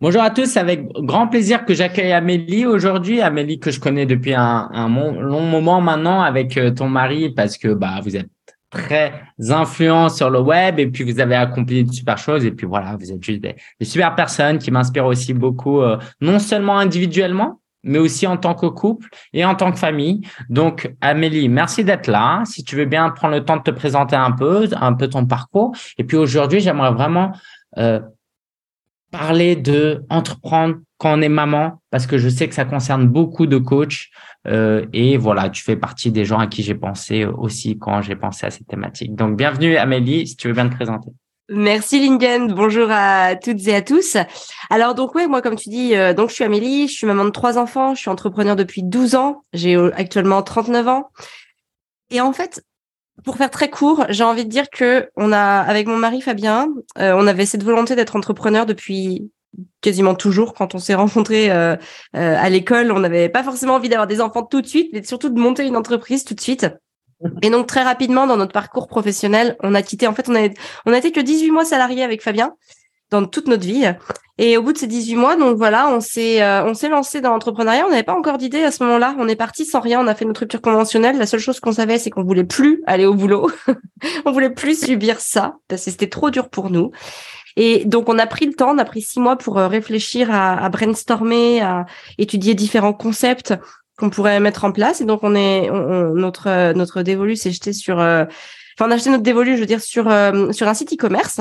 Bonjour 0.00 0.22
à 0.22 0.30
tous, 0.30 0.56
avec 0.56 0.92
grand 0.92 1.26
plaisir 1.26 1.64
que 1.64 1.74
j'accueille 1.74 2.12
Amélie 2.12 2.66
aujourd'hui. 2.66 3.20
Amélie 3.20 3.58
que 3.58 3.72
je 3.72 3.80
connais 3.80 4.06
depuis 4.06 4.32
un, 4.32 4.70
long 4.88 5.40
moment 5.40 5.80
maintenant 5.80 6.22
avec 6.22 6.56
euh, 6.56 6.70
ton 6.70 6.88
mari 6.88 7.30
parce 7.30 7.58
que 7.58 7.74
bah 7.74 7.98
vous 8.04 8.14
êtes 8.14 8.30
très 8.70 9.12
influent 9.48 10.08
sur 10.08 10.30
le 10.30 10.38
web 10.38 10.78
et 10.78 10.86
puis 10.86 11.02
vous 11.02 11.18
avez 11.18 11.34
accompli 11.34 11.82
de 11.82 11.90
super 11.90 12.16
choses 12.16 12.44
et 12.44 12.52
puis 12.52 12.64
voilà, 12.64 12.94
vous 12.94 13.10
êtes 13.10 13.20
juste 13.24 13.40
des, 13.40 13.56
super 13.82 14.14
personnes 14.14 14.58
qui 14.58 14.70
m'inspirent 14.70 15.06
aussi 15.06 15.34
beaucoup, 15.34 15.80
euh, 15.80 15.98
non 16.20 16.38
seulement 16.38 16.78
individuellement, 16.78 17.60
mais 17.82 17.98
aussi 17.98 18.28
en 18.28 18.36
tant 18.36 18.54
que 18.54 18.66
couple 18.66 19.08
et 19.32 19.44
en 19.44 19.56
tant 19.56 19.72
que 19.72 19.78
famille. 19.80 20.20
Donc, 20.48 20.94
Amélie, 21.00 21.48
merci 21.48 21.82
d'être 21.82 22.06
là. 22.06 22.44
Si 22.44 22.62
tu 22.62 22.76
veux 22.76 22.84
bien 22.84 23.10
prendre 23.10 23.34
le 23.34 23.44
temps 23.44 23.56
de 23.56 23.62
te 23.62 23.72
présenter 23.72 24.14
un 24.14 24.30
peu, 24.30 24.68
un 24.80 24.92
peu 24.92 25.08
ton 25.08 25.26
parcours. 25.26 25.74
Et 25.96 26.04
puis 26.04 26.16
aujourd'hui, 26.16 26.60
j'aimerais 26.60 26.92
vraiment 26.92 27.32
euh, 27.78 27.98
parler 29.10 29.56
de 29.56 30.04
entreprendre 30.10 30.76
quand 30.98 31.18
on 31.18 31.22
est 31.22 31.28
maman, 31.28 31.80
parce 31.90 32.06
que 32.06 32.18
je 32.18 32.28
sais 32.28 32.48
que 32.48 32.54
ça 32.54 32.64
concerne 32.64 33.06
beaucoup 33.06 33.46
de 33.46 33.58
coachs. 33.58 34.08
Euh, 34.46 34.86
et 34.92 35.16
voilà, 35.16 35.48
tu 35.48 35.62
fais 35.62 35.76
partie 35.76 36.10
des 36.10 36.24
gens 36.24 36.38
à 36.38 36.46
qui 36.46 36.62
j'ai 36.62 36.74
pensé 36.74 37.24
aussi 37.24 37.78
quand 37.78 38.02
j'ai 38.02 38.16
pensé 38.16 38.46
à 38.46 38.50
cette 38.50 38.66
thématique. 38.66 39.14
Donc, 39.14 39.36
bienvenue 39.36 39.76
Amélie, 39.76 40.26
si 40.26 40.36
tu 40.36 40.48
veux 40.48 40.54
bien 40.54 40.68
te 40.68 40.74
présenter. 40.74 41.10
Merci 41.50 42.00
Lingen, 42.00 42.52
bonjour 42.52 42.88
à 42.90 43.34
toutes 43.34 43.66
et 43.68 43.74
à 43.74 43.80
tous. 43.80 44.18
Alors 44.68 44.94
donc 44.94 45.14
ouais, 45.14 45.26
moi 45.26 45.40
comme 45.40 45.56
tu 45.56 45.70
dis, 45.70 45.96
euh, 45.96 46.12
donc 46.12 46.28
je 46.28 46.34
suis 46.34 46.44
Amélie, 46.44 46.88
je 46.88 46.92
suis 46.92 47.06
maman 47.06 47.24
de 47.24 47.30
trois 47.30 47.56
enfants, 47.56 47.94
je 47.94 48.00
suis 48.00 48.10
entrepreneur 48.10 48.54
depuis 48.54 48.82
12 48.82 49.14
ans, 49.14 49.44
j'ai 49.54 49.74
actuellement 49.94 50.42
39 50.42 50.88
ans. 50.88 51.10
Et 52.10 52.20
en 52.20 52.34
fait, 52.34 52.62
pour 53.24 53.36
faire 53.36 53.50
très 53.50 53.70
court, 53.70 54.04
j'ai 54.08 54.24
envie 54.24 54.44
de 54.44 54.50
dire 54.50 54.70
que 54.70 55.10
on 55.16 55.32
a, 55.32 55.60
avec 55.60 55.86
mon 55.86 55.96
mari 55.96 56.20
Fabien, 56.20 56.68
euh, 56.98 57.12
on 57.16 57.26
avait 57.26 57.46
cette 57.46 57.62
volonté 57.62 57.96
d'être 57.96 58.16
entrepreneur 58.16 58.66
depuis 58.66 59.30
quasiment 59.80 60.14
toujours. 60.14 60.54
Quand 60.54 60.74
on 60.74 60.78
s'est 60.78 60.94
rencontrés 60.94 61.50
euh, 61.50 61.76
euh, 62.16 62.36
à 62.38 62.48
l'école, 62.48 62.92
on 62.92 63.00
n'avait 63.00 63.28
pas 63.28 63.42
forcément 63.42 63.74
envie 63.74 63.88
d'avoir 63.88 64.06
des 64.06 64.20
enfants 64.20 64.44
tout 64.44 64.60
de 64.60 64.66
suite, 64.66 64.90
mais 64.92 65.02
surtout 65.02 65.30
de 65.30 65.38
monter 65.38 65.66
une 65.66 65.76
entreprise 65.76 66.24
tout 66.24 66.34
de 66.34 66.40
suite. 66.40 66.66
Et 67.42 67.50
donc 67.50 67.66
très 67.66 67.82
rapidement 67.82 68.28
dans 68.28 68.36
notre 68.36 68.52
parcours 68.52 68.86
professionnel, 68.86 69.56
on 69.62 69.74
a 69.74 69.82
quitté. 69.82 70.06
En 70.06 70.14
fait, 70.14 70.28
on 70.28 70.36
a 70.36 70.48
on 70.86 70.92
a 70.92 70.98
été 70.98 71.10
que 71.10 71.20
18 71.20 71.50
mois 71.50 71.64
salariés 71.64 72.04
avec 72.04 72.22
Fabien 72.22 72.54
dans 73.10 73.24
toute 73.24 73.48
notre 73.48 73.64
vie. 73.64 73.86
Et 74.40 74.56
au 74.56 74.62
bout 74.62 74.72
de 74.72 74.78
ces 74.78 74.86
18 74.86 75.16
mois, 75.16 75.36
donc 75.36 75.56
voilà, 75.56 75.90
on 75.90 76.00
s'est 76.00 76.42
euh, 76.42 76.64
on 76.64 76.72
s'est 76.72 76.88
lancé 76.88 77.20
dans 77.20 77.30
l'entrepreneuriat. 77.30 77.84
On 77.84 77.90
n'avait 77.90 78.04
pas 78.04 78.14
encore 78.14 78.38
d'idée 78.38 78.62
à 78.62 78.70
ce 78.70 78.84
moment-là. 78.84 79.16
On 79.18 79.26
est 79.26 79.34
parti 79.34 79.64
sans 79.64 79.80
rien. 79.80 80.00
On 80.00 80.06
a 80.06 80.14
fait 80.14 80.24
notre 80.24 80.40
rupture 80.40 80.60
conventionnelle. 80.60 81.18
La 81.18 81.26
seule 81.26 81.40
chose 81.40 81.58
qu'on 81.58 81.72
savait, 81.72 81.98
c'est 81.98 82.10
qu'on 82.10 82.22
voulait 82.22 82.44
plus 82.44 82.82
aller 82.86 83.04
au 83.04 83.14
boulot. 83.14 83.50
on 84.24 84.30
voulait 84.30 84.50
plus 84.50 84.80
subir 84.80 85.18
ça 85.18 85.56
parce 85.66 85.84
que 85.84 85.90
c'était 85.90 86.08
trop 86.08 86.30
dur 86.30 86.50
pour 86.50 86.70
nous. 86.70 86.92
Et 87.56 87.84
donc 87.84 88.08
on 88.08 88.16
a 88.16 88.26
pris 88.26 88.46
le 88.46 88.54
temps, 88.54 88.72
on 88.72 88.78
a 88.78 88.84
pris 88.84 89.02
six 89.02 89.18
mois 89.18 89.34
pour 89.36 89.58
euh, 89.58 89.66
réfléchir 89.66 90.32
à, 90.32 90.68
brainstormer, 90.68 91.60
à 91.60 91.86
étudier 92.16 92.54
différents 92.54 92.92
concepts 92.92 93.54
qu'on 93.98 94.10
pourrait 94.10 94.38
mettre 94.38 94.64
en 94.64 94.70
place. 94.70 95.00
Et 95.00 95.04
donc 95.04 95.20
on 95.24 95.34
est 95.34 95.68
notre 95.68 96.72
notre 96.74 97.02
dévolu 97.02 97.34
s'est 97.34 97.50
jeté 97.50 97.72
sur, 97.72 97.98
euh, 97.98 98.24
enfin 98.78 98.88
on 98.88 98.92
a 98.92 98.94
acheté 98.94 99.10
notre 99.10 99.24
dévolu, 99.24 99.56
je 99.56 99.60
veux 99.60 99.66
dire 99.66 99.80
sur 99.80 100.04
sur 100.52 100.68
un 100.68 100.74
site 100.74 100.92
e-commerce 100.92 101.40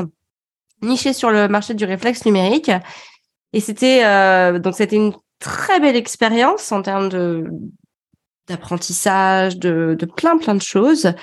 niché 0.81 1.13
sur 1.13 1.31
le 1.31 1.47
marché 1.47 1.73
du 1.73 1.85
réflexe 1.85 2.25
numérique. 2.25 2.71
Et 3.53 3.59
c'était 3.59 4.03
euh, 4.05 4.59
donc 4.59 4.75
c'était 4.75 4.95
une 4.95 5.13
très 5.39 5.79
belle 5.79 5.95
expérience 5.95 6.71
en 6.71 6.81
termes 6.81 7.09
de 7.09 7.45
d'apprentissage, 8.47 9.57
de, 9.57 9.95
de 9.99 10.05
plein 10.05 10.37
plein 10.37 10.55
de 10.55 10.61
choses, 10.61 11.13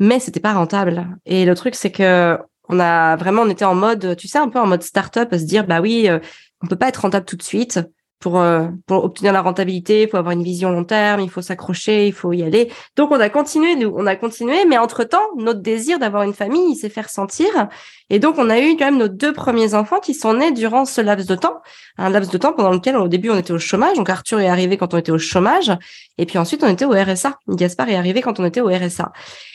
mais 0.00 0.20
c'était 0.20 0.40
pas 0.40 0.54
rentable. 0.54 1.08
Et 1.24 1.44
le 1.44 1.54
truc 1.54 1.74
c'est 1.74 1.92
que 1.92 2.38
on 2.68 2.80
a 2.80 3.16
vraiment 3.16 3.42
on 3.42 3.50
était 3.50 3.64
en 3.64 3.74
mode, 3.74 4.16
tu 4.16 4.28
sais, 4.28 4.38
un 4.38 4.48
peu 4.48 4.58
en 4.58 4.66
mode 4.66 4.82
start-up, 4.82 5.32
à 5.32 5.38
se 5.38 5.44
dire 5.44 5.66
bah 5.66 5.80
oui, 5.80 6.08
euh, 6.08 6.18
on 6.62 6.66
peut 6.66 6.76
pas 6.76 6.88
être 6.88 7.02
rentable 7.02 7.26
tout 7.26 7.36
de 7.36 7.42
suite 7.42 7.80
pour, 8.24 8.40
euh, 8.40 8.68
pour 8.86 9.04
obtenir 9.04 9.34
la 9.34 9.42
rentabilité, 9.42 10.04
il 10.04 10.08
faut 10.08 10.16
avoir 10.16 10.32
une 10.32 10.42
vision 10.42 10.70
long 10.70 10.84
terme, 10.84 11.20
il 11.20 11.28
faut 11.28 11.42
s'accrocher, 11.42 12.06
il 12.06 12.12
faut 12.14 12.32
y 12.32 12.42
aller. 12.42 12.72
Donc 12.96 13.10
on 13.10 13.20
a 13.20 13.28
continué, 13.28 13.76
nous, 13.76 13.92
on 13.94 14.06
a 14.06 14.16
continué, 14.16 14.64
mais 14.64 14.78
entre-temps, 14.78 15.28
notre 15.36 15.60
désir 15.60 15.98
d'avoir 15.98 16.22
une 16.22 16.32
famille, 16.32 16.70
il 16.70 16.74
s'est 16.74 16.88
fait 16.88 17.02
ressentir. 17.02 17.68
Et 18.10 18.18
donc 18.18 18.36
on 18.38 18.50
a 18.50 18.60
eu 18.60 18.76
quand 18.76 18.84
même 18.84 18.98
nos 18.98 19.08
deux 19.08 19.32
premiers 19.32 19.74
enfants 19.74 19.98
qui 19.98 20.12
sont 20.12 20.34
nés 20.34 20.52
durant 20.52 20.84
ce 20.84 21.00
laps 21.00 21.26
de 21.26 21.34
temps, 21.34 21.62
un 21.96 22.10
laps 22.10 22.30
de 22.30 22.38
temps 22.38 22.52
pendant 22.52 22.70
lequel 22.70 22.96
au 22.96 23.08
début 23.08 23.30
on 23.30 23.38
était 23.38 23.52
au 23.52 23.58
chômage. 23.58 23.96
Donc 23.96 24.10
Arthur 24.10 24.40
est 24.40 24.48
arrivé 24.48 24.76
quand 24.76 24.92
on 24.92 24.98
était 24.98 25.12
au 25.12 25.18
chômage, 25.18 25.72
et 26.18 26.26
puis 26.26 26.38
ensuite 26.38 26.62
on 26.62 26.68
était 26.68 26.84
au 26.84 26.90
RSA. 26.90 27.38
Gaspard 27.48 27.88
est 27.88 27.96
arrivé 27.96 28.20
quand 28.20 28.38
on 28.40 28.44
était 28.44 28.60
au 28.60 28.68
RSA. 28.68 29.12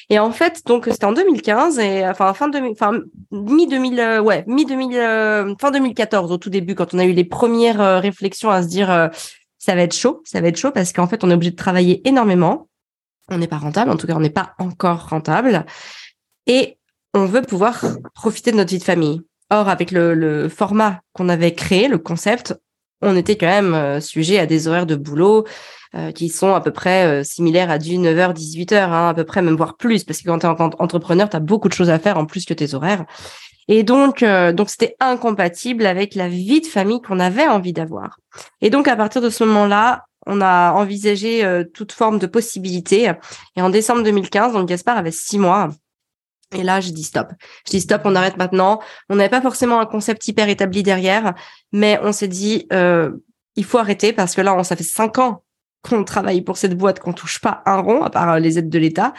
Et 0.10 0.18
en 0.18 0.32
fait, 0.32 0.66
donc 0.66 0.88
c'était 0.90 1.06
en 1.06 1.14
2015 1.14 1.78
et 1.78 2.08
enfin 2.08 2.34
fin 2.34 2.50
2000, 2.50 2.72
enfin 2.72 3.00
mi 3.32 3.68
2000, 3.68 4.00
euh, 4.00 4.22
ouais 4.22 4.44
mi 4.48 4.66
2000, 4.66 4.98
euh, 4.98 5.54
fin 5.62 5.70
2014 5.70 6.32
au 6.32 6.38
tout 6.38 6.50
début 6.50 6.74
quand 6.74 6.96
on 6.96 7.00
a 7.00 7.06
eu 7.06 7.14
les 7.14 7.26
premières 7.26 7.80
euh, 7.80 8.00
réflexions 8.00 8.50
à 8.50 8.64
se 8.64 8.68
dire 8.68 9.10
ça 9.60 9.76
va 9.76 9.82
être 9.82 9.94
chaud, 9.94 10.22
ça 10.26 10.42
va 10.42 10.48
être 10.48 10.58
chaud 10.58 10.72
parce 10.72 10.94
qu'en 10.94 11.08
fait 11.08 11.24
on 11.24 11.30
est 11.30 11.36
obligé 11.36 11.52
de 11.52 11.56
travailler 11.56 12.08
énormément. 12.08 12.68
On 13.32 13.38
n'est 13.38 13.48
pas 13.48 13.58
rentable, 13.60 13.92
en 13.92 13.98
tout 13.98 14.08
cas 14.08 14.16
on 14.16 14.20
n'est 14.20 14.32
pas 14.32 14.54
encore 14.58 15.10
rentable 15.10 15.66
et 16.48 16.79
on 17.14 17.26
veut 17.26 17.42
pouvoir 17.42 17.84
profiter 18.14 18.52
de 18.52 18.58
notre 18.58 18.72
vie 18.72 18.80
de 18.80 18.84
famille. 18.84 19.22
Or 19.52 19.68
avec 19.68 19.92
le, 19.92 20.48
format 20.48 21.02
qu'on 21.14 21.28
avait 21.28 21.54
créé, 21.54 21.88
le 21.88 21.98
concept, 21.98 22.56
on 23.02 23.16
était 23.16 23.36
quand 23.36 23.48
même 23.48 24.00
sujet 24.00 24.38
à 24.38 24.46
des 24.46 24.68
horaires 24.68 24.86
de 24.86 24.96
boulot 24.96 25.46
euh, 25.96 26.12
qui 26.12 26.30
sont 26.30 26.54
à 26.54 26.62
peu 26.62 26.70
près 26.70 27.08
euh, 27.08 27.24
similaires 27.24 27.72
à 27.72 27.80
du 27.80 27.98
9h, 27.98 28.36
18h, 28.36 28.76
hein, 28.76 29.10
à 29.10 29.14
peu 29.16 29.24
près, 29.24 29.42
même 29.42 29.56
voire 29.56 29.76
plus, 29.76 30.04
parce 30.04 30.22
que 30.22 30.28
quand 30.28 30.38
tu 30.38 30.46
es 30.46 30.50
entrepreneur, 30.50 31.28
tu 31.28 31.36
as 31.36 31.40
beaucoup 31.40 31.68
de 31.68 31.74
choses 31.74 31.90
à 31.90 31.98
faire 31.98 32.20
en 32.20 32.28
plus 32.28 32.46
que 32.46 32.54
tes 32.54 32.76
horaires. 32.76 33.06
Et 33.68 33.82
donc, 33.82 34.22
euh, 34.22 34.54
donc 34.54 34.70
c'était 34.70 34.96
incompatible 35.00 35.88
avec 35.88 36.14
la 36.14 36.30
vie 36.30 36.62
de 36.62 36.68
famille 36.68 37.02
qu'on 37.02 37.20
avait 37.20 37.48
envie 37.48 37.74
d'avoir. 37.74 38.20
Et 38.62 38.70
donc, 38.70 38.88
à 38.88 38.96
partir 38.96 39.20
de 39.20 39.32
ce 39.32 39.44
moment-là, 39.46 40.06
on 40.28 40.42
a 40.42 40.74
envisagé 40.74 41.64
toute 41.74 41.92
forme 41.92 42.20
de 42.20 42.28
possibilités. 42.28 43.12
Et 43.56 43.62
en 43.64 43.72
décembre 43.72 44.04
2015, 44.04 44.54
donc 44.54 44.68
Gaspard 44.68 44.98
avait 44.98 45.10
six 45.10 45.40
mois. 45.40 45.70
Et 46.56 46.64
là, 46.64 46.82
je 46.82 46.92
dis 46.92 47.04
stop. 47.04 47.28
Je 47.66 47.72
dis 47.72 47.82
stop, 47.82 48.02
on 48.06 48.16
arrête 48.16 48.38
maintenant. 48.38 48.80
On 49.10 49.16
n'avait 49.16 49.30
pas 49.30 49.42
forcément 49.42 49.80
un 49.80 49.86
concept 49.86 50.28
hyper 50.28 50.50
établi 50.50 50.84
derrière, 50.84 51.36
mais 51.72 52.00
on 52.04 52.12
s'est 52.12 52.28
dit, 52.28 52.68
il 53.56 53.66
faut 53.66 53.78
arrêter 53.78 54.14
parce 54.14 54.36
que 54.36 54.42
là, 54.42 54.56
on, 54.56 54.64
ça 54.64 54.76
fait 54.76 54.84
cinq 54.84 55.20
ans 55.20 55.44
qu'on 55.84 56.04
travaille 56.04 56.42
pour 56.42 56.58
cette 56.58 56.78
boîte, 56.78 57.00
qu'on 57.00 57.14
touche 57.14 57.40
pas 57.40 57.62
un 57.66 57.80
rond 57.80 58.04
à 58.04 58.10
part 58.10 58.34
euh, 58.34 58.40
les 58.40 58.58
aides 58.58 58.70
de 58.70 58.80
l'État. 58.80 59.14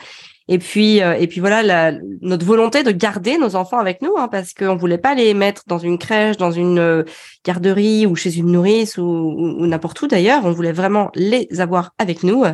Et 0.48 0.58
puis, 0.58 1.00
euh, 1.00 1.14
et 1.14 1.28
puis 1.28 1.40
voilà, 1.40 1.62
la, 1.62 1.92
notre 2.22 2.44
volonté 2.44 2.82
de 2.82 2.90
garder 2.90 3.38
nos 3.38 3.54
enfants 3.54 3.78
avec 3.78 4.02
nous, 4.02 4.16
hein, 4.16 4.28
parce 4.28 4.52
qu'on 4.52 4.76
voulait 4.76 4.98
pas 4.98 5.14
les 5.14 5.32
mettre 5.32 5.62
dans 5.66 5.78
une 5.78 5.96
crèche, 5.96 6.36
dans 6.36 6.50
une 6.50 6.78
euh, 6.78 7.04
garderie 7.44 8.04
ou 8.06 8.16
chez 8.16 8.36
une 8.36 8.50
nourrice 8.50 8.98
ou, 8.98 9.04
ou 9.04 9.66
n'importe 9.66 10.00
où 10.02 10.08
d'ailleurs. 10.08 10.44
On 10.44 10.52
voulait 10.52 10.72
vraiment 10.72 11.10
les 11.14 11.48
avoir 11.60 11.92
avec 11.98 12.24
nous. 12.24 12.44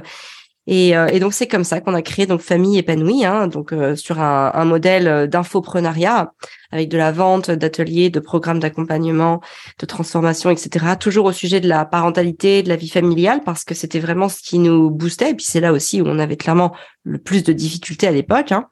Et, 0.67 0.97
euh, 0.97 1.07
et 1.07 1.21
donc 1.21 1.33
c'est 1.33 1.47
comme 1.47 1.65
ça 1.65 1.81
qu'on 1.81 1.95
a 1.95 2.03
créé 2.03 2.27
donc 2.27 2.41
famille 2.41 2.79
épanouie, 2.79 3.25
hein, 3.25 3.47
donc 3.47 3.73
euh, 3.73 3.95
sur 3.95 4.21
un, 4.21 4.65
modèle 4.65 5.07
euh, 5.07 5.27
d'infoprenariat 5.27 6.33
avec 6.73 6.89
de 6.89 6.99
la 6.99 7.13
vente, 7.13 7.51
d'ateliers, 7.51 8.11
de 8.11 8.19
programmes 8.19 8.59
d'accompagnement, 8.59 9.41
de 9.79 9.87
transformation, 9.87 10.51
etc. 10.51 10.97
Toujours 10.99 11.27
au 11.27 11.33
sujet 11.33 11.61
de 11.61 11.69
la 11.69 11.85
parentalité, 11.85 12.65
de 12.65 12.69
la 12.69 12.77
vie 12.77 12.89
familiale, 12.89 13.43
parce 13.45 13.65
que 13.65 13.75
c'était 13.75 14.01
vraiment 14.01 14.29
ce 14.29 14.43
qui 14.43 14.59
nous 14.59 14.91
boostait. 14.91 15.31
Et 15.31 15.35
puis 15.35 15.47
c'est 15.47 15.61
là 15.61 15.73
aussi 15.73 16.03
où 16.03 16.07
on 16.09 16.19
avait 16.19 16.37
clairement 16.37 16.75
le 17.05 17.19
plus 17.19 17.45
de 17.45 17.53
difficultés 17.53 18.09
à 18.09 18.13
l'époque. 18.13 18.51
Hein. 18.51 18.67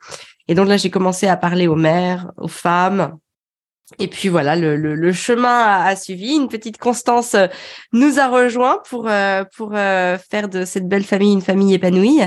Et 0.49 0.55
donc 0.55 0.66
là 0.69 0.76
j'ai 0.76 0.91
commencé 0.91 1.28
à 1.28 1.37
parler 1.37 1.69
aux 1.69 1.76
mères, 1.76 2.32
aux 2.37 2.49
femmes, 2.49 3.16
et 3.98 4.08
puis 4.08 4.28
voilà, 4.28 4.56
le, 4.56 4.76
le, 4.76 5.12
chemin 5.12 5.82
a, 5.84 5.94
suivi. 5.94 6.34
Une 6.34 6.48
petite 6.48 6.78
Constance 6.78 7.34
euh, 7.34 7.48
nous 7.92 8.18
a 8.18 8.28
rejoint 8.28 8.80
pour 8.88 9.08
euh, 9.08 9.44
pour 9.56 9.72
euh, 9.74 10.16
faire 10.30 10.48
de 10.48 10.64
cette 10.64 10.88
belle 10.88 11.04
famille 11.04 11.32
une 11.32 11.42
famille 11.42 11.74
épanouie. 11.74 12.20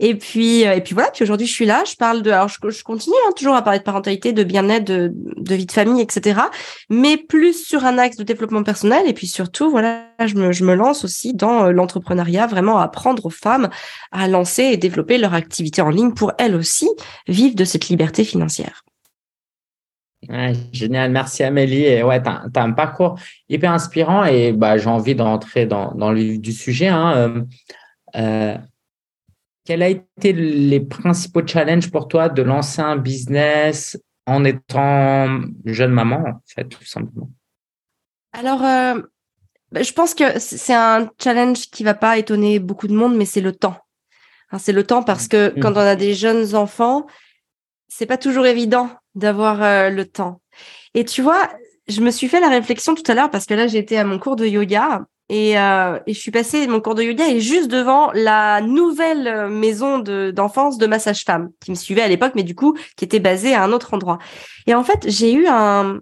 Et 0.00 0.16
puis 0.16 0.62
et 0.62 0.80
puis 0.80 0.94
voilà. 0.94 1.10
Puis 1.12 1.22
aujourd'hui, 1.22 1.46
je 1.46 1.52
suis 1.52 1.66
là. 1.66 1.84
Je 1.88 1.94
parle 1.94 2.22
de. 2.22 2.30
Alors 2.32 2.48
je, 2.48 2.56
je 2.68 2.82
continue 2.82 3.14
hein, 3.26 3.32
toujours 3.36 3.54
à 3.54 3.62
parler 3.62 3.78
de 3.78 3.84
parentalité, 3.84 4.32
de 4.32 4.42
bien-être, 4.42 4.84
de, 4.84 5.12
de 5.14 5.54
vie 5.54 5.66
de 5.66 5.72
famille, 5.72 6.02
etc. 6.02 6.40
Mais 6.90 7.16
plus 7.16 7.64
sur 7.64 7.84
un 7.84 7.96
axe 7.98 8.16
de 8.16 8.24
développement 8.24 8.64
personnel. 8.64 9.08
Et 9.08 9.12
puis 9.12 9.28
surtout, 9.28 9.70
voilà, 9.70 10.04
je 10.24 10.34
me 10.34 10.50
je 10.50 10.64
me 10.64 10.74
lance 10.74 11.04
aussi 11.04 11.32
dans 11.32 11.70
l'entrepreneuriat, 11.70 12.48
vraiment 12.48 12.78
apprendre 12.78 13.26
aux 13.26 13.30
femmes 13.30 13.70
à 14.10 14.26
lancer 14.26 14.64
et 14.64 14.76
développer 14.76 15.18
leur 15.18 15.34
activité 15.34 15.80
en 15.80 15.90
ligne 15.90 16.12
pour 16.12 16.32
elles 16.38 16.56
aussi 16.56 16.88
vivre 17.28 17.54
de 17.54 17.64
cette 17.64 17.88
liberté 17.88 18.24
financière 18.24 18.82
génial, 20.72 21.10
merci 21.10 21.42
Amélie. 21.42 21.84
Et 21.84 22.02
ouais, 22.02 22.22
tu 22.22 22.28
as, 22.28 22.62
un 22.62 22.72
parcours 22.72 23.18
hyper 23.48 23.72
inspirant 23.72 24.24
et 24.24 24.52
bah, 24.52 24.76
j'ai 24.76 24.88
envie 24.88 25.14
de 25.14 25.22
rentrer 25.22 25.66
dans, 25.66 25.92
dans 25.92 26.12
le 26.12 26.38
du 26.38 26.52
sujet. 26.52 26.88
Hein. 26.88 27.14
Euh, 27.16 27.42
euh, 28.16 28.56
quels 29.64 29.82
ont 29.82 29.86
été 29.86 30.32
les 30.32 30.80
principaux 30.80 31.46
challenges 31.46 31.90
pour 31.90 32.08
toi 32.08 32.28
de 32.28 32.42
lancer 32.42 32.80
un 32.80 32.96
business 32.96 33.98
en 34.26 34.44
étant 34.44 35.40
jeune 35.64 35.92
maman, 35.92 36.24
en 36.26 36.40
fait, 36.46 36.64
tout 36.64 36.84
simplement? 36.84 37.30
Alors, 38.32 38.62
euh, 38.64 39.00
bah, 39.72 39.82
je 39.82 39.92
pense 39.92 40.14
que 40.14 40.38
c'est 40.38 40.74
un 40.74 41.10
challenge 41.22 41.70
qui 41.70 41.84
va 41.84 41.94
pas 41.94 42.18
étonner 42.18 42.58
beaucoup 42.58 42.88
de 42.88 42.94
monde, 42.94 43.16
mais 43.16 43.24
c'est 43.24 43.40
le 43.40 43.52
temps. 43.52 43.76
Hein, 44.50 44.58
c'est 44.58 44.72
le 44.72 44.84
temps 44.84 45.02
parce 45.02 45.28
que 45.28 45.50
mmh. 45.50 45.60
quand 45.60 45.72
on 45.72 45.76
a 45.76 45.96
des 45.96 46.14
jeunes 46.14 46.54
enfants, 46.54 47.06
c'est 47.88 48.06
pas 48.06 48.18
toujours 48.18 48.46
évident 48.46 48.90
d'avoir 49.14 49.62
euh, 49.62 49.90
le 49.90 50.06
temps. 50.06 50.40
Et 50.94 51.04
tu 51.04 51.22
vois, 51.22 51.48
je 51.88 52.00
me 52.00 52.10
suis 52.10 52.28
fait 52.28 52.40
la 52.40 52.48
réflexion 52.48 52.94
tout 52.94 53.10
à 53.10 53.14
l'heure 53.14 53.30
parce 53.30 53.46
que 53.46 53.54
là, 53.54 53.66
j'étais 53.66 53.96
à 53.96 54.04
mon 54.04 54.18
cours 54.18 54.36
de 54.36 54.46
yoga 54.46 55.06
et, 55.30 55.58
euh, 55.58 55.98
je 56.06 56.12
suis 56.14 56.30
passée 56.30 56.66
mon 56.66 56.80
cours 56.80 56.94
de 56.94 57.02
yoga 57.02 57.28
et 57.28 57.40
juste 57.40 57.68
devant 57.68 58.10
la 58.12 58.60
nouvelle 58.62 59.48
maison 59.48 59.98
d'enfance 59.98 60.78
de, 60.78 60.86
ma 60.86 60.98
sage-femme 60.98 61.50
qui 61.60 61.70
me 61.70 61.76
suivait 61.76 62.02
à 62.02 62.08
l'époque, 62.08 62.32
mais 62.34 62.44
du 62.44 62.54
coup 62.54 62.76
qui 62.96 63.04
était 63.04 63.20
basée 63.20 63.54
à 63.54 63.62
un 63.62 63.72
autre 63.72 63.92
endroit. 63.94 64.18
Et 64.66 64.74
en 64.74 64.84
fait, 64.84 65.08
j'ai 65.08 65.32
eu 65.32 65.46
un, 65.46 66.00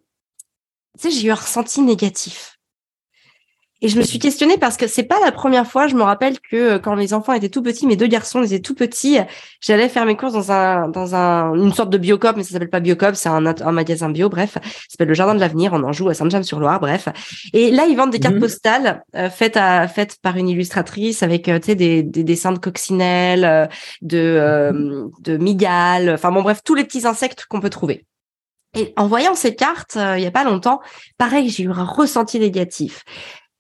tu 0.99 1.11
sais, 1.11 1.11
j'ai 1.11 1.29
eu 1.29 1.31
un 1.31 1.37
ressenti 1.37 1.83
négatif. 1.83 2.56
Et 3.83 3.89
je 3.89 3.99
me 3.99 4.03
suis 4.03 4.19
questionnée 4.19 4.57
parce 4.57 4.79
que 4.79 4.87
c'est 4.87 5.03
pas 5.03 5.21
la 5.21 5.33
première 5.33 5.67
fois. 5.67 5.87
Je 5.87 5.97
me 5.97 6.03
rappelle 6.03 6.41
que 6.41 6.57
euh, 6.57 6.79
quand 6.79 6.95
les 6.95 7.13
enfants 7.13 7.35
étaient 7.35 7.51
tout 7.51 7.63
petits, 7.63 7.87
mes 7.87 7.97
deux 7.97 8.07
garçons 8.07 8.43
étaient 8.43 8.61
tout 8.61 8.75
petits, 8.75 9.19
j'allais 9.61 9.91
faire 9.91 10.07
mes 10.07 10.17
courses 10.17 10.33
dans 10.33 10.51
un 10.51 10.89
dans 10.89 11.15
un 11.15 11.55
une 11.55 11.75
sorte 11.75 11.91
de 11.91 11.99
biocop, 11.99 12.37
mais 12.37 12.43
ça 12.43 12.53
s'appelle 12.53 12.71
pas 12.71 12.81
biocop, 12.81 13.15
c'est 13.15 13.29
un, 13.29 13.45
un 13.45 13.73
magasin 13.73 14.09
bio. 14.09 14.31
Bref, 14.31 14.55
ça 14.55 14.61
s'appelle 14.89 15.09
le 15.09 15.15
Jardin 15.15 15.35
de 15.35 15.41
l'Avenir. 15.41 15.75
On 15.75 15.83
en 15.83 15.93
joue 15.93 16.09
à 16.09 16.15
Saint-James-sur-Loire. 16.15 16.81
Bref, 16.81 17.09
et 17.53 17.71
là 17.71 17.85
ils 17.87 17.97
vendent 17.97 18.13
des 18.13 18.19
cartes 18.19 18.37
mmh. 18.37 18.41
postales 18.41 19.05
euh, 19.15 19.29
faites 19.29 19.59
à 19.59 19.87
faites 19.89 20.17
par 20.23 20.39
une 20.39 20.49
illustratrice 20.49 21.23
avec 21.23 21.47
euh, 21.49 21.59
tu 21.59 21.67
sais 21.67 21.75
des, 21.75 22.03
des 22.03 22.25
dessins 22.25 22.53
de 22.53 22.59
coccinelles, 22.59 23.69
de 24.01 25.07
de 25.21 25.37
migales, 25.37 26.11
enfin 26.15 26.33
bon 26.33 26.43
bref 26.43 26.61
tous 26.65 26.75
les 26.75 26.85
petits 26.85 27.07
insectes 27.07 27.45
qu'on 27.47 27.61
peut 27.61 27.71
trouver. 27.71 28.07
Et 28.75 28.93
en 28.97 29.07
voyant 29.07 29.35
ces 29.35 29.55
cartes, 29.55 29.97
il 30.17 30.23
y 30.23 30.27
a 30.27 30.31
pas 30.31 30.45
longtemps, 30.45 30.81
pareil, 31.17 31.49
j'ai 31.49 31.65
eu 31.65 31.71
un 31.71 31.85
ressenti 31.85 32.39
négatif. 32.39 33.05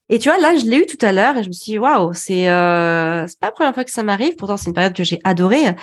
Et 0.08 0.18
tu 0.18 0.28
vois, 0.28 0.38
là, 0.38 0.56
je 0.56 0.64
l'ai 0.64 0.78
eu 0.78 0.86
tout 0.86 1.04
à 1.04 1.12
l'heure 1.12 1.36
et 1.36 1.42
je 1.42 1.48
me 1.48 1.52
suis 1.52 1.72
dit, 1.72 1.78
waouh, 1.78 2.12
c'est 2.14 2.48
euh, 2.48 3.26
pas 3.40 3.48
la 3.48 3.52
première 3.52 3.74
fois 3.74 3.84
que 3.84 3.90
ça 3.90 4.02
m'arrive. 4.02 4.36
Pourtant, 4.36 4.56
c'est 4.56 4.68
une 4.68 4.74
période 4.74 4.94
que 4.94 5.04
j'ai 5.04 5.20
adorée. 5.24 5.74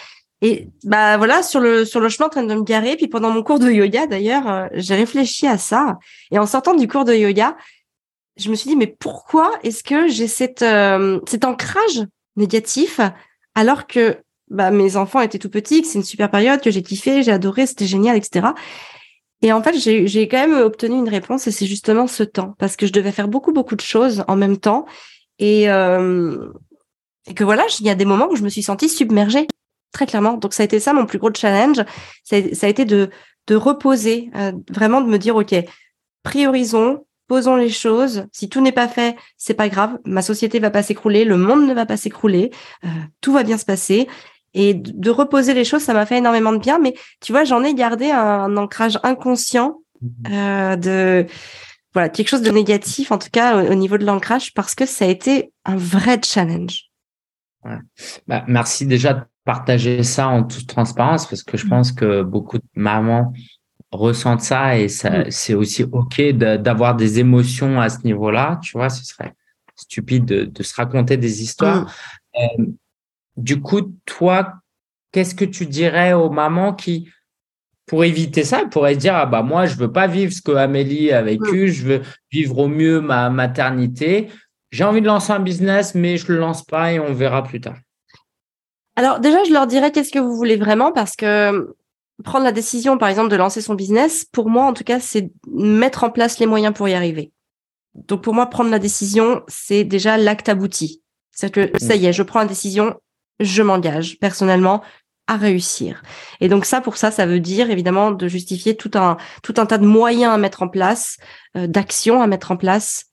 Et 0.41 0.67
bah 0.83 1.17
voilà, 1.17 1.41
sur 1.41 1.61
le 1.61 1.85
sur 1.85 2.01
le 2.01 2.09
chemin 2.09 2.27
en 2.27 2.29
train 2.29 2.43
de 2.43 2.53
me 2.53 2.63
garer, 2.63 2.97
puis 2.97 3.07
pendant 3.07 3.29
mon 3.31 3.43
cours 3.43 3.59
de 3.59 3.71
yoga 3.71 4.07
d'ailleurs, 4.07 4.49
euh, 4.49 4.67
j'ai 4.73 4.95
réfléchi 4.95 5.47
à 5.47 5.57
ça. 5.57 5.97
Et 6.31 6.39
en 6.39 6.45
sortant 6.45 6.73
du 6.73 6.85
cours 6.85 7.05
de 7.05 7.13
yoga, 7.13 7.55
je 8.35 8.49
me 8.49 8.55
suis 8.55 8.69
dit, 8.69 8.75
mais 8.75 8.87
pourquoi 8.87 9.51
est-ce 9.63 9.83
que 9.83 10.09
j'ai 10.09 10.27
cette 10.27 10.61
euh, 10.61 11.19
cet 11.27 11.45
ancrage 11.45 12.05
négatif 12.35 12.99
alors 13.55 13.87
que 13.87 14.17
bah, 14.49 14.69
mes 14.69 14.97
enfants 14.97 15.21
étaient 15.21 15.39
tout 15.39 15.49
petits, 15.49 15.81
que 15.81 15.87
c'est 15.87 15.99
une 15.99 16.03
super 16.03 16.29
période, 16.29 16.61
que 16.61 16.71
j'ai 16.71 16.83
kiffé, 16.83 17.23
j'ai 17.23 17.31
adoré, 17.31 17.65
c'était 17.65 17.85
génial, 17.85 18.17
etc. 18.17 18.47
Et 19.43 19.51
en 19.51 19.61
fait, 19.61 19.77
j'ai 19.77 20.27
quand 20.29 20.47
même 20.47 20.57
obtenu 20.57 20.95
une 20.95 21.09
réponse 21.09 21.47
et 21.47 21.51
c'est 21.51 21.65
justement 21.65 22.07
ce 22.07 22.23
temps 22.23 22.55
parce 22.59 22.77
que 22.77 22.87
je 22.87 22.93
devais 22.93 23.11
faire 23.11 23.27
beaucoup, 23.27 23.51
beaucoup 23.51 23.75
de 23.75 23.81
choses 23.81 24.23
en 24.29 24.37
même 24.37 24.57
temps. 24.57 24.85
Et, 25.37 25.69
euh, 25.69 26.47
et 27.27 27.33
que 27.33 27.43
voilà, 27.43 27.65
il 27.81 27.85
y 27.85 27.89
a 27.89 27.95
des 27.95 28.05
moments 28.05 28.29
où 28.31 28.37
je 28.37 28.43
me 28.43 28.47
suis 28.47 28.63
sentie 28.63 28.87
submergée, 28.87 29.47
très 29.91 30.05
clairement. 30.05 30.35
Donc, 30.35 30.53
ça 30.53 30.63
a 30.63 30.65
été 30.65 30.79
ça 30.79 30.93
mon 30.93 31.05
plus 31.05 31.19
gros 31.19 31.29
challenge. 31.33 31.83
Ça, 32.23 32.37
a 32.37 32.67
été 32.69 32.85
de, 32.85 33.09
de 33.47 33.55
reposer, 33.55 34.31
euh, 34.37 34.53
vraiment 34.69 35.01
de 35.01 35.07
me 35.07 35.17
dire, 35.17 35.35
OK, 35.35 35.53
priorisons, 36.23 37.05
posons 37.27 37.57
les 37.57 37.69
choses. 37.69 38.27
Si 38.31 38.47
tout 38.47 38.61
n'est 38.61 38.71
pas 38.71 38.87
fait, 38.87 39.17
c'est 39.35 39.55
pas 39.55 39.67
grave. 39.67 39.99
Ma 40.05 40.21
société 40.21 40.59
va 40.59 40.69
pas 40.69 40.83
s'écrouler, 40.83 41.25
le 41.25 41.35
monde 41.35 41.67
ne 41.67 41.73
va 41.73 41.85
pas 41.85 41.97
s'écrouler, 41.97 42.51
euh, 42.85 42.87
tout 43.19 43.33
va 43.33 43.43
bien 43.43 43.57
se 43.57 43.65
passer. 43.65 44.07
Et 44.53 44.73
de 44.75 45.09
reposer 45.09 45.53
les 45.53 45.65
choses, 45.65 45.81
ça 45.81 45.93
m'a 45.93 46.05
fait 46.05 46.17
énormément 46.17 46.53
de 46.53 46.59
bien. 46.59 46.79
Mais 46.79 46.93
tu 47.21 47.31
vois, 47.31 47.43
j'en 47.43 47.63
ai 47.63 47.73
gardé 47.73 48.11
un, 48.11 48.55
ancrage 48.57 48.99
inconscient 49.03 49.79
mhm. 50.01 50.33
euh, 50.33 50.75
de 50.75 51.25
voilà 51.93 52.09
quelque 52.09 52.27
chose 52.27 52.41
de 52.41 52.51
négatif, 52.51 53.11
en 53.11 53.17
tout 53.17 53.29
cas 53.31 53.63
au, 53.63 53.75
niveau 53.75 53.97
de 53.97 54.05
l'ancrage, 54.05 54.53
parce 54.53 54.73
que 54.73 54.85
ça 54.85 55.05
a 55.05 55.07
été 55.07 55.51
un 55.63 55.75
vrai 55.75 56.19
challenge. 56.23 56.89
Bah, 58.27 58.43
merci 58.47 58.85
déjà 58.85 59.13
de 59.13 59.21
partager 59.45 60.03
ça 60.03 60.27
en 60.27 60.43
toute 60.43 60.67
transparence, 60.67 61.27
parce 61.27 61.43
que 61.43 61.55
je 61.55 61.67
pense 61.67 61.91
que 61.91 62.23
beaucoup 62.23 62.57
de 62.57 62.63
mamans 62.75 63.31
ressentent 63.91 64.41
ça 64.41 64.77
et 64.77 64.87
ça, 64.87 65.19
mm. 65.19 65.25
c'est 65.31 65.53
aussi 65.53 65.83
ok 65.83 66.21
d'avoir 66.31 66.95
des 66.95 67.19
émotions 67.19 67.79
à 67.79 67.89
ce 67.89 67.99
niveau-là. 68.03 68.59
Tu 68.63 68.77
vois, 68.77 68.89
ce 68.89 69.05
serait 69.05 69.33
stupide 69.75 70.25
de, 70.25 70.63
se 70.63 70.75
raconter 70.75 71.17
des 71.17 71.43
histoires. 71.43 71.85
Mm. 72.35 72.61
Euh, 72.61 72.65
du 73.37 73.61
coup, 73.61 73.93
toi, 74.05 74.53
qu'est-ce 75.11 75.35
que 75.35 75.45
tu 75.45 75.65
dirais 75.65 76.13
aux 76.13 76.29
mamans 76.29 76.73
qui, 76.73 77.09
pour 77.85 78.03
éviter 78.03 78.43
ça, 78.43 78.65
pourraient 78.65 78.95
dire 78.95 79.15
ah 79.15 79.25
bah 79.25 79.41
moi 79.41 79.65
je 79.65 79.75
veux 79.75 79.91
pas 79.91 80.07
vivre 80.07 80.31
ce 80.31 80.41
que 80.41 80.51
Amélie 80.51 81.11
a 81.11 81.21
vécu, 81.21 81.69
je 81.69 81.85
veux 81.85 82.01
vivre 82.31 82.57
au 82.59 82.67
mieux 82.67 83.01
ma 83.01 83.29
maternité. 83.29 84.29
J'ai 84.71 84.83
envie 84.83 85.01
de 85.01 85.07
lancer 85.07 85.31
un 85.31 85.39
business, 85.39 85.93
mais 85.93 86.17
je 86.17 86.31
le 86.31 86.39
lance 86.39 86.63
pas 86.63 86.93
et 86.93 86.99
on 86.99 87.13
verra 87.13 87.43
plus 87.43 87.61
tard. 87.61 87.77
Alors 88.95 89.19
déjà, 89.19 89.43
je 89.43 89.51
leur 89.51 89.67
dirais 89.67 89.91
qu'est-ce 89.91 90.11
que 90.11 90.19
vous 90.19 90.35
voulez 90.35 90.55
vraiment 90.55 90.91
parce 90.91 91.15
que 91.15 91.75
prendre 92.23 92.45
la 92.45 92.51
décision, 92.51 92.97
par 92.97 93.09
exemple, 93.09 93.29
de 93.29 93.35
lancer 93.35 93.61
son 93.61 93.75
business, 93.75 94.25
pour 94.25 94.49
moi, 94.49 94.65
en 94.65 94.73
tout 94.73 94.83
cas, 94.83 94.99
c'est 94.99 95.31
mettre 95.51 96.03
en 96.03 96.09
place 96.09 96.39
les 96.39 96.45
moyens 96.45 96.73
pour 96.73 96.87
y 96.87 96.93
arriver. 96.93 97.31
Donc 97.95 98.23
pour 98.23 98.33
moi, 98.33 98.47
prendre 98.47 98.71
la 98.71 98.79
décision, 98.79 99.43
c'est 99.47 99.83
déjà 99.83 100.17
l'acte 100.17 100.49
abouti. 100.49 101.01
C'est-à-dire 101.31 101.71
que 101.71 101.79
ça 101.79 101.95
y 101.95 102.05
est, 102.05 102.13
je 102.13 102.23
prends 102.23 102.39
la 102.39 102.45
décision, 102.45 102.95
je 103.43 103.61
m'engage 103.61 104.19
personnellement 104.19 104.81
à 105.27 105.37
réussir. 105.37 106.03
Et 106.41 106.49
donc 106.49 106.65
ça, 106.65 106.81
pour 106.81 106.97
ça, 106.97 107.11
ça 107.11 107.25
veut 107.25 107.39
dire 107.39 107.69
évidemment 107.69 108.11
de 108.11 108.27
justifier 108.27 108.75
tout 108.75 108.91
un 108.95 109.17
tout 109.41 109.53
un 109.57 109.65
tas 109.65 109.77
de 109.77 109.85
moyens 109.85 110.33
à 110.33 110.37
mettre 110.37 110.63
en 110.63 110.67
place, 110.67 111.17
euh, 111.55 111.67
d'actions 111.67 112.21
à 112.21 112.27
mettre 112.27 112.51
en 112.51 112.57
place 112.57 113.05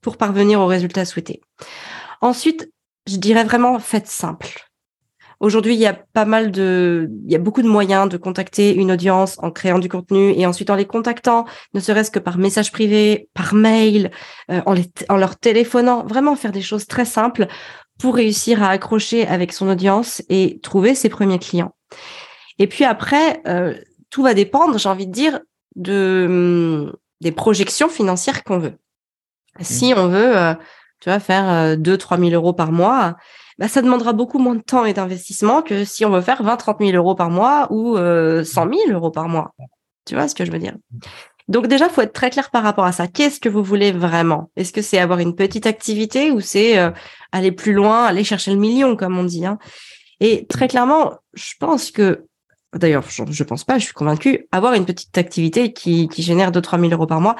pour 0.00 0.16
parvenir 0.16 0.60
au 0.60 0.66
résultat 0.66 1.04
souhaité. 1.04 1.40
Ensuite, 2.20 2.70
je 3.08 3.16
dirais 3.16 3.44
vraiment 3.44 3.78
faites 3.78 4.06
simple. 4.06 4.68
Aujourd'hui, 5.40 5.74
il 5.74 5.80
y 5.80 5.86
a 5.86 5.94
pas 5.94 6.24
mal 6.24 6.50
de, 6.50 7.08
il 7.24 7.30
y 7.30 7.36
a 7.36 7.38
beaucoup 7.38 7.62
de 7.62 7.68
moyens 7.68 8.08
de 8.08 8.16
contacter 8.16 8.74
une 8.74 8.90
audience 8.90 9.36
en 9.38 9.52
créant 9.52 9.78
du 9.78 9.88
contenu 9.88 10.32
et 10.36 10.46
ensuite 10.46 10.68
en 10.68 10.74
les 10.74 10.84
contactant, 10.84 11.44
ne 11.74 11.80
serait-ce 11.80 12.10
que 12.10 12.18
par 12.18 12.38
message 12.38 12.72
privé, 12.72 13.28
par 13.34 13.54
mail, 13.54 14.10
euh, 14.50 14.60
en 15.08 15.16
leur 15.16 15.38
téléphonant, 15.38 16.04
vraiment 16.04 16.34
faire 16.34 16.50
des 16.50 16.60
choses 16.60 16.86
très 16.88 17.04
simples 17.04 17.46
pour 17.98 18.14
réussir 18.14 18.62
à 18.62 18.68
accrocher 18.68 19.26
avec 19.26 19.52
son 19.52 19.68
audience 19.68 20.22
et 20.28 20.60
trouver 20.62 20.94
ses 20.94 21.08
premiers 21.08 21.38
clients. 21.38 21.74
Et 22.58 22.66
puis 22.66 22.84
après, 22.84 23.42
euh, 23.46 23.74
tout 24.10 24.22
va 24.22 24.34
dépendre, 24.34 24.78
j'ai 24.78 24.88
envie 24.88 25.06
de 25.06 25.12
dire, 25.12 25.40
de 25.76 26.26
hum, 26.28 26.96
des 27.20 27.32
projections 27.32 27.88
financières 27.88 28.44
qu'on 28.44 28.58
veut. 28.58 28.78
Si 29.60 29.92
mmh. 29.92 29.98
on 29.98 30.06
veut, 30.08 30.36
euh, 30.36 30.54
tu 31.00 31.08
vois, 31.08 31.18
faire 31.18 31.76
2 31.76 31.98
3 31.98 32.18
000 32.18 32.30
euros 32.30 32.52
par 32.52 32.70
mois, 32.70 33.16
bah, 33.58 33.66
ça 33.66 33.82
demandera 33.82 34.12
beaucoup 34.12 34.38
moins 34.38 34.54
de 34.54 34.62
temps 34.62 34.84
et 34.84 34.94
d'investissement 34.94 35.62
que 35.62 35.84
si 35.84 36.04
on 36.04 36.10
veut 36.10 36.20
faire 36.20 36.42
20 36.42 36.56
30 36.56 36.78
000 36.78 36.92
euros 36.92 37.16
par 37.16 37.28
mois 37.28 37.66
ou 37.70 37.96
100 37.96 38.00
euh, 38.00 38.44
000 38.44 38.64
euros 38.92 39.10
par 39.10 39.28
mois. 39.28 39.52
Tu 40.06 40.14
vois 40.14 40.28
ce 40.28 40.34
que 40.34 40.44
je 40.44 40.52
veux 40.52 40.60
dire? 40.60 40.76
Donc 41.48 41.66
déjà, 41.66 41.88
faut 41.88 42.02
être 42.02 42.12
très 42.12 42.30
clair 42.30 42.50
par 42.50 42.62
rapport 42.62 42.84
à 42.84 42.92
ça. 42.92 43.08
Qu'est-ce 43.08 43.40
que 43.40 43.48
vous 43.48 43.62
voulez 43.62 43.90
vraiment? 43.90 44.50
Est-ce 44.56 44.72
que 44.72 44.82
c'est 44.82 44.98
avoir 44.98 45.18
une 45.18 45.34
petite 45.34 45.66
activité 45.66 46.30
ou 46.30 46.40
c'est 46.40 46.78
euh, 46.78 46.90
aller 47.32 47.52
plus 47.52 47.72
loin, 47.72 48.04
aller 48.04 48.22
chercher 48.22 48.52
le 48.52 48.58
million, 48.58 48.96
comme 48.96 49.18
on 49.18 49.24
dit 49.24 49.46
hein? 49.46 49.58
Et 50.20 50.46
très 50.46 50.68
clairement, 50.68 51.14
je 51.32 51.54
pense 51.58 51.90
que, 51.90 52.26
d'ailleurs, 52.74 53.04
je, 53.08 53.22
je 53.30 53.44
pense 53.44 53.64
pas, 53.64 53.78
je 53.78 53.84
suis 53.84 53.94
convaincue, 53.94 54.46
avoir 54.52 54.74
une 54.74 54.84
petite 54.84 55.16
activité 55.16 55.72
qui, 55.72 56.08
qui 56.08 56.22
génère 56.22 56.50
2-3 56.50 56.80
000 56.80 56.92
euros 56.92 57.06
par 57.06 57.20
mois, 57.20 57.36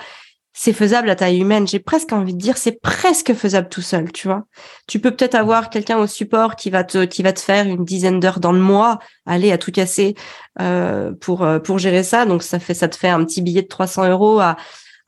c'est 0.52 0.72
faisable 0.72 1.08
à 1.10 1.14
taille 1.14 1.38
humaine. 1.40 1.68
J'ai 1.68 1.78
presque 1.78 2.12
envie 2.12 2.34
de 2.34 2.40
dire, 2.40 2.56
c'est 2.56 2.80
presque 2.80 3.32
faisable 3.34 3.68
tout 3.68 3.80
seul, 3.80 4.10
tu 4.12 4.26
vois. 4.26 4.44
Tu 4.86 4.98
peux 4.98 5.12
peut-être 5.12 5.34
avoir 5.34 5.70
quelqu'un 5.70 5.98
au 5.98 6.06
support 6.06 6.56
qui 6.56 6.70
va 6.70 6.84
te 6.84 7.04
qui 7.04 7.22
va 7.22 7.32
te 7.32 7.40
faire 7.40 7.66
une 7.66 7.84
dizaine 7.84 8.18
d'heures 8.18 8.40
dans 8.40 8.52
le 8.52 8.60
mois, 8.60 8.98
aller 9.26 9.52
à 9.52 9.58
tout 9.58 9.70
casser 9.70 10.14
euh, 10.60 11.12
pour 11.20 11.44
euh, 11.44 11.58
pour 11.58 11.78
gérer 11.78 12.02
ça. 12.02 12.26
Donc 12.26 12.42
ça 12.42 12.58
fait 12.58 12.74
ça 12.74 12.88
te 12.88 12.96
fait 12.96 13.08
un 13.08 13.24
petit 13.24 13.42
billet 13.42 13.62
de 13.62 13.68
300 13.68 14.08
euros 14.08 14.40
à 14.40 14.56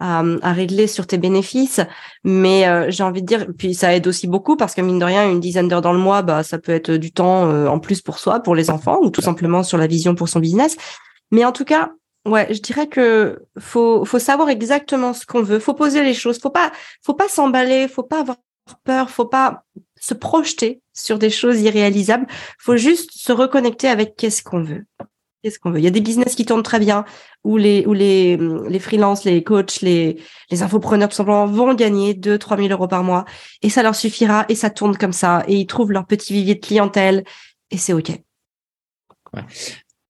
à, 0.03 0.23
régler 0.53 0.87
sur 0.87 1.07
tes 1.07 1.19
bénéfices. 1.19 1.81
Mais 2.25 2.67
euh, 2.67 2.87
j'ai 2.89 3.03
envie 3.03 3.21
de 3.21 3.27
dire, 3.27 3.47
puis 3.59 3.75
ça 3.75 3.95
aide 3.95 4.07
aussi 4.07 4.27
beaucoup 4.27 4.57
parce 4.57 4.75
que 4.75 4.81
mine 4.81 4.99
de 4.99 5.05
rien, 5.05 5.29
une 5.29 5.41
dizaine 5.41 5.69
d'heures 5.69 5.83
dans 5.83 5.93
le 5.93 5.99
mois, 5.99 6.23
bah 6.23 6.43
ça 6.43 6.59
peut 6.59 6.73
être 6.73 6.93
du 6.93 7.13
temps 7.13 7.67
en 7.67 7.79
plus 7.81 8.01
pour 8.01 8.19
soi, 8.19 8.41
pour 8.41 8.55
les 8.55 8.71
enfants 8.71 9.01
ou 9.03 9.11
tout 9.11 9.21
simplement 9.21 9.63
sur 9.63 9.77
la 9.77 9.87
vision 9.87 10.15
pour 10.15 10.29
son 10.29 10.41
business. 10.41 10.77
Mais 11.33 11.45
en 11.45 11.53
tout 11.53 11.65
cas, 11.65 11.91
Ouais, 12.27 12.53
je 12.53 12.61
dirais 12.61 12.87
que 12.87 13.47
faut 13.59 14.05
faut 14.05 14.19
savoir 14.19 14.51
exactement 14.51 15.15
ce 15.15 15.25
qu'on 15.25 15.43
veut, 15.43 15.59
faut 15.59 15.73
poser 15.73 16.03
les 16.03 16.13
choses, 16.13 16.39
faut 16.39 16.51
pas 16.51 16.71
faut 17.03 17.15
pas 17.15 17.29
s'emballer, 17.29 17.89
faut 17.89 18.03
pas 18.03 18.21
avoir 18.21 18.37
peur, 18.85 19.09
faut 19.11 19.25
pas 19.25 19.65
se 19.99 20.13
projeter 20.13 20.83
sur 20.93 21.19
des 21.19 21.31
choses 21.31 21.61
irréalisables, 21.63 22.27
faut 22.59 22.77
juste 22.77 23.11
se 23.15 23.33
reconnecter 23.33 23.89
avec 23.89 24.17
qu'est-ce 24.17 24.43
qu'on 24.43 24.63
veut. 24.63 24.85
Qu'est-ce 25.43 25.59
qu'on 25.59 25.71
veut. 25.71 25.79
Il 25.79 25.85
y 25.85 25.87
a 25.87 25.91
des 25.91 26.03
business 26.03 26.35
qui 26.35 26.45
tournent 26.45 26.63
très 26.63 26.79
bien 26.79 27.07
où 27.45 27.57
les 27.57 27.87
où 27.87 27.95
les 27.95 28.37
les 28.37 28.79
freelances, 28.79 29.25
les 29.25 29.43
coachs, 29.43 29.81
les 29.81 30.23
les 30.51 30.63
infopreneurs 30.63 31.09
tout 31.09 31.17
simplement 31.17 31.47
vont 31.47 31.73
gagner 31.73 32.13
2 32.13 32.39
3 32.39 32.59
000 32.59 32.69
euros 32.69 32.89
par 32.89 33.03
mois. 33.03 33.25
Et 33.63 33.71
ça 33.71 33.83
leur 33.83 33.95
suffira 33.95 34.45
et 34.51 34.55
ça 34.55 34.69
tourne 34.69 34.99
comme 34.99 35.15
ça 35.15 35.43
et 35.49 35.57
ils 35.57 35.67
trouvent 35.67 35.93
leur 35.93 36.07
petit 36.07 36.35
vivier 36.35 36.57
de 36.57 36.61
clientèle 36.61 37.25
et 37.71 37.79
c'est 37.79 37.95
ok. 37.95 38.11
Ouais. 39.33 39.45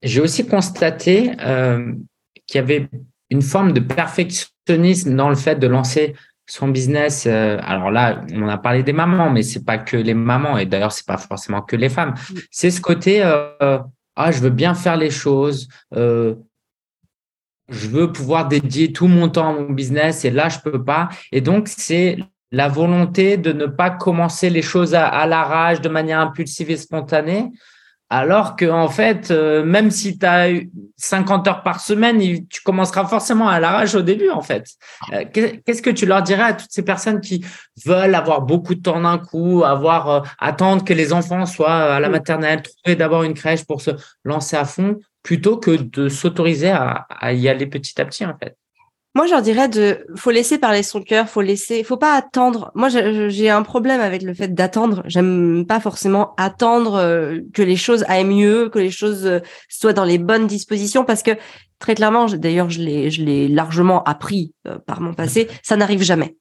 J'ai 0.02 0.20
aussi 0.20 0.46
constaté 0.46 1.32
euh, 1.40 1.92
qu'il 2.46 2.58
y 2.58 2.62
avait 2.62 2.88
une 3.28 3.42
forme 3.42 3.72
de 3.72 3.80
perfectionnisme 3.80 5.14
dans 5.14 5.28
le 5.28 5.36
fait 5.36 5.56
de 5.56 5.66
lancer 5.66 6.14
son 6.46 6.68
business. 6.68 7.26
Euh, 7.26 7.58
alors 7.62 7.90
là, 7.90 8.22
on 8.32 8.48
a 8.48 8.58
parlé 8.58 8.82
des 8.82 8.92
mamans, 8.92 9.30
mais 9.30 9.42
c'est 9.42 9.64
pas 9.64 9.78
que 9.78 9.96
les 9.96 10.14
mamans, 10.14 10.58
et 10.58 10.66
d'ailleurs, 10.66 10.92
c'est 10.92 11.06
pas 11.06 11.18
forcément 11.18 11.62
que 11.62 11.76
les 11.76 11.88
femmes. 11.88 12.14
C'est 12.50 12.70
ce 12.70 12.80
côté, 12.80 13.22
euh, 13.22 13.78
ah, 14.16 14.32
je 14.32 14.40
veux 14.40 14.50
bien 14.50 14.74
faire 14.74 14.96
les 14.96 15.10
choses. 15.10 15.68
je 15.92 16.34
veux 17.68 18.10
pouvoir 18.10 18.48
dédier 18.48 18.92
tout 18.92 19.06
mon 19.06 19.28
temps 19.28 19.50
à 19.50 19.52
mon 19.52 19.70
business 19.70 20.24
et 20.24 20.30
là, 20.30 20.48
je 20.48 20.58
peux 20.58 20.82
pas. 20.82 21.08
Et 21.30 21.40
donc, 21.40 21.68
c'est 21.68 22.18
la 22.52 22.68
volonté 22.68 23.36
de 23.36 23.52
ne 23.52 23.66
pas 23.66 23.90
commencer 23.90 24.50
les 24.50 24.62
choses 24.62 24.94
à, 24.94 25.06
à 25.06 25.26
l'arrache 25.26 25.80
de 25.80 25.88
manière 25.88 26.18
impulsive 26.18 26.70
et 26.70 26.76
spontanée, 26.76 27.52
alors 28.10 28.56
que 28.56 28.68
en 28.68 28.88
fait, 28.88 29.30
euh, 29.30 29.64
même 29.64 29.92
si 29.92 30.18
tu 30.18 30.26
as 30.26 30.50
50 30.96 31.46
heures 31.46 31.62
par 31.62 31.80
semaine, 31.80 32.20
tu 32.48 32.60
commenceras 32.62 33.06
forcément 33.06 33.48
à 33.48 33.60
l'arrache 33.60 33.94
au 33.94 34.02
début 34.02 34.30
en 34.30 34.42
fait. 34.42 34.66
Euh, 35.12 35.24
qu'est-ce 35.32 35.80
que 35.80 35.90
tu 35.90 36.06
leur 36.06 36.22
dirais 36.22 36.42
à 36.42 36.52
toutes 36.54 36.72
ces 36.72 36.82
personnes 36.82 37.20
qui 37.20 37.44
veulent 37.86 38.16
avoir 38.16 38.42
beaucoup 38.42 38.74
de 38.74 38.82
temps 38.82 39.00
d'un 39.00 39.18
coup, 39.18 39.62
avoir 39.64 40.10
euh, 40.10 40.20
attendre 40.40 40.84
que 40.84 40.92
les 40.92 41.12
enfants 41.12 41.46
soient 41.46 41.94
à 41.94 42.00
la 42.00 42.08
maternelle, 42.08 42.62
trouver 42.62 42.96
d'abord 42.96 43.22
une 43.22 43.34
crèche 43.34 43.64
pour 43.64 43.80
se 43.80 43.92
lancer 44.24 44.56
à 44.56 44.64
fond, 44.64 44.98
plutôt 45.22 45.56
que 45.56 45.70
de 45.70 46.08
s'autoriser 46.08 46.70
à, 46.70 47.06
à 47.10 47.32
y 47.32 47.48
aller 47.48 47.66
petit 47.66 48.00
à 48.00 48.04
petit 48.04 48.26
en 48.26 48.36
fait? 48.36 48.56
Moi, 49.14 49.26
je 49.26 49.32
leur 49.32 49.42
dirais 49.42 49.68
de, 49.68 50.06
faut 50.14 50.30
laisser 50.30 50.58
parler 50.58 50.84
son 50.84 51.02
cœur, 51.02 51.28
faut 51.28 51.40
laisser, 51.40 51.82
faut 51.82 51.96
pas 51.96 52.14
attendre. 52.14 52.70
Moi, 52.76 52.88
j'ai 52.88 53.50
un 53.50 53.62
problème 53.62 54.00
avec 54.00 54.22
le 54.22 54.34
fait 54.34 54.54
d'attendre. 54.54 55.02
J'aime 55.06 55.64
pas 55.66 55.80
forcément 55.80 56.32
attendre 56.36 56.94
euh, 56.94 57.40
que 57.52 57.62
les 57.62 57.74
choses 57.74 58.04
aillent 58.06 58.24
mieux, 58.24 58.68
que 58.68 58.78
les 58.78 58.92
choses 58.92 59.26
euh, 59.26 59.40
soient 59.68 59.92
dans 59.92 60.04
les 60.04 60.18
bonnes 60.18 60.46
dispositions, 60.46 61.04
parce 61.04 61.24
que 61.24 61.32
très 61.80 61.96
clairement, 61.96 62.26
d'ailleurs, 62.26 62.70
je 62.70 62.80
l'ai, 62.80 63.10
je 63.10 63.24
l'ai 63.24 63.48
largement 63.48 64.04
appris 64.04 64.54
euh, 64.68 64.78
par 64.78 65.00
mon 65.00 65.12
passé, 65.12 65.48
ça 65.64 65.76
n'arrive 65.76 66.02
jamais. 66.02 66.36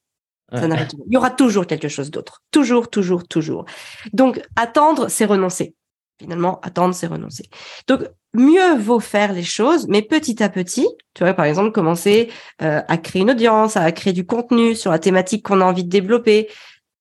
Ça 0.54 0.68
n'arrive 0.68 0.88
Il 1.08 1.14
y 1.14 1.18
aura 1.18 1.30
toujours 1.30 1.68
quelque 1.68 1.88
chose 1.88 2.10
d'autre. 2.10 2.42
Toujours, 2.52 2.90
toujours, 2.90 3.28
toujours. 3.28 3.66
Donc, 4.14 4.42
attendre, 4.56 5.08
c'est 5.08 5.26
renoncer. 5.26 5.76
Finalement, 6.20 6.60
attendre, 6.62 6.94
c'est 6.94 7.08
renoncer. 7.08 7.46
Donc, 7.88 8.02
mieux 8.34 8.76
vaut 8.78 9.00
faire 9.00 9.32
les 9.32 9.44
choses, 9.44 9.88
mais 9.88 10.02
petit 10.02 10.44
à 10.44 10.50
petit, 10.50 10.88
tu 11.14 11.24
vois, 11.24 11.34
par 11.34 11.46
exemple, 11.46 11.72
commencer 11.72 12.30
euh, 12.62 12.82
à 12.88 12.98
créer 12.98 13.22
une 13.22 13.32
audience, 13.32 13.78
à 13.78 13.90
créer 13.92 14.12
du 14.12 14.26
contenu 14.26 14.76
sur 14.76 14.92
la 14.92 15.00
thématique 15.00 15.46
qu'on 15.46 15.62
a 15.62 15.66
envie 15.66 15.86
de 15.86 15.90
développer, 15.90 16.50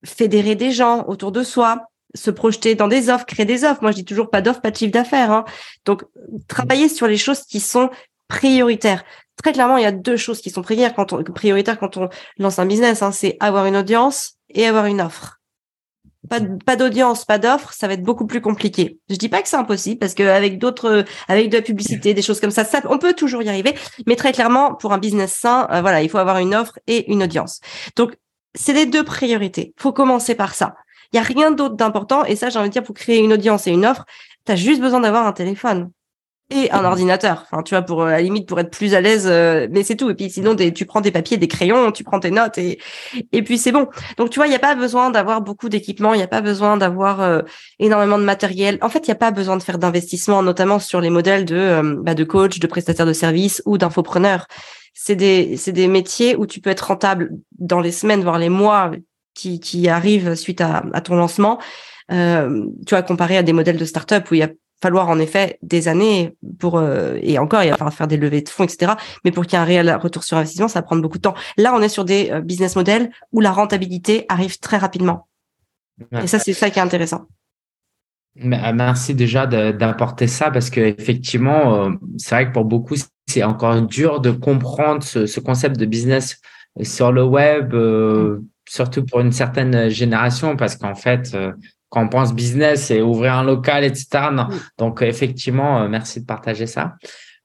fédérer 0.04 0.54
des 0.54 0.70
gens 0.70 1.04
autour 1.08 1.32
de 1.32 1.42
soi, 1.42 1.86
se 2.14 2.30
projeter 2.30 2.76
dans 2.76 2.88
des 2.88 3.10
offres, 3.10 3.26
créer 3.26 3.44
des 3.44 3.64
offres. 3.64 3.82
Moi, 3.82 3.90
je 3.90 3.96
dis 3.96 4.04
toujours 4.04 4.30
pas 4.30 4.40
d'offres, 4.40 4.60
pas 4.60 4.70
de 4.70 4.76
chiffre 4.76 4.92
d'affaires. 4.92 5.32
Hein. 5.32 5.44
Donc, 5.84 6.04
travailler 6.46 6.88
sur 6.88 7.08
les 7.08 7.18
choses 7.18 7.42
qui 7.42 7.60
sont 7.60 7.90
prioritaires. 8.28 9.04
Très 9.42 9.52
clairement, 9.52 9.76
il 9.76 9.82
y 9.82 9.86
a 9.86 9.92
deux 9.92 10.16
choses 10.16 10.40
qui 10.40 10.50
sont 10.50 10.62
prioritaires 10.62 10.94
quand 10.94 11.12
on, 11.12 11.22
prioritaires 11.24 11.78
quand 11.78 11.96
on 11.96 12.08
lance 12.38 12.58
un 12.58 12.66
business. 12.66 13.02
Hein. 13.02 13.12
C'est 13.12 13.36
avoir 13.40 13.66
une 13.66 13.76
audience 13.76 14.36
et 14.48 14.66
avoir 14.66 14.86
une 14.86 15.00
offre 15.00 15.37
pas, 16.28 16.76
d'audience, 16.76 17.24
pas 17.24 17.38
d'offre, 17.38 17.72
ça 17.72 17.86
va 17.86 17.94
être 17.94 18.02
beaucoup 18.02 18.26
plus 18.26 18.40
compliqué. 18.40 18.98
Je 19.08 19.16
dis 19.16 19.28
pas 19.28 19.40
que 19.40 19.48
c'est 19.48 19.56
impossible 19.56 19.98
parce 19.98 20.14
qu'avec 20.14 20.58
d'autres, 20.58 21.04
avec 21.28 21.48
de 21.48 21.56
la 21.56 21.62
publicité, 21.62 22.14
des 22.14 22.22
choses 22.22 22.40
comme 22.40 22.50
ça, 22.50 22.64
ça, 22.64 22.80
on 22.88 22.98
peut 22.98 23.14
toujours 23.14 23.42
y 23.42 23.48
arriver. 23.48 23.74
Mais 24.06 24.16
très 24.16 24.32
clairement, 24.32 24.74
pour 24.74 24.92
un 24.92 24.98
business 24.98 25.32
sain, 25.32 25.68
euh, 25.70 25.80
voilà, 25.80 26.02
il 26.02 26.08
faut 26.08 26.18
avoir 26.18 26.38
une 26.38 26.54
offre 26.54 26.78
et 26.86 27.10
une 27.10 27.22
audience. 27.22 27.60
Donc, 27.96 28.16
c'est 28.54 28.72
les 28.72 28.86
deux 28.86 29.04
priorités. 29.04 29.74
Faut 29.76 29.92
commencer 29.92 30.34
par 30.34 30.54
ça. 30.54 30.74
Il 31.12 31.16
y 31.16 31.18
a 31.18 31.22
rien 31.22 31.50
d'autre 31.50 31.76
d'important. 31.76 32.24
Et 32.24 32.36
ça, 32.36 32.50
j'ai 32.50 32.58
envie 32.58 32.68
de 32.68 32.72
dire, 32.72 32.82
pour 32.82 32.94
créer 32.94 33.18
une 33.18 33.32
audience 33.32 33.66
et 33.66 33.70
une 33.70 33.86
offre, 33.86 34.04
tu 34.44 34.52
as 34.52 34.56
juste 34.56 34.80
besoin 34.80 35.00
d'avoir 35.00 35.26
un 35.26 35.32
téléphone 35.32 35.90
et 36.50 36.70
un 36.70 36.84
ordinateur. 36.84 37.44
Enfin, 37.50 37.62
tu 37.62 37.74
vois, 37.74 37.82
pour 37.82 38.02
euh, 38.02 38.06
à 38.06 38.12
la 38.12 38.20
limite 38.22 38.48
pour 38.48 38.58
être 38.58 38.70
plus 38.70 38.94
à 38.94 39.00
l'aise, 39.00 39.26
euh, 39.28 39.68
mais 39.70 39.82
c'est 39.82 39.96
tout. 39.96 40.08
Et 40.10 40.14
puis 40.14 40.30
sinon, 40.30 40.56
tu 40.56 40.86
prends 40.86 41.00
des 41.00 41.10
papiers, 41.10 41.36
des 41.36 41.48
crayons, 41.48 41.92
tu 41.92 42.04
prends 42.04 42.20
tes 42.20 42.30
notes 42.30 42.58
et 42.58 42.78
et 43.32 43.42
puis 43.42 43.58
c'est 43.58 43.72
bon. 43.72 43.88
Donc 44.16 44.30
tu 44.30 44.38
vois, 44.38 44.46
il 44.46 44.50
n'y 44.50 44.56
a 44.56 44.60
pas 44.60 44.74
besoin 44.74 45.10
d'avoir 45.10 45.42
beaucoup 45.42 45.68
d'équipements, 45.68 46.14
il 46.14 46.18
n'y 46.18 46.22
a 46.22 46.28
pas 46.28 46.40
besoin 46.40 46.76
d'avoir 46.76 47.20
euh, 47.20 47.42
énormément 47.78 48.18
de 48.18 48.24
matériel. 48.24 48.78
En 48.80 48.88
fait, 48.88 49.00
il 49.00 49.10
n'y 49.10 49.12
a 49.12 49.16
pas 49.16 49.30
besoin 49.30 49.56
de 49.56 49.62
faire 49.62 49.78
d'investissement, 49.78 50.42
notamment 50.42 50.78
sur 50.78 51.00
les 51.00 51.10
modèles 51.10 51.44
de 51.44 51.98
bah, 52.02 52.14
de 52.14 52.24
coach, 52.24 52.58
de 52.60 52.66
prestataire 52.66 53.06
de 53.06 53.12
services 53.12 53.62
ou 53.66 53.78
d'infopreneur. 53.78 54.46
C'est 54.94 55.16
des 55.16 55.56
c'est 55.56 55.72
des 55.72 55.88
métiers 55.88 56.34
où 56.36 56.46
tu 56.46 56.60
peux 56.60 56.70
être 56.70 56.88
rentable 56.88 57.30
dans 57.58 57.80
les 57.80 57.92
semaines, 57.92 58.22
voire 58.22 58.38
les 58.38 58.48
mois 58.48 58.90
qui 59.34 59.60
qui 59.60 59.88
arrivent 59.88 60.34
suite 60.34 60.60
à, 60.60 60.82
à 60.94 61.00
ton 61.02 61.16
lancement. 61.16 61.58
Euh, 62.10 62.64
tu 62.86 62.94
vois, 62.94 63.02
comparé 63.02 63.36
à 63.36 63.42
des 63.42 63.52
modèles 63.52 63.76
de 63.76 63.84
start-up 63.84 64.30
où 64.30 64.34
il 64.34 64.38
y 64.38 64.42
a 64.42 64.50
falloir 64.82 65.08
en 65.08 65.18
effet 65.18 65.58
des 65.62 65.88
années 65.88 66.36
pour 66.58 66.78
euh, 66.78 67.18
et 67.22 67.38
encore 67.38 67.62
il 67.62 67.70
va 67.70 67.76
falloir 67.76 67.94
faire 67.94 68.08
des 68.08 68.16
levées 68.16 68.42
de 68.42 68.48
fonds 68.48 68.64
etc 68.64 68.92
mais 69.24 69.32
pour 69.32 69.44
qu'il 69.44 69.54
y 69.54 69.56
ait 69.56 69.62
un 69.62 69.64
réel 69.64 69.94
retour 69.94 70.24
sur 70.24 70.36
investissement 70.36 70.68
ça 70.68 70.80
va 70.80 70.84
prendre 70.84 71.02
beaucoup 71.02 71.18
de 71.18 71.22
temps. 71.22 71.34
Là 71.56 71.72
on 71.74 71.82
est 71.82 71.88
sur 71.88 72.04
des 72.04 72.30
euh, 72.30 72.40
business 72.40 72.76
models 72.76 73.10
où 73.32 73.40
la 73.40 73.52
rentabilité 73.52 74.24
arrive 74.28 74.58
très 74.58 74.76
rapidement. 74.76 75.28
Et 76.22 76.28
ça 76.28 76.38
c'est 76.38 76.52
ça 76.52 76.70
qui 76.70 76.78
est 76.78 76.82
intéressant. 76.82 77.26
Euh, 78.40 78.72
merci 78.72 79.14
déjà 79.14 79.46
d'apporter 79.46 80.28
ça 80.28 80.50
parce 80.50 80.70
que 80.70 80.80
effectivement 80.80 81.90
c'est 82.18 82.34
vrai 82.34 82.48
que 82.48 82.52
pour 82.52 82.64
beaucoup 82.64 82.94
c'est 83.26 83.42
encore 83.42 83.82
dur 83.82 84.20
de 84.20 84.30
comprendre 84.30 85.02
ce, 85.02 85.26
ce, 85.26 85.40
concept 85.40 85.76
de 85.76 85.86
business 85.86 86.40
sur 86.82 87.10
le 87.10 87.24
web 87.24 87.74
mm. 87.74 88.44
surtout 88.68 89.04
pour 89.04 89.20
une 89.20 89.32
certaine 89.32 89.88
génération 89.88 90.56
parce 90.56 90.76
qu'en 90.76 90.94
fait 90.94 91.36
quand 91.88 92.04
on 92.04 92.08
pense 92.08 92.34
business 92.34 92.90
et 92.90 93.02
ouvrir 93.02 93.34
un 93.34 93.44
local, 93.44 93.84
etc. 93.84 94.28
Non. 94.32 94.48
Donc, 94.78 95.02
effectivement, 95.02 95.82
euh, 95.82 95.88
merci 95.88 96.20
de 96.20 96.26
partager 96.26 96.66
ça. 96.66 96.94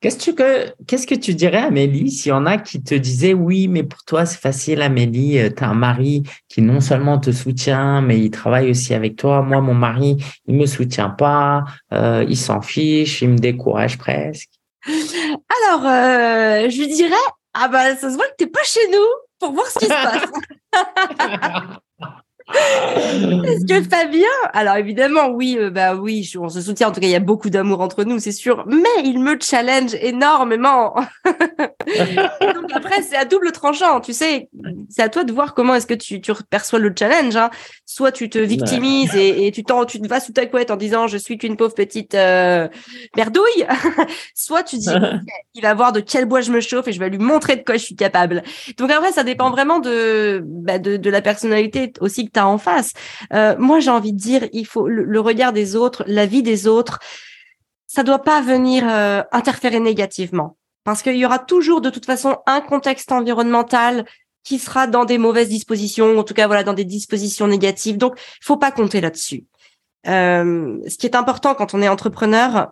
Qu'est-ce 0.02 0.32
que, 0.32 0.74
qu'est-ce 0.86 1.08
que 1.08 1.16
tu 1.16 1.34
dirais, 1.34 1.60
Amélie, 1.60 2.12
s'il 2.12 2.30
y 2.30 2.34
en 2.34 2.46
a 2.46 2.58
qui 2.58 2.84
te 2.84 2.94
disaient, 2.94 3.34
oui, 3.34 3.70
mais 3.70 3.84
pour 3.84 4.04
toi, 4.04 4.26
c'est 4.26 4.40
facile, 4.40 4.82
Amélie, 4.82 5.40
euh, 5.40 5.50
tu 5.50 5.64
as 5.64 5.70
un 5.70 5.76
mari 5.76 6.24
qui 6.50 6.62
non 6.62 6.82
seulement 6.82 7.20
te 7.20 7.32
soutient, 7.32 8.02
mais 8.02 8.20
il 8.20 8.30
travaille 8.30 8.70
aussi 8.70 8.94
avec 8.94 9.16
toi. 9.16 9.42
Moi, 9.42 9.62
mon 9.62 9.74
mari, 9.74 10.18
il 10.46 10.56
me 10.56 10.66
soutient 10.66 11.10
pas, 11.10 11.64
euh, 11.94 12.26
il 12.28 12.38
s'en 12.38 12.62
fiche, 12.62 13.22
il 13.22 13.30
me 13.30 13.38
décourage 13.38 13.98
presque. 13.98 14.50
Alors, 14.86 15.84
je 16.70 16.78
lui 16.78 16.94
dirais, 16.94 17.16
ah 17.54 17.70
bah, 17.70 17.96
ça 17.96 18.10
se 18.10 18.16
voit 18.16 18.28
que 18.28 18.36
t'es 18.40 18.48
pas 18.48 18.64
chez 18.66 18.92
nous 18.92 19.08
pour 19.40 19.54
voir 19.54 19.68
ce 19.68 19.80
qui 19.80 19.86
se 19.86 19.90
passe. 19.90 20.32
Est-ce 23.14 23.66
que 23.66 23.90
Fabien 23.90 24.28
Alors 24.54 24.76
évidemment, 24.76 25.30
oui, 25.30 25.58
euh, 25.60 25.70
bah 25.70 25.96
oui, 25.96 26.32
on 26.40 26.50
se 26.50 26.62
soutient. 26.62 26.90
En 26.90 26.92
tout 26.92 27.00
cas, 27.00 27.08
il 27.08 27.12
y 27.12 27.16
a 27.16 27.20
beaucoup 27.20 27.50
d'amour 27.50 27.82
entre 27.82 28.04
nous, 28.04 28.20
c'est 28.20 28.32
sûr. 28.32 28.66
Mais 28.68 29.04
il 29.04 29.20
me 29.20 29.38
challenge 29.40 29.96
énormément. 29.96 30.96
Donc 31.26 32.72
après, 32.74 33.02
c'est 33.02 33.16
à 33.16 33.26
double 33.26 33.52
tranchant. 33.52 34.02
Tu 34.02 34.14
sais, 34.14 34.50
c'est 34.90 35.02
à 35.02 35.10
toi 35.10 35.24
de 35.24 35.32
voir 35.32 35.54
comment 35.54 35.76
est-ce 35.76 35.88
que 35.88 35.94
tu, 35.94 36.22
tu 36.22 36.32
perçois 36.50 36.80
le 36.80 36.94
challenge. 36.98 37.36
Hein. 37.36 37.50
Soit 37.86 38.12
tu 38.12 38.30
te 38.30 38.40
victimises 38.40 39.16
et, 39.16 39.52
tu 39.52 39.64
t'en, 39.64 39.86
tu 39.86 40.02
te 40.02 40.08
vas 40.08 40.20
sous 40.20 40.34
ta 40.34 40.46
couette 40.46 40.72
en 40.72 40.78
disant 40.78 41.08
je 41.08 41.18
suis 41.18 41.38
qu'une 41.38 41.58
pauvre 41.58 41.74
petite 41.74 42.16
euh, 42.16 42.68
merdouille. 43.16 43.66
Soit 44.36 44.64
tu 44.64 44.78
dis 44.78 44.90
il 45.54 45.62
va 45.62 45.74
voir 45.74 45.92
de 45.92 46.00
quel 46.00 46.26
bois 46.26 46.42
je 46.42 46.52
me 46.52 46.60
chauffe 46.60 46.88
et 46.88 46.92
je 46.92 47.00
vais 47.00 47.10
lui 47.10 47.20
montrer 47.20 47.56
de 47.56 47.64
quoi 47.64 47.76
je 47.76 47.84
suis 47.84 47.96
capable. 47.96 48.44
Donc 48.78 48.92
après, 48.92 49.12
ça 49.12 49.24
dépend 49.24 49.52
vraiment 49.52 49.80
de, 49.80 50.42
bah, 50.46 50.80
de, 50.80 50.98
de 50.98 51.10
la 51.10 51.22
personnalité 51.22 51.94
aussi 52.00 52.30
tu 52.32 52.40
as 52.40 52.48
en 52.48 52.58
face. 52.58 52.94
Euh, 53.34 53.56
moi, 53.58 53.80
j'ai 53.80 53.92
envie 53.92 54.14
de 54.14 54.18
dire, 54.18 54.48
il 54.54 54.66
faut 54.66 54.88
le, 54.88 55.20
regard 55.20 55.54
des 55.54 55.76
autres, 55.76 56.04
la 56.08 56.26
vie 56.26 56.44
des 56.44 56.68
autres, 56.68 57.00
ça 57.88 58.04
doit 58.04 58.20
pas 58.20 58.42
venir 58.42 58.84
euh, 58.88 59.22
interférer 59.32 59.80
négativement. 59.80 60.58
Parce 60.84 61.02
qu'il 61.02 61.16
y 61.16 61.26
aura 61.26 61.40
toujours 61.40 61.82
de 61.82 61.90
toute 61.90 62.06
façon 62.06 62.38
un 62.46 62.62
contexte 62.62 63.12
environnemental 63.12 64.06
qui 64.44 64.60
sera 64.60 64.88
dans 64.88 65.06
des 65.06 65.18
mauvaises 65.18 65.48
dispositions, 65.48 66.18
en 66.18 66.24
tout 66.24 66.34
cas 66.34 66.48
voilà 66.48 66.64
dans 66.64 66.74
des 66.74 66.84
dispositions 66.84 67.48
négatives. 67.48 67.98
Donc, 67.98 68.20
faut 68.42 68.58
pas 68.58 68.72
compter 68.72 69.00
là-dessus. 69.00 69.46
Euh, 70.08 70.80
ce 70.88 70.98
qui 70.98 71.06
est 71.06 71.16
important 71.16 71.56
quand 71.56 71.74
on 71.74 71.82
est 71.82 71.88
entrepreneur, 71.88 72.72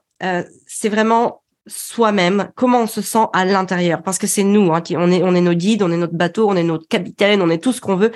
c'est 0.67 0.89
vraiment 0.89 1.41
soi-même, 1.67 2.49
comment 2.55 2.81
on 2.81 2.87
se 2.87 3.01
sent 3.01 3.25
à 3.33 3.45
l'intérieur, 3.45 4.01
parce 4.01 4.17
que 4.17 4.27
c'est 4.27 4.43
nous, 4.43 4.73
hein, 4.73 4.81
qui, 4.81 4.97
on 4.97 5.11
est, 5.11 5.21
on 5.23 5.35
est 5.35 5.41
nos 5.41 5.53
guides, 5.53 5.83
on 5.83 5.91
est 5.91 5.97
notre 5.97 6.15
bateau, 6.15 6.49
on 6.49 6.55
est 6.55 6.63
notre 6.63 6.87
capitaine, 6.87 7.41
on 7.41 7.49
est 7.49 7.61
tout 7.61 7.71
ce 7.71 7.81
qu'on 7.81 7.95
veut 7.95 8.11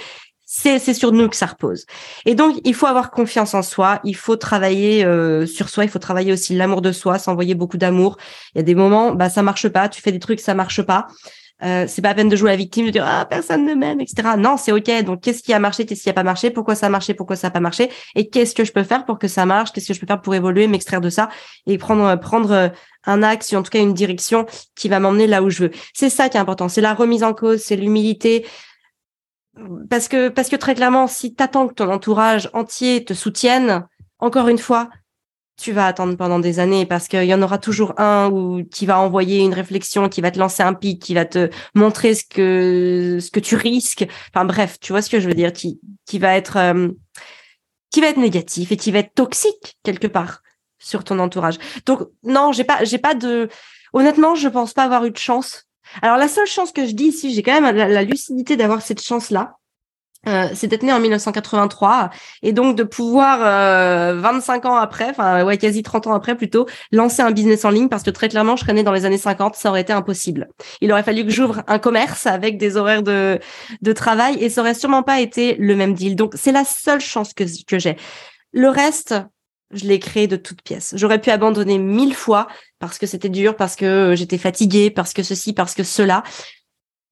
c'est 0.46 0.94
sur 0.94 1.12
nous 1.12 1.28
que 1.28 1.36
ça 1.36 1.48
repose. 1.48 1.86
Et 2.26 2.36
donc, 2.36 2.56
il 2.64 2.76
faut 2.76 2.86
avoir 2.86 3.12
confiance 3.12 3.54
en 3.54 3.64
soi, 3.64 4.00
il 4.04 4.16
faut 4.16 4.36
travailler 4.36 5.04
euh, 5.04 5.46
sur 5.46 5.70
soi, 5.70 5.84
il 5.84 5.90
faut 5.90 6.00
travailler 6.00 6.32
aussi 6.32 6.56
l'amour 6.56 6.82
de 6.82 6.92
soi, 6.92 7.18
s'envoyer 7.18 7.56
beaucoup 7.56 7.78
d'amour. 7.78 8.18
Il 8.54 8.60
y 8.60 8.62
a 8.62 8.64
des 8.64 8.76
moments, 8.76 9.14
bah 9.14 9.30
ça 9.30 9.42
marche 9.42 9.68
pas, 9.68 9.90
tu 9.90 10.02
fais 10.02 10.12
des 10.12 10.20
trucs, 10.20 10.40
ça 10.40 10.54
marche 10.54 10.82
pas. 10.84 11.08
Euh, 11.64 11.86
c'est 11.88 12.02
pas 12.02 12.10
à 12.10 12.14
peine 12.14 12.28
de 12.28 12.36
jouer 12.36 12.50
la 12.50 12.58
victime, 12.58 12.86
de 12.86 12.92
dire 12.92 13.06
ah 13.08 13.26
personne 13.26 13.66
ne 13.66 13.74
m'aime, 13.74 14.02
etc. 14.02 14.36
Non, 14.38 14.58
c'est 14.58 14.74
ok. 14.74 15.04
Donc 15.06 15.22
qu'est-ce 15.22 15.42
qui 15.42 15.54
a 15.54 15.60
marché, 15.60 15.86
qu'est-ce 15.86 16.04
qui 16.04 16.10
a 16.10 16.14
pas 16.14 16.24
marché, 16.24 16.52
pourquoi 16.52 16.76
ça 16.76 16.88
a 16.88 16.90
marché, 16.90 17.14
pourquoi 17.14 17.38
ça 17.38 17.48
a 17.48 17.52
pas 17.52 17.62
marché, 17.62 17.90
et 18.16 18.30
qu'est-ce 18.30 18.54
que 18.54 18.66
je 18.66 18.74
peux 18.74 18.84
faire 18.84 19.06
pour 19.06 19.20
que 19.20 19.30
ça 19.30 19.46
marche, 19.46 19.72
qu'est-ce 19.72 19.88
que 19.88 19.94
je 19.94 20.00
peux 20.00 20.08
faire 20.08 20.22
pour 20.22 20.36
évoluer, 20.36 20.68
m'extraire 20.68 21.02
de 21.02 21.10
ça 21.10 21.30
et 21.66 21.78
prendre 21.78 22.20
prendre 22.20 22.52
euh, 22.52 22.70
un 23.06 23.24
axe, 23.24 23.54
ou 23.54 23.56
en 23.56 23.64
tout 23.64 23.70
cas 23.70 23.80
une 23.80 23.94
direction 23.94 24.46
qui 24.76 24.90
va 24.90 25.00
m'emmener 25.00 25.28
là 25.28 25.42
où 25.44 25.50
je 25.50 25.64
veux. 25.64 25.72
C'est 25.94 26.10
ça 26.10 26.28
qui 26.28 26.38
est 26.38 26.40
important, 26.42 26.68
c'est 26.68 26.82
la 26.82 26.94
remise 26.94 27.24
en 27.24 27.34
cause, 27.34 27.62
c'est 27.62 27.78
l'humilité, 27.78 28.46
parce 29.90 30.08
que 30.08 30.30
parce 30.30 30.50
que 30.50 30.56
très 30.56 30.76
clairement, 30.76 31.08
si 31.08 31.34
tu 31.34 31.44
attends 31.44 31.68
que 31.68 31.74
ton 31.74 31.92
entourage 31.92 32.50
entier 32.54 33.06
te 33.06 33.14
soutienne, 33.14 33.88
encore 34.20 34.48
une 34.48 34.58
fois, 34.58 34.90
tu 35.58 35.72
vas 35.72 35.88
attendre 35.88 36.18
pendant 36.18 36.40
des 36.40 36.60
années 36.60 36.86
parce 36.86 37.08
qu'il 37.08 37.24
y 37.24 37.34
en 37.34 37.42
aura 37.42 37.58
toujours 37.58 37.94
un 38.00 38.30
où 38.30 38.64
qui 38.66 38.86
va 38.86 39.00
envoyer 39.00 39.40
une 39.40 39.54
réflexion, 39.54 40.10
qui 40.10 40.22
va 40.22 40.32
te 40.32 40.40
lancer 40.40 40.64
un 40.64 40.74
pic, 40.74 41.02
qui 41.02 41.14
va 41.14 41.26
te 41.26 41.50
montrer 41.74 42.14
ce 42.14 42.24
que 42.26 43.20
ce 43.22 43.32
que 43.32 43.40
tu 43.40 43.56
risques. 43.56 44.06
Enfin 44.34 44.46
bref, 44.46 44.80
tu 44.80 44.92
vois 44.92 45.02
ce 45.02 45.10
que 45.10 45.20
je 45.20 45.28
veux 45.28 45.34
dire, 45.34 45.54
qui 45.54 45.80
qui 46.06 46.20
va 46.20 46.36
être 46.36 46.58
euh, 46.58 46.90
qui 47.92 48.02
va 48.02 48.08
être 48.08 48.18
négatif 48.18 48.72
et 48.72 48.78
qui 48.78 48.92
va 48.92 49.00
être 49.00 49.14
toxique 49.14 49.78
quelque 49.84 50.08
part 50.08 50.42
sur 50.80 51.04
ton 51.04 51.20
entourage. 51.20 51.58
Donc 51.86 52.02
non, 52.24 52.52
j'ai 52.52 52.66
pas 52.66 52.84
j'ai 52.84 52.98
pas 52.98 53.16
de 53.16 53.48
honnêtement, 53.94 54.36
je 54.36 54.50
pense 54.50 54.74
pas 54.74 54.84
avoir 54.84 55.06
eu 55.06 55.12
de 55.12 55.18
chance 55.18 55.65
Alors 56.02 56.18
la 56.18 56.28
seule 56.28 56.48
chance 56.48 56.72
que 56.72 56.86
je 56.86 56.92
dis 56.92 57.06
ici, 57.06 57.34
j'ai 57.34 57.44
quand 57.44 57.60
même 57.60 57.76
la, 57.76 58.04
lucidité 58.04 58.58
d'avoir 58.58 58.82
cette 58.82 59.02
chance-là. 59.02 59.56
Euh, 60.28 60.48
c'est 60.56 60.66
d'être 60.66 60.82
né 60.82 60.92
en 60.92 61.00
1983 61.00 62.10
et 62.42 62.52
donc 62.52 62.76
de 62.76 62.82
pouvoir 62.82 63.42
25 64.18 64.66
ans 64.66 64.76
après, 64.76 65.12
enfin 65.12 65.46
ouais 65.46 65.60
quasi 65.60 65.84
30 65.84 66.08
ans 66.08 66.14
après 66.14 66.36
plutôt, 66.36 66.66
lancer 66.92 67.22
un 67.22 67.30
business 67.30 67.64
en 67.64 67.70
ligne 67.70 67.90
parce 67.90 68.02
que 68.02 68.10
très 68.10 68.28
clairement 68.28 68.56
je 68.56 68.64
serais 68.64 68.74
né 68.74 68.82
dans 68.82 68.92
les 68.92 69.06
années 69.06 69.20
50, 69.20 69.54
ça 69.54 69.70
aurait 69.70 69.82
été 69.82 69.94
impossible. 69.94 70.48
Il 70.82 70.92
aurait 70.92 71.04
fallu 71.04 71.26
que 71.26 71.30
j'ouvre 71.30 71.62
un 71.68 71.78
commerce 71.78 72.26
avec 72.26 72.58
des 72.58 72.76
horaires 72.76 73.04
de, 73.04 73.40
de 73.84 73.94
travail 73.94 74.44
et 74.44 74.50
ça 74.50 74.62
aurait 74.62 74.74
sûrement 74.74 75.04
pas 75.04 75.22
été 75.22 75.58
le 75.60 75.76
même 75.76 75.94
deal. 75.94 76.16
Donc 76.16 76.34
c'est 76.36 76.52
la 76.52 76.66
seule 76.66 77.02
chance 77.02 77.36
que, 77.36 77.44
que 77.68 77.78
j'ai. 77.78 77.96
Le 78.52 78.70
reste, 78.70 79.14
je 79.72 79.86
l'ai 79.86 80.00
créé 80.00 80.28
de 80.28 80.36
toutes 80.36 80.62
pièces. 80.62 80.94
J'aurais 80.98 81.20
pu 81.20 81.30
abandonner 81.30 81.78
mille 81.78 82.16
fois 82.16 82.48
parce 82.80 82.98
que 82.98 83.08
c'était 83.08 83.30
dur, 83.30 83.56
parce 83.56 83.76
que 83.76 84.14
j'étais 84.16 84.38
fatiguée, 84.38 84.92
parce 84.92 85.14
que 85.14 85.24
ceci, 85.24 85.54
parce 85.54 85.74
que 85.74 85.84
cela. 85.84 86.24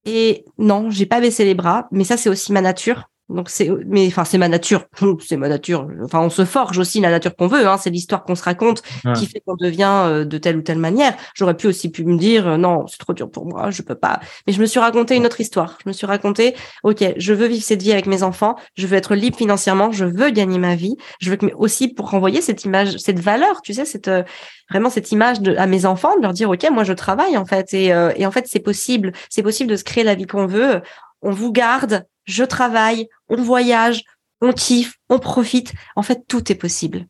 Et 0.05 0.45
non, 0.57 0.89
j'ai 0.89 1.05
pas 1.05 1.21
baissé 1.21 1.45
les 1.45 1.55
bras, 1.55 1.87
mais 1.91 2.03
ça 2.03 2.17
c'est 2.17 2.29
aussi 2.29 2.51
ma 2.51 2.61
nature. 2.61 3.09
Donc 3.33 3.49
c'est, 3.49 3.69
mais 3.85 4.07
enfin 4.07 4.25
c'est 4.25 4.37
ma 4.37 4.47
nature, 4.47 4.85
c'est 5.19 5.37
ma 5.37 5.49
nature. 5.49 5.87
Enfin 6.03 6.21
on 6.21 6.29
se 6.29 6.45
forge 6.45 6.77
aussi 6.77 6.99
la 7.01 7.09
nature 7.09 7.35
qu'on 7.35 7.47
veut. 7.47 7.67
Hein. 7.67 7.77
C'est 7.77 7.89
l'histoire 7.89 8.23
qu'on 8.23 8.35
se 8.35 8.43
raconte 8.43 8.83
qui 9.15 9.25
fait 9.25 9.41
qu'on 9.45 9.55
devient 9.55 10.03
euh, 10.05 10.25
de 10.25 10.37
telle 10.37 10.57
ou 10.57 10.61
telle 10.61 10.77
manière. 10.77 11.15
J'aurais 11.35 11.57
pu 11.57 11.67
aussi 11.67 11.89
pu 11.89 12.03
me 12.05 12.17
dire 12.17 12.47
euh, 12.47 12.57
non 12.57 12.85
c'est 12.87 12.99
trop 12.99 13.13
dur 13.13 13.29
pour 13.29 13.45
moi, 13.45 13.71
je 13.71 13.81
peux 13.81 13.95
pas. 13.95 14.19
Mais 14.45 14.53
je 14.53 14.61
me 14.61 14.65
suis 14.65 14.79
raconté 14.79 15.15
une 15.15 15.25
autre 15.25 15.41
histoire. 15.41 15.77
Je 15.83 15.89
me 15.89 15.93
suis 15.93 16.05
raconté 16.05 16.55
ok 16.83 17.13
je 17.17 17.33
veux 17.33 17.47
vivre 17.47 17.63
cette 17.63 17.81
vie 17.81 17.91
avec 17.91 18.05
mes 18.05 18.23
enfants, 18.23 18.55
je 18.75 18.87
veux 18.87 18.95
être 18.95 19.15
libre 19.15 19.37
financièrement, 19.37 19.91
je 19.91 20.05
veux 20.05 20.29
gagner 20.29 20.59
ma 20.59 20.75
vie, 20.75 20.95
je 21.19 21.29
veux 21.29 21.37
que 21.37 21.47
aussi 21.55 21.87
pour 21.87 22.09
renvoyer 22.09 22.41
cette 22.41 22.63
image, 22.63 22.97
cette 22.97 23.19
valeur, 23.19 23.61
tu 23.61 23.73
sais 23.73 23.85
cette 23.85 24.07
euh, 24.07 24.23
vraiment 24.69 24.89
cette 24.89 25.11
image 25.11 25.41
de, 25.41 25.55
à 25.55 25.67
mes 25.67 25.85
enfants, 25.85 26.15
de 26.17 26.21
leur 26.21 26.33
dire 26.33 26.49
ok 26.49 26.67
moi 26.71 26.83
je 26.83 26.93
travaille 26.93 27.37
en 27.37 27.45
fait 27.45 27.73
et, 27.73 27.87
et 28.15 28.25
en 28.25 28.31
fait 28.31 28.45
c'est 28.47 28.59
possible, 28.59 29.11
c'est 29.29 29.43
possible 29.43 29.69
de 29.69 29.75
se 29.75 29.83
créer 29.83 30.03
la 30.03 30.15
vie 30.15 30.25
qu'on 30.25 30.45
veut. 30.45 30.81
On 31.21 31.31
vous 31.31 31.53
garde, 31.53 32.05
je 32.25 32.43
travaille, 32.43 33.07
on 33.29 33.41
voyage, 33.41 34.03
on 34.41 34.51
kiffe, 34.51 34.95
on 35.09 35.19
profite. 35.19 35.73
En 35.95 36.03
fait, 36.03 36.23
tout 36.27 36.51
est 36.51 36.55
possible. 36.55 37.07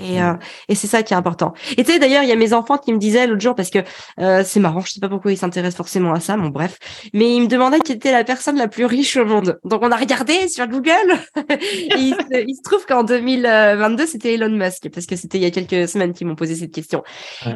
Et, 0.00 0.22
euh, 0.22 0.34
et 0.68 0.74
c'est 0.74 0.86
ça 0.86 1.02
qui 1.02 1.12
est 1.12 1.16
important. 1.16 1.54
Et 1.76 1.82
tu 1.82 1.92
sais, 1.92 1.98
d'ailleurs, 1.98 2.22
il 2.22 2.28
y 2.28 2.32
a 2.32 2.36
mes 2.36 2.52
enfants 2.52 2.78
qui 2.78 2.92
me 2.92 2.98
disaient 2.98 3.26
l'autre 3.26 3.40
jour, 3.40 3.54
parce 3.54 3.70
que 3.70 3.80
euh, 4.20 4.42
c'est 4.44 4.60
marrant, 4.60 4.80
je 4.80 4.92
sais 4.92 5.00
pas 5.00 5.08
pourquoi 5.08 5.32
ils 5.32 5.36
s'intéressent 5.36 5.76
forcément 5.76 6.12
à 6.12 6.20
ça, 6.20 6.36
bon 6.36 6.48
bref, 6.48 6.78
mais 7.14 7.34
ils 7.34 7.42
me 7.42 7.46
demandaient 7.48 7.80
qui 7.80 7.92
était 7.92 8.12
la 8.12 8.22
personne 8.22 8.56
la 8.56 8.68
plus 8.68 8.84
riche 8.84 9.16
au 9.16 9.24
monde. 9.24 9.58
Donc 9.64 9.82
on 9.82 9.90
a 9.90 9.96
regardé 9.96 10.48
sur 10.48 10.68
Google, 10.68 10.92
il, 11.96 12.14
se, 12.14 12.62
trouve 12.62 12.86
qu'en 12.86 13.02
2022, 13.02 14.06
c'était 14.06 14.34
Elon 14.34 14.50
Musk, 14.50 14.88
parce 14.90 15.06
que 15.06 15.16
c'était 15.16 15.38
il 15.38 15.42
y 15.42 15.46
a 15.46 15.50
quelques 15.50 15.88
semaines 15.88 16.12
qu'ils 16.12 16.26
m'ont 16.26 16.36
posé 16.36 16.54
cette 16.54 16.72
question. 16.72 17.02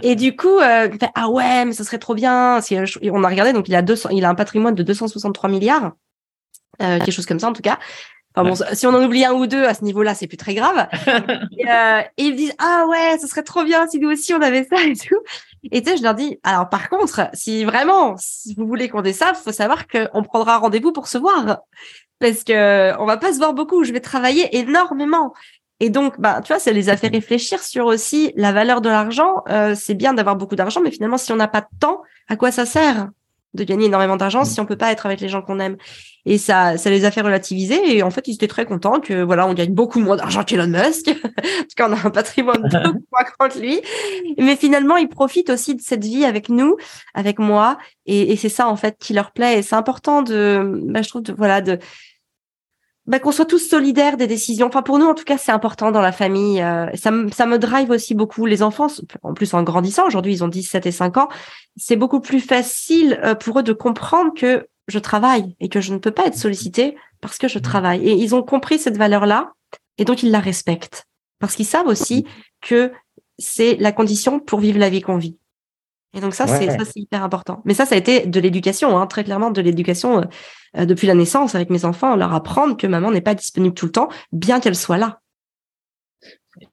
Et 0.02 0.16
du 0.16 0.34
coup, 0.34 0.58
euh, 0.58 0.88
ah 1.14 1.28
ouais, 1.28 1.64
mais 1.64 1.72
ce 1.72 1.84
serait 1.84 1.98
trop 1.98 2.14
bien. 2.14 2.60
Si, 2.60 2.76
on 3.02 3.24
a 3.24 3.28
regardé, 3.28 3.52
donc 3.52 3.68
il 3.68 3.74
a 3.74 3.82
200, 3.82 4.08
il 4.10 4.24
a 4.24 4.30
un 4.30 4.34
patrimoine 4.34 4.74
de 4.74 4.82
263 4.82 5.48
milliards. 5.48 5.92
Euh, 6.80 6.98
quelque 6.98 7.12
chose 7.12 7.26
comme 7.26 7.40
ça 7.40 7.48
en 7.48 7.52
tout 7.52 7.62
cas. 7.62 7.78
Enfin 8.34 8.48
bon, 8.48 8.56
si 8.72 8.86
on 8.86 8.94
en 8.94 9.04
oublie 9.04 9.26
un 9.26 9.34
ou 9.34 9.46
deux 9.46 9.64
à 9.64 9.74
ce 9.74 9.84
niveau-là, 9.84 10.14
c'est 10.14 10.26
plus 10.26 10.38
très 10.38 10.54
grave. 10.54 10.88
et, 11.58 11.68
euh, 11.68 12.00
et, 12.16 12.24
ils 12.24 12.32
me 12.32 12.36
disent 12.36 12.54
ah 12.58 12.86
ouais, 12.88 13.18
ce 13.20 13.26
serait 13.26 13.42
trop 13.42 13.62
bien 13.62 13.86
si 13.88 13.98
nous 13.98 14.10
aussi 14.10 14.32
on 14.32 14.40
avait 14.40 14.64
ça 14.64 14.82
et 14.82 14.96
tout. 14.96 15.20
Et 15.70 15.82
tu 15.82 15.90
sais, 15.90 15.96
je 15.98 16.02
leur 16.02 16.14
dis 16.14 16.38
alors 16.42 16.68
par 16.70 16.88
contre, 16.88 17.28
si 17.34 17.64
vraiment 17.64 18.16
si 18.16 18.54
vous 18.54 18.66
voulez 18.66 18.88
qu'on 18.88 19.02
ait 19.02 19.12
ça, 19.12 19.34
faut 19.34 19.52
savoir 19.52 19.86
qu'on 19.86 20.22
prendra 20.22 20.58
rendez-vous 20.58 20.92
pour 20.92 21.08
se 21.08 21.18
voir 21.18 21.58
parce 22.20 22.44
que 22.44 22.98
on 22.98 23.04
va 23.04 23.18
pas 23.18 23.32
se 23.32 23.38
voir 23.38 23.52
beaucoup. 23.52 23.84
Je 23.84 23.92
vais 23.92 24.00
travailler 24.00 24.56
énormément. 24.56 25.34
Et 25.82 25.90
donc, 25.90 26.20
bah, 26.20 26.40
tu 26.44 26.52
vois, 26.52 26.60
ça 26.60 26.70
les 26.70 26.90
a 26.90 26.96
fait 26.96 27.08
réfléchir 27.08 27.60
sur 27.60 27.86
aussi 27.86 28.32
la 28.36 28.52
valeur 28.52 28.82
de 28.82 28.88
l'argent. 28.88 29.42
Euh, 29.48 29.74
c'est 29.74 29.94
bien 29.94 30.14
d'avoir 30.14 30.36
beaucoup 30.36 30.54
d'argent, 30.54 30.80
mais 30.80 30.92
finalement, 30.92 31.18
si 31.18 31.32
on 31.32 31.36
n'a 31.36 31.48
pas 31.48 31.62
de 31.62 31.78
temps, 31.80 32.02
à 32.28 32.36
quoi 32.36 32.52
ça 32.52 32.66
sert? 32.66 33.08
De 33.54 33.64
gagner 33.64 33.86
énormément 33.86 34.16
d'argent 34.16 34.44
si 34.44 34.60
on 34.60 34.66
peut 34.66 34.76
pas 34.76 34.92
être 34.92 35.06
avec 35.06 35.20
les 35.20 35.28
gens 35.28 35.42
qu'on 35.42 35.60
aime. 35.60 35.76
Et 36.24 36.38
ça, 36.38 36.78
ça 36.78 36.88
les 36.88 37.04
a 37.04 37.10
fait 37.10 37.20
relativiser. 37.20 37.96
Et 37.96 38.02
en 38.02 38.10
fait, 38.10 38.28
ils 38.28 38.34
étaient 38.34 38.48
très 38.48 38.64
contents 38.64 39.00
que 39.00 39.22
voilà, 39.22 39.46
on 39.46 39.54
gagne 39.54 39.74
beaucoup 39.74 39.98
moins 39.98 40.16
d'argent 40.16 40.44
qu'Elon 40.44 40.68
Musk, 40.68 41.12
parce 41.36 41.74
qu'on 41.76 41.92
a 41.92 42.06
un 42.06 42.10
patrimoine 42.10 42.62
beaucoup 42.62 43.04
moins 43.12 43.24
grand 43.38 43.48
que 43.48 43.58
lui. 43.58 43.80
Mais 44.38 44.56
finalement, 44.56 44.96
ils 44.96 45.08
profitent 45.08 45.50
aussi 45.50 45.74
de 45.74 45.82
cette 45.82 46.04
vie 46.04 46.24
avec 46.24 46.48
nous, 46.48 46.76
avec 47.14 47.38
moi. 47.38 47.78
Et, 48.06 48.32
et 48.32 48.36
c'est 48.36 48.48
ça 48.48 48.68
en 48.68 48.76
fait 48.76 48.96
qui 48.98 49.14
leur 49.14 49.32
plaît. 49.32 49.58
Et 49.58 49.62
c'est 49.62 49.76
important 49.76 50.22
de, 50.22 50.80
bah, 50.86 51.02
je 51.02 51.08
trouve, 51.08 51.22
de, 51.22 51.32
voilà, 51.32 51.60
de 51.60 51.78
bah, 53.06 53.18
qu'on 53.18 53.32
soit 53.32 53.46
tous 53.46 53.58
solidaires 53.58 54.16
des 54.16 54.26
décisions. 54.26 54.68
Enfin, 54.68 54.82
pour 54.82 54.98
nous, 54.98 55.06
en 55.06 55.14
tout 55.14 55.24
cas, 55.24 55.38
c'est 55.38 55.52
important 55.52 55.90
dans 55.90 56.00
la 56.00 56.12
famille. 56.12 56.62
Euh, 56.62 56.86
ça, 56.94 57.10
ça 57.32 57.46
me 57.46 57.58
drive 57.58 57.90
aussi 57.90 58.14
beaucoup. 58.14 58.46
Les 58.46 58.62
enfants, 58.62 58.86
en 59.22 59.34
plus 59.34 59.54
en 59.54 59.62
grandissant, 59.62 60.06
aujourd'hui, 60.06 60.32
ils 60.32 60.44
ont 60.44 60.48
17 60.48 60.86
et 60.86 60.92
5 60.92 61.16
ans, 61.16 61.28
c'est 61.76 61.96
beaucoup 61.96 62.20
plus 62.20 62.40
facile 62.40 63.18
euh, 63.24 63.34
pour 63.34 63.58
eux 63.58 63.62
de 63.62 63.72
comprendre 63.72 64.32
que 64.34 64.66
je 64.88 64.98
travaille 64.98 65.56
et 65.60 65.68
que 65.68 65.80
je 65.80 65.92
ne 65.92 65.98
peux 65.98 66.10
pas 66.10 66.26
être 66.26 66.36
sollicité 66.36 66.96
parce 67.20 67.38
que 67.38 67.48
je 67.48 67.58
mmh. 67.58 67.62
travaille. 67.62 68.08
Et 68.08 68.12
ils 68.12 68.34
ont 68.34 68.42
compris 68.42 68.78
cette 68.78 68.96
valeur-là 68.96 69.52
et 69.98 70.04
donc 70.04 70.22
ils 70.22 70.30
la 70.30 70.40
respectent 70.40 71.06
parce 71.38 71.56
qu'ils 71.56 71.66
savent 71.66 71.88
aussi 71.88 72.24
que 72.60 72.92
c'est 73.38 73.76
la 73.76 73.90
condition 73.90 74.38
pour 74.38 74.60
vivre 74.60 74.78
la 74.78 74.90
vie 74.90 75.00
qu'on 75.00 75.16
vit. 75.16 75.36
Et 76.14 76.20
donc 76.20 76.34
ça, 76.34 76.46
c'est 76.46 76.70
ça, 76.70 76.84
c'est 76.84 77.00
hyper 77.00 77.24
important. 77.24 77.62
Mais 77.64 77.74
ça, 77.74 77.86
ça 77.86 77.94
a 77.94 77.98
été 77.98 78.26
de 78.26 78.40
l'éducation, 78.40 78.98
hein, 78.98 79.06
très 79.06 79.24
clairement 79.24 79.50
de 79.50 79.62
l'éducation 79.62 80.18
euh, 80.18 80.24
euh, 80.76 80.84
depuis 80.84 81.06
la 81.06 81.14
naissance 81.14 81.54
avec 81.54 81.70
mes 81.70 81.84
enfants, 81.84 82.16
leur 82.16 82.34
apprendre 82.34 82.76
que 82.76 82.86
maman 82.86 83.10
n'est 83.10 83.22
pas 83.22 83.34
disponible 83.34 83.74
tout 83.74 83.86
le 83.86 83.92
temps, 83.92 84.08
bien 84.30 84.60
qu'elle 84.60 84.76
soit 84.76 84.98
là. 84.98 85.20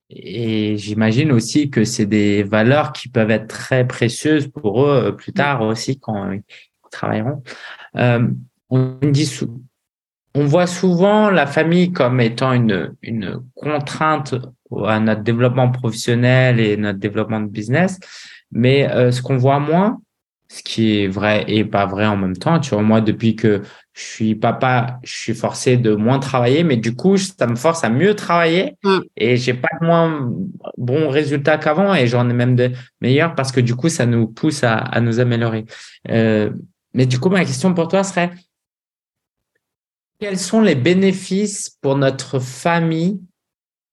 Et 0.10 0.75
j'imagine 0.78 1.32
aussi 1.32 1.69
que 1.69 1.84
c'est 1.84 2.06
des 2.06 2.43
valeurs 2.43 2.91
qui 2.91 3.10
peuvent 3.10 3.32
être 3.32 3.47
très 3.47 3.88
précieuses 3.88 4.47
pour 4.47 4.86
eux 4.86 5.06
euh, 5.06 5.12
plus 5.12 5.32
tard 5.34 5.62
aussi 5.62 5.99
quand 5.99 6.32
ils 6.32 6.43
travailleront. 6.91 7.43
Euh, 7.95 8.28
on 8.69 8.97
dit 9.04 9.39
on 10.36 10.45
voit 10.45 10.67
souvent 10.67 11.30
la 11.30 11.47
famille 11.47 11.91
comme 11.91 12.21
étant 12.21 12.54
une, 12.54 12.93
une 13.02 13.41
contrainte 13.56 14.36
à 14.86 14.99
notre 14.99 15.21
développement 15.21 15.71
professionnel 15.71 16.60
et 16.60 16.78
notre 16.78 16.99
développement 16.99 17.41
de 17.41 17.47
business. 17.47 17.99
Mais 18.51 18.89
euh, 18.89 19.12
ce 19.12 19.21
qu'on 19.21 19.38
voit 19.38 19.59
moins, 19.59 20.01
ce 20.47 20.63
qui 20.63 20.99
est 20.99 21.07
vrai 21.07 21.45
et 21.47 21.63
pas 21.63 21.85
vrai 21.85 22.07
en 22.07 22.17
même 22.17 22.35
temps, 22.35 22.59
tu 22.59 22.71
vois, 22.71 22.81
moi, 22.81 23.01
depuis 23.01 23.35
que 23.35 23.62
je 23.93 24.01
suis 24.01 24.35
papa, 24.35 24.99
je 25.03 25.15
suis 25.15 25.35
forcé 25.35 25.77
de 25.77 25.93
moins 25.93 26.17
travailler, 26.17 26.63
mais 26.63 26.77
du 26.77 26.95
coup, 26.95 27.17
ça 27.17 27.45
me 27.45 27.55
force 27.55 27.83
à 27.83 27.89
mieux 27.89 28.15
travailler 28.15 28.75
mm. 28.83 28.99
et 29.17 29.38
j'ai 29.38 29.53
pas 29.53 29.69
de 29.79 29.85
moins 29.85 30.31
bons 30.77 31.09
résultats 31.09 31.57
qu'avant 31.57 31.93
et 31.93 32.07
j'en 32.07 32.27
ai 32.29 32.33
même 32.33 32.55
de 32.55 32.71
meilleurs 32.99 33.35
parce 33.35 33.51
que 33.51 33.59
du 33.59 33.75
coup, 33.75 33.89
ça 33.89 34.07
nous 34.07 34.27
pousse 34.27 34.63
à, 34.63 34.77
à 34.77 35.01
nous 35.01 35.19
améliorer. 35.19 35.65
Euh, 36.09 36.49
mais 36.95 37.05
du 37.05 37.19
coup, 37.19 37.29
ma 37.29 37.45
question 37.45 37.73
pour 37.75 37.88
toi 37.88 38.03
serait, 38.03 38.31
quels 40.19 40.39
sont 40.39 40.62
les 40.62 40.75
bénéfices 40.75 41.77
pour 41.81 41.95
notre 41.95 42.39
famille 42.39 43.21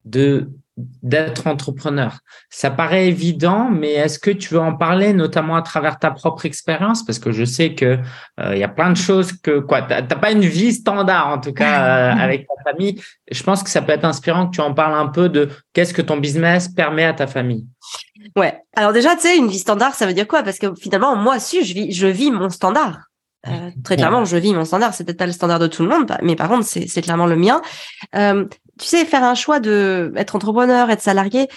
de 0.04 0.50
d'être 0.76 1.46
entrepreneur. 1.46 2.18
Ça 2.50 2.70
paraît 2.70 3.08
évident, 3.08 3.70
mais 3.70 3.92
est-ce 3.92 4.18
que 4.18 4.30
tu 4.30 4.54
veux 4.54 4.60
en 4.60 4.74
parler, 4.74 5.14
notamment 5.14 5.56
à 5.56 5.62
travers 5.62 5.98
ta 5.98 6.10
propre 6.10 6.44
expérience, 6.44 7.04
parce 7.04 7.18
que 7.18 7.32
je 7.32 7.44
sais 7.44 7.74
que 7.74 7.98
euh, 8.40 8.52
il 8.54 8.58
y 8.58 8.64
a 8.64 8.68
plein 8.68 8.90
de 8.90 8.96
choses 8.96 9.32
que 9.32 9.58
quoi, 9.58 9.82
t'as 9.82 10.02
pas 10.02 10.32
une 10.32 10.44
vie 10.44 10.74
standard 10.74 11.28
en 11.28 11.38
tout 11.38 11.52
cas 11.52 12.12
euh, 12.12 12.22
avec 12.22 12.46
ta 12.46 12.70
famille. 12.70 13.00
Je 13.30 13.42
pense 13.42 13.62
que 13.62 13.70
ça 13.70 13.80
peut 13.80 13.92
être 13.92 14.04
inspirant 14.04 14.48
que 14.48 14.54
tu 14.54 14.60
en 14.60 14.74
parles 14.74 14.94
un 14.94 15.08
peu 15.08 15.28
de 15.30 15.48
qu'est-ce 15.72 15.94
que 15.94 16.02
ton 16.02 16.18
business 16.18 16.68
permet 16.68 17.04
à 17.04 17.14
ta 17.14 17.26
famille. 17.26 17.66
Ouais. 18.36 18.60
Alors 18.74 18.92
déjà, 18.92 19.14
tu 19.14 19.22
sais, 19.22 19.36
une 19.36 19.48
vie 19.48 19.58
standard, 19.58 19.94
ça 19.94 20.06
veut 20.06 20.14
dire 20.14 20.28
quoi? 20.28 20.42
Parce 20.42 20.58
que 20.58 20.74
finalement, 20.74 21.16
moi 21.16 21.36
aussi, 21.36 21.64
je 21.64 21.72
vis, 21.72 21.92
je 21.92 22.06
vis 22.06 22.30
mon 22.30 22.50
standard. 22.50 22.98
Euh, 23.48 23.70
très 23.84 23.96
clairement, 23.96 24.24
je 24.24 24.36
vis 24.36 24.52
mon 24.52 24.64
standard. 24.64 24.92
C'est 24.92 25.04
peut-être 25.04 25.18
pas 25.18 25.26
le 25.26 25.32
standard 25.32 25.58
de 25.58 25.66
tout 25.66 25.82
le 25.82 25.88
monde, 25.88 26.12
mais 26.22 26.36
par 26.36 26.48
contre, 26.48 26.66
c'est 26.66 27.02
clairement 27.02 27.26
le 27.26 27.36
mien. 27.36 27.62
Euh, 28.14 28.44
tu 28.78 28.86
sais, 28.86 29.04
faire 29.04 29.24
un 29.24 29.34
choix 29.34 29.60
de 29.60 30.12
être 30.16 30.36
entrepreneur, 30.36 30.90
être 30.90 31.02
salarié, 31.02 31.48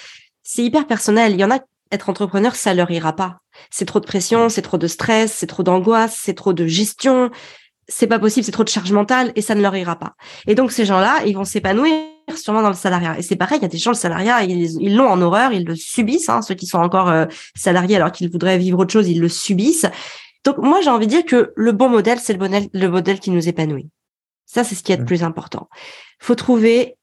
c'est 0.44 0.64
hyper 0.64 0.88
personnel. 0.88 1.34
Il 1.34 1.40
y 1.40 1.44
en 1.44 1.52
a, 1.52 1.60
être 1.92 2.10
entrepreneur, 2.10 2.56
ça 2.56 2.74
leur 2.74 2.90
ira 2.92 3.14
pas. 3.14 3.40
C'est 3.72 3.86
trop 3.86 4.00
de 4.00 4.06
pression, 4.06 4.50
c'est 4.50 4.62
trop 4.62 4.78
de 4.78 4.88
stress, 4.88 5.34
c'est 5.34 5.48
trop 5.48 5.64
d'angoisse, 5.64 6.18
c'est 6.22 6.34
trop 6.34 6.54
de 6.54 6.68
gestion. 6.68 7.32
C'est 7.88 8.08
pas 8.08 8.20
possible, 8.20 8.46
c'est 8.46 8.52
trop 8.52 8.64
de 8.64 8.70
charge 8.70 8.92
mentale 8.92 9.32
et 9.36 9.42
ça 9.42 9.56
ne 9.56 9.62
leur 9.62 9.76
ira 9.76 9.98
pas. 9.98 10.14
Et 10.48 10.54
donc, 10.54 10.72
ces 10.72 10.86
gens-là, 10.86 11.24
ils 11.26 11.36
vont 11.36 11.46
s'épanouir 11.46 11.92
sûrement 12.36 12.62
dans 12.62 12.70
le 12.70 12.76
salariat. 12.76 13.18
Et 13.18 13.24
c'est 13.24 13.36
pareil, 13.36 13.58
il 13.60 13.64
y 13.64 13.66
a 13.66 13.70
des 13.70 13.80
gens, 13.80 13.92
le 13.92 13.96
salariat, 13.96 14.44
ils 14.44 14.96
l'ont 14.96 15.08
en 15.08 15.22
horreur, 15.22 15.52
ils 15.52 15.66
le 15.66 15.76
subissent. 15.76 16.30
Hein, 16.30 16.42
ceux 16.42 16.54
qui 16.54 16.68
sont 16.68 16.78
encore 16.78 17.10
euh, 17.10 17.26
salariés 17.56 17.96
alors 17.96 18.12
qu'ils 18.12 18.30
voudraient 18.30 18.60
vivre 18.60 18.80
autre 18.80 18.94
chose, 18.94 19.10
ils 19.10 19.20
le 19.20 19.30
subissent. 19.30 19.88
Donc 20.46 20.58
moi, 20.60 20.82
j'ai 20.82 20.90
envie 20.90 21.08
de 21.08 21.12
dire 21.12 21.26
que 21.26 21.52
le 21.56 21.72
bon 21.72 21.90
modèle, 21.90 22.20
c'est 22.20 22.34
le, 22.34 22.40
modèle, 22.40 22.70
le 22.74 22.88
modèle 22.88 23.20
qui 23.20 23.32
nous 23.32 23.50
épanouit. 23.50 23.90
Ça, 24.46 24.64
c'est 24.64 24.76
ce 24.76 24.84
qui 24.84 24.92
est 24.92 24.98
le 24.98 25.06
plus 25.06 25.24
important. 25.24 25.70
faut 26.20 26.36
trouver 26.36 26.98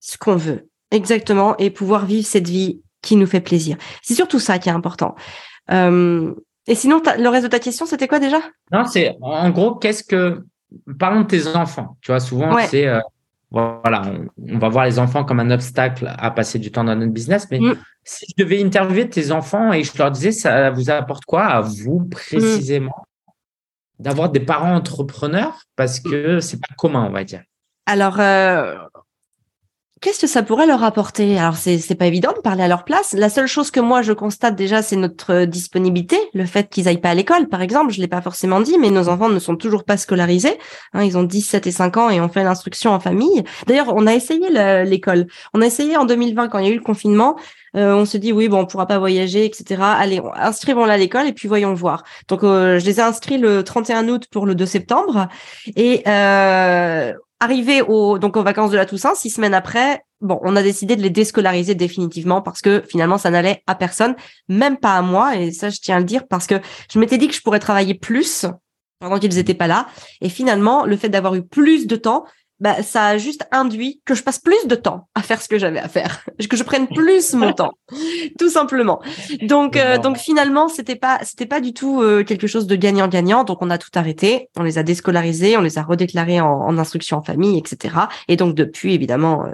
ce 0.00 0.18
qu'on 0.18 0.36
veut, 0.36 0.68
exactement, 0.90 1.56
et 1.58 1.70
pouvoir 1.70 2.06
vivre 2.06 2.26
cette 2.26 2.48
vie 2.48 2.80
qui 3.02 3.16
nous 3.16 3.26
fait 3.26 3.40
plaisir. 3.40 3.76
C'est 4.02 4.14
surtout 4.14 4.40
ça 4.40 4.58
qui 4.58 4.68
est 4.68 4.72
important. 4.72 5.14
Euh, 5.70 6.34
et 6.66 6.74
sinon, 6.74 7.00
le 7.18 7.28
reste 7.28 7.44
de 7.44 7.50
ta 7.50 7.58
question, 7.58 7.86
c'était 7.86 8.08
quoi 8.08 8.18
déjà? 8.18 8.40
Non, 8.72 8.84
c'est 8.86 9.16
en 9.20 9.50
gros, 9.50 9.74
qu'est-ce 9.74 10.04
que... 10.04 10.44
Parlons 11.00 11.22
de 11.22 11.26
tes 11.26 11.48
enfants. 11.48 11.96
Tu 12.00 12.12
vois, 12.12 12.20
souvent, 12.20 12.56
c'est... 12.68 12.86
Euh, 12.86 13.00
voilà, 13.50 14.02
on, 14.48 14.58
va 14.58 14.68
voir 14.68 14.84
les 14.84 15.00
enfants 15.00 15.24
comme 15.24 15.40
un 15.40 15.50
obstacle 15.50 16.14
à 16.16 16.30
passer 16.30 16.60
du 16.60 16.70
temps 16.70 16.84
dans 16.84 16.94
notre 16.94 17.12
business. 17.12 17.48
Mais 17.50 17.58
mmh. 17.58 17.76
si 18.04 18.26
je 18.28 18.44
devais 18.44 18.62
interviewer 18.62 19.08
tes 19.08 19.32
enfants 19.32 19.72
et 19.72 19.82
je 19.82 19.96
leur 19.98 20.12
disais, 20.12 20.30
ça 20.30 20.70
vous 20.70 20.90
apporte 20.90 21.24
quoi 21.24 21.46
à 21.46 21.60
vous 21.60 22.04
précisément? 22.04 23.06
D'avoir 23.98 24.30
des 24.30 24.40
parents 24.40 24.74
entrepreneurs 24.74 25.64
parce 25.74 25.98
que 25.98 26.38
c'est 26.38 26.60
pas 26.60 26.74
commun, 26.76 27.06
on 27.08 27.12
va 27.12 27.24
dire. 27.24 27.42
Alors, 27.86 28.20
euh, 28.20 28.76
qu'est-ce 30.00 30.20
que 30.20 30.26
ça 30.26 30.42
pourrait 30.42 30.66
leur 30.66 30.82
apporter? 30.82 31.38
Alors, 31.38 31.56
c'est 31.56 31.78
c'est 31.78 31.94
pas 31.94 32.06
évident 32.06 32.32
de 32.34 32.40
parler 32.40 32.62
à 32.62 32.68
leur 32.68 32.84
place. 32.84 33.12
La 33.12 33.28
seule 33.28 33.46
chose 33.46 33.70
que 33.70 33.80
moi 33.80 34.02
je 34.02 34.12
constate 34.12 34.56
déjà, 34.56 34.82
c'est 34.82 34.96
notre 34.96 35.44
disponibilité, 35.44 36.16
le 36.34 36.46
fait 36.46 36.68
qu'ils 36.68 36.88
aillent 36.88 37.00
pas 37.00 37.10
à 37.10 37.14
l'école, 37.14 37.48
par 37.48 37.62
exemple. 37.62 37.92
Je 37.92 38.00
l'ai 38.00 38.08
pas 38.08 38.20
forcément 38.20 38.60
dit, 38.60 38.78
mais 38.78 38.90
nos 38.90 39.08
enfants 39.08 39.28
ne 39.28 39.38
sont 39.38 39.56
toujours 39.56 39.84
pas 39.84 39.96
scolarisés. 39.96 40.58
Hein, 40.92 41.04
ils 41.04 41.18
ont 41.18 41.22
17 41.22 41.66
et 41.66 41.70
5 41.72 41.96
ans 41.96 42.10
et 42.10 42.20
on 42.20 42.28
fait 42.28 42.44
l'instruction 42.44 42.92
en 42.92 43.00
famille. 43.00 43.44
D'ailleurs, 43.66 43.94
on 43.94 44.06
a 44.06 44.14
essayé 44.14 44.48
l'école. 44.84 45.26
On 45.54 45.60
a 45.62 45.66
essayé 45.66 45.96
en 45.96 46.04
2020 46.04 46.48
quand 46.48 46.58
il 46.58 46.66
y 46.66 46.68
a 46.68 46.72
eu 46.72 46.78
le 46.78 46.82
confinement. 46.82 47.36
Euh, 47.76 47.94
on 47.94 48.04
se 48.04 48.16
dit 48.16 48.32
oui, 48.32 48.48
bon, 48.48 48.60
on 48.60 48.66
pourra 48.66 48.86
pas 48.86 48.98
voyager, 48.98 49.44
etc. 49.44 49.80
Allez, 49.80 50.20
inscrivons-la 50.34 50.94
à 50.94 50.96
l'école 50.96 51.26
et 51.28 51.32
puis 51.32 51.46
voyons 51.46 51.74
voir. 51.74 52.02
Donc, 52.28 52.42
euh, 52.42 52.78
je 52.78 52.84
les 52.86 52.98
ai 52.98 53.02
inscrits 53.02 53.38
le 53.38 53.62
31 53.62 54.08
août 54.08 54.26
pour 54.30 54.46
le 54.46 54.54
2 54.54 54.66
septembre 54.66 55.28
et 55.76 56.02
euh, 56.08 57.12
arrivé 57.40 57.82
au, 57.82 58.18
donc 58.18 58.36
aux 58.36 58.42
vacances 58.42 58.70
de 58.70 58.76
la 58.76 58.86
Toussaint, 58.86 59.14
six 59.14 59.30
semaines 59.30 59.54
après, 59.54 60.04
bon, 60.20 60.38
on 60.42 60.56
a 60.56 60.62
décidé 60.62 60.96
de 60.96 61.02
les 61.02 61.10
déscolariser 61.10 61.74
définitivement 61.74 62.42
parce 62.42 62.60
que 62.60 62.82
finalement, 62.88 63.18
ça 63.18 63.30
n'allait 63.30 63.62
à 63.66 63.74
personne, 63.74 64.14
même 64.48 64.76
pas 64.76 64.96
à 64.96 65.02
moi. 65.02 65.36
Et 65.36 65.50
ça, 65.50 65.70
je 65.70 65.78
tiens 65.80 65.96
à 65.96 65.98
le 65.98 66.04
dire 66.04 66.28
parce 66.28 66.46
que 66.46 66.56
je 66.92 66.98
m'étais 66.98 67.18
dit 67.18 67.28
que 67.28 67.34
je 67.34 67.40
pourrais 67.40 67.58
travailler 67.58 67.94
plus 67.94 68.46
pendant 69.00 69.18
qu'ils 69.18 69.34
n'étaient 69.34 69.54
pas 69.54 69.66
là. 69.66 69.86
Et 70.20 70.28
finalement, 70.28 70.84
le 70.84 70.96
fait 70.96 71.08
d'avoir 71.08 71.34
eu 71.34 71.42
plus 71.42 71.86
de 71.86 71.96
temps, 71.96 72.24
bah, 72.60 72.82
ça 72.82 73.06
a 73.06 73.18
juste 73.18 73.46
induit 73.52 74.02
que 74.04 74.14
je 74.14 74.22
passe 74.22 74.38
plus 74.38 74.66
de 74.66 74.74
temps 74.74 75.08
à 75.14 75.22
faire 75.22 75.40
ce 75.40 75.48
que 75.48 75.58
j'avais 75.58 75.78
à 75.78 75.88
faire, 75.88 76.24
que 76.48 76.56
je 76.56 76.62
prenne 76.62 76.88
plus 76.88 77.32
mon 77.34 77.52
temps, 77.52 77.72
tout 78.38 78.50
simplement. 78.50 79.00
Donc, 79.42 79.76
euh, 79.76 79.98
donc 79.98 80.18
finalement, 80.18 80.68
c'était 80.68 80.96
pas, 80.96 81.20
c'était 81.22 81.46
pas 81.46 81.60
du 81.60 81.72
tout 81.72 82.02
euh, 82.02 82.22
quelque 82.22 82.46
chose 82.46 82.66
de 82.66 82.76
gagnant-gagnant. 82.76 83.44
Donc, 83.44 83.58
on 83.62 83.70
a 83.70 83.78
tout 83.78 83.90
arrêté, 83.94 84.48
on 84.56 84.62
les 84.62 84.78
a 84.78 84.82
déscolarisés, 84.82 85.56
on 85.56 85.62
les 85.62 85.78
a 85.78 85.82
redéclarés 85.82 86.40
en, 86.40 86.48
en 86.48 86.78
instruction 86.78 87.18
en 87.18 87.22
famille, 87.22 87.58
etc. 87.58 87.94
Et 88.28 88.36
donc 88.36 88.54
depuis, 88.54 88.94
évidemment, 88.94 89.46
euh, 89.46 89.52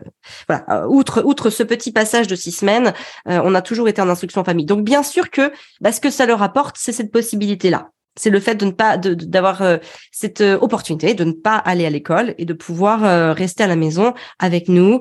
voilà, 0.48 0.88
outre, 0.88 1.22
outre 1.24 1.50
ce 1.50 1.62
petit 1.62 1.92
passage 1.92 2.26
de 2.26 2.34
six 2.34 2.52
semaines, 2.52 2.92
on 3.26 3.54
a 3.54 3.62
toujours 3.62 3.88
été 3.88 4.00
en 4.02 4.08
instruction 4.08 4.40
en 4.40 4.44
famille. 4.44 4.66
Donc, 4.66 4.84
bien 4.84 5.02
sûr 5.02 5.30
que, 5.30 5.52
bah, 5.80 5.92
ce 5.92 6.00
que 6.00 6.10
ça 6.10 6.26
leur 6.26 6.42
apporte, 6.42 6.76
c'est 6.78 6.92
cette 6.92 7.12
possibilité-là 7.12 7.90
c'est 8.16 8.30
le 8.30 8.40
fait 8.40 8.54
de 8.54 8.64
ne 8.64 8.70
pas 8.70 8.96
d'avoir 8.96 9.62
euh, 9.62 9.76
cette 10.10 10.40
euh, 10.40 10.58
opportunité 10.58 11.14
de 11.14 11.24
ne 11.24 11.32
pas 11.32 11.56
aller 11.56 11.86
à 11.86 11.90
l'école 11.90 12.34
et 12.38 12.44
de 12.44 12.52
pouvoir 12.52 13.04
euh, 13.04 13.32
rester 13.32 13.62
à 13.62 13.66
la 13.66 13.76
maison 13.76 14.14
avec 14.38 14.68
nous 14.68 15.00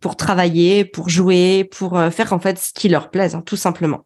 pour 0.00 0.16
travailler, 0.16 0.84
pour 0.84 1.08
jouer, 1.08 1.64
pour 1.64 1.98
faire 2.10 2.32
en 2.32 2.38
fait 2.38 2.58
ce 2.58 2.72
qui 2.72 2.88
leur 2.88 3.10
plaise, 3.10 3.34
hein, 3.34 3.42
tout 3.44 3.56
simplement. 3.56 4.04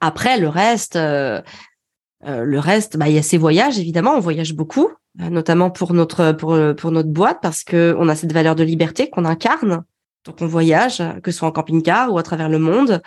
Après 0.00 0.38
le 0.38 0.48
reste, 0.48 0.96
le 0.96 2.58
reste, 2.58 2.96
bah 2.96 3.08
il 3.08 3.14
y 3.14 3.18
a 3.18 3.22
ces 3.22 3.36
voyages 3.36 3.78
évidemment, 3.78 4.14
on 4.14 4.20
voyage 4.20 4.54
beaucoup, 4.54 4.88
notamment 5.18 5.70
pour 5.70 5.92
notre 5.92 6.32
pour 6.32 6.58
pour 6.76 6.90
notre 6.90 7.10
boîte 7.10 7.38
parce 7.42 7.62
que 7.62 7.94
on 7.98 8.08
a 8.08 8.16
cette 8.16 8.32
valeur 8.32 8.54
de 8.54 8.64
liberté 8.64 9.10
qu'on 9.10 9.24
incarne. 9.24 9.84
Donc 10.24 10.36
on 10.40 10.46
voyage, 10.46 11.02
que 11.22 11.30
ce 11.30 11.38
soit 11.38 11.48
en 11.48 11.52
camping-car 11.52 12.12
ou 12.12 12.18
à 12.18 12.22
travers 12.22 12.48
le 12.48 12.58
monde. 12.58 13.02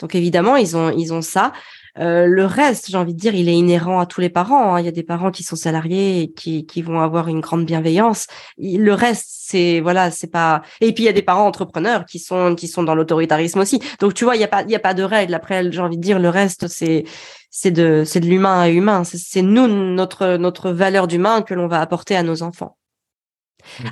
Donc 0.00 0.14
évidemment 0.14 0.56
ils 0.56 0.76
ont 0.76 0.90
ils 0.90 1.12
ont 1.12 1.22
ça. 1.22 1.52
Euh, 1.98 2.26
le 2.26 2.46
reste, 2.46 2.90
j'ai 2.90 2.96
envie 2.96 3.12
de 3.12 3.18
dire, 3.18 3.34
il 3.34 3.48
est 3.48 3.54
inhérent 3.54 4.00
à 4.00 4.06
tous 4.06 4.20
les 4.20 4.30
parents. 4.30 4.74
Hein. 4.74 4.80
Il 4.80 4.86
y 4.86 4.88
a 4.88 4.92
des 4.92 5.02
parents 5.02 5.30
qui 5.30 5.42
sont 5.42 5.56
salariés 5.56 6.22
et 6.22 6.32
qui, 6.32 6.64
qui 6.64 6.80
vont 6.80 7.00
avoir 7.00 7.28
une 7.28 7.40
grande 7.40 7.66
bienveillance. 7.66 8.26
Le 8.58 8.92
reste, 8.92 9.26
c'est 9.28 9.80
voilà, 9.80 10.10
c'est 10.10 10.30
pas. 10.30 10.62
Et 10.80 10.92
puis 10.94 11.04
il 11.04 11.06
y 11.06 11.10
a 11.10 11.12
des 11.12 11.22
parents 11.22 11.46
entrepreneurs 11.46 12.06
qui 12.06 12.18
sont 12.18 12.54
qui 12.54 12.68
sont 12.68 12.82
dans 12.82 12.94
l'autoritarisme 12.94 13.60
aussi. 13.60 13.80
Donc 14.00 14.14
tu 14.14 14.24
vois, 14.24 14.36
il 14.36 14.40
y 14.40 14.44
a 14.44 14.48
pas 14.48 14.62
il 14.62 14.70
y 14.70 14.74
a 14.74 14.80
pas 14.80 14.94
de 14.94 15.02
règle. 15.02 15.34
Après, 15.34 15.70
j'ai 15.70 15.80
envie 15.80 15.98
de 15.98 16.02
dire, 16.02 16.18
le 16.18 16.30
reste, 16.30 16.68
c'est 16.68 17.04
c'est 17.50 17.70
de 17.70 18.04
c'est 18.06 18.20
de 18.20 18.26
l'humain 18.26 18.60
à 18.60 18.68
humain. 18.70 19.04
C'est 19.04 19.42
nous 19.42 19.66
notre 19.68 20.36
notre 20.36 20.70
valeur 20.70 21.06
d'humain 21.06 21.42
que 21.42 21.52
l'on 21.54 21.66
va 21.68 21.80
apporter 21.80 22.16
à 22.16 22.22
nos 22.22 22.42
enfants. 22.42 22.76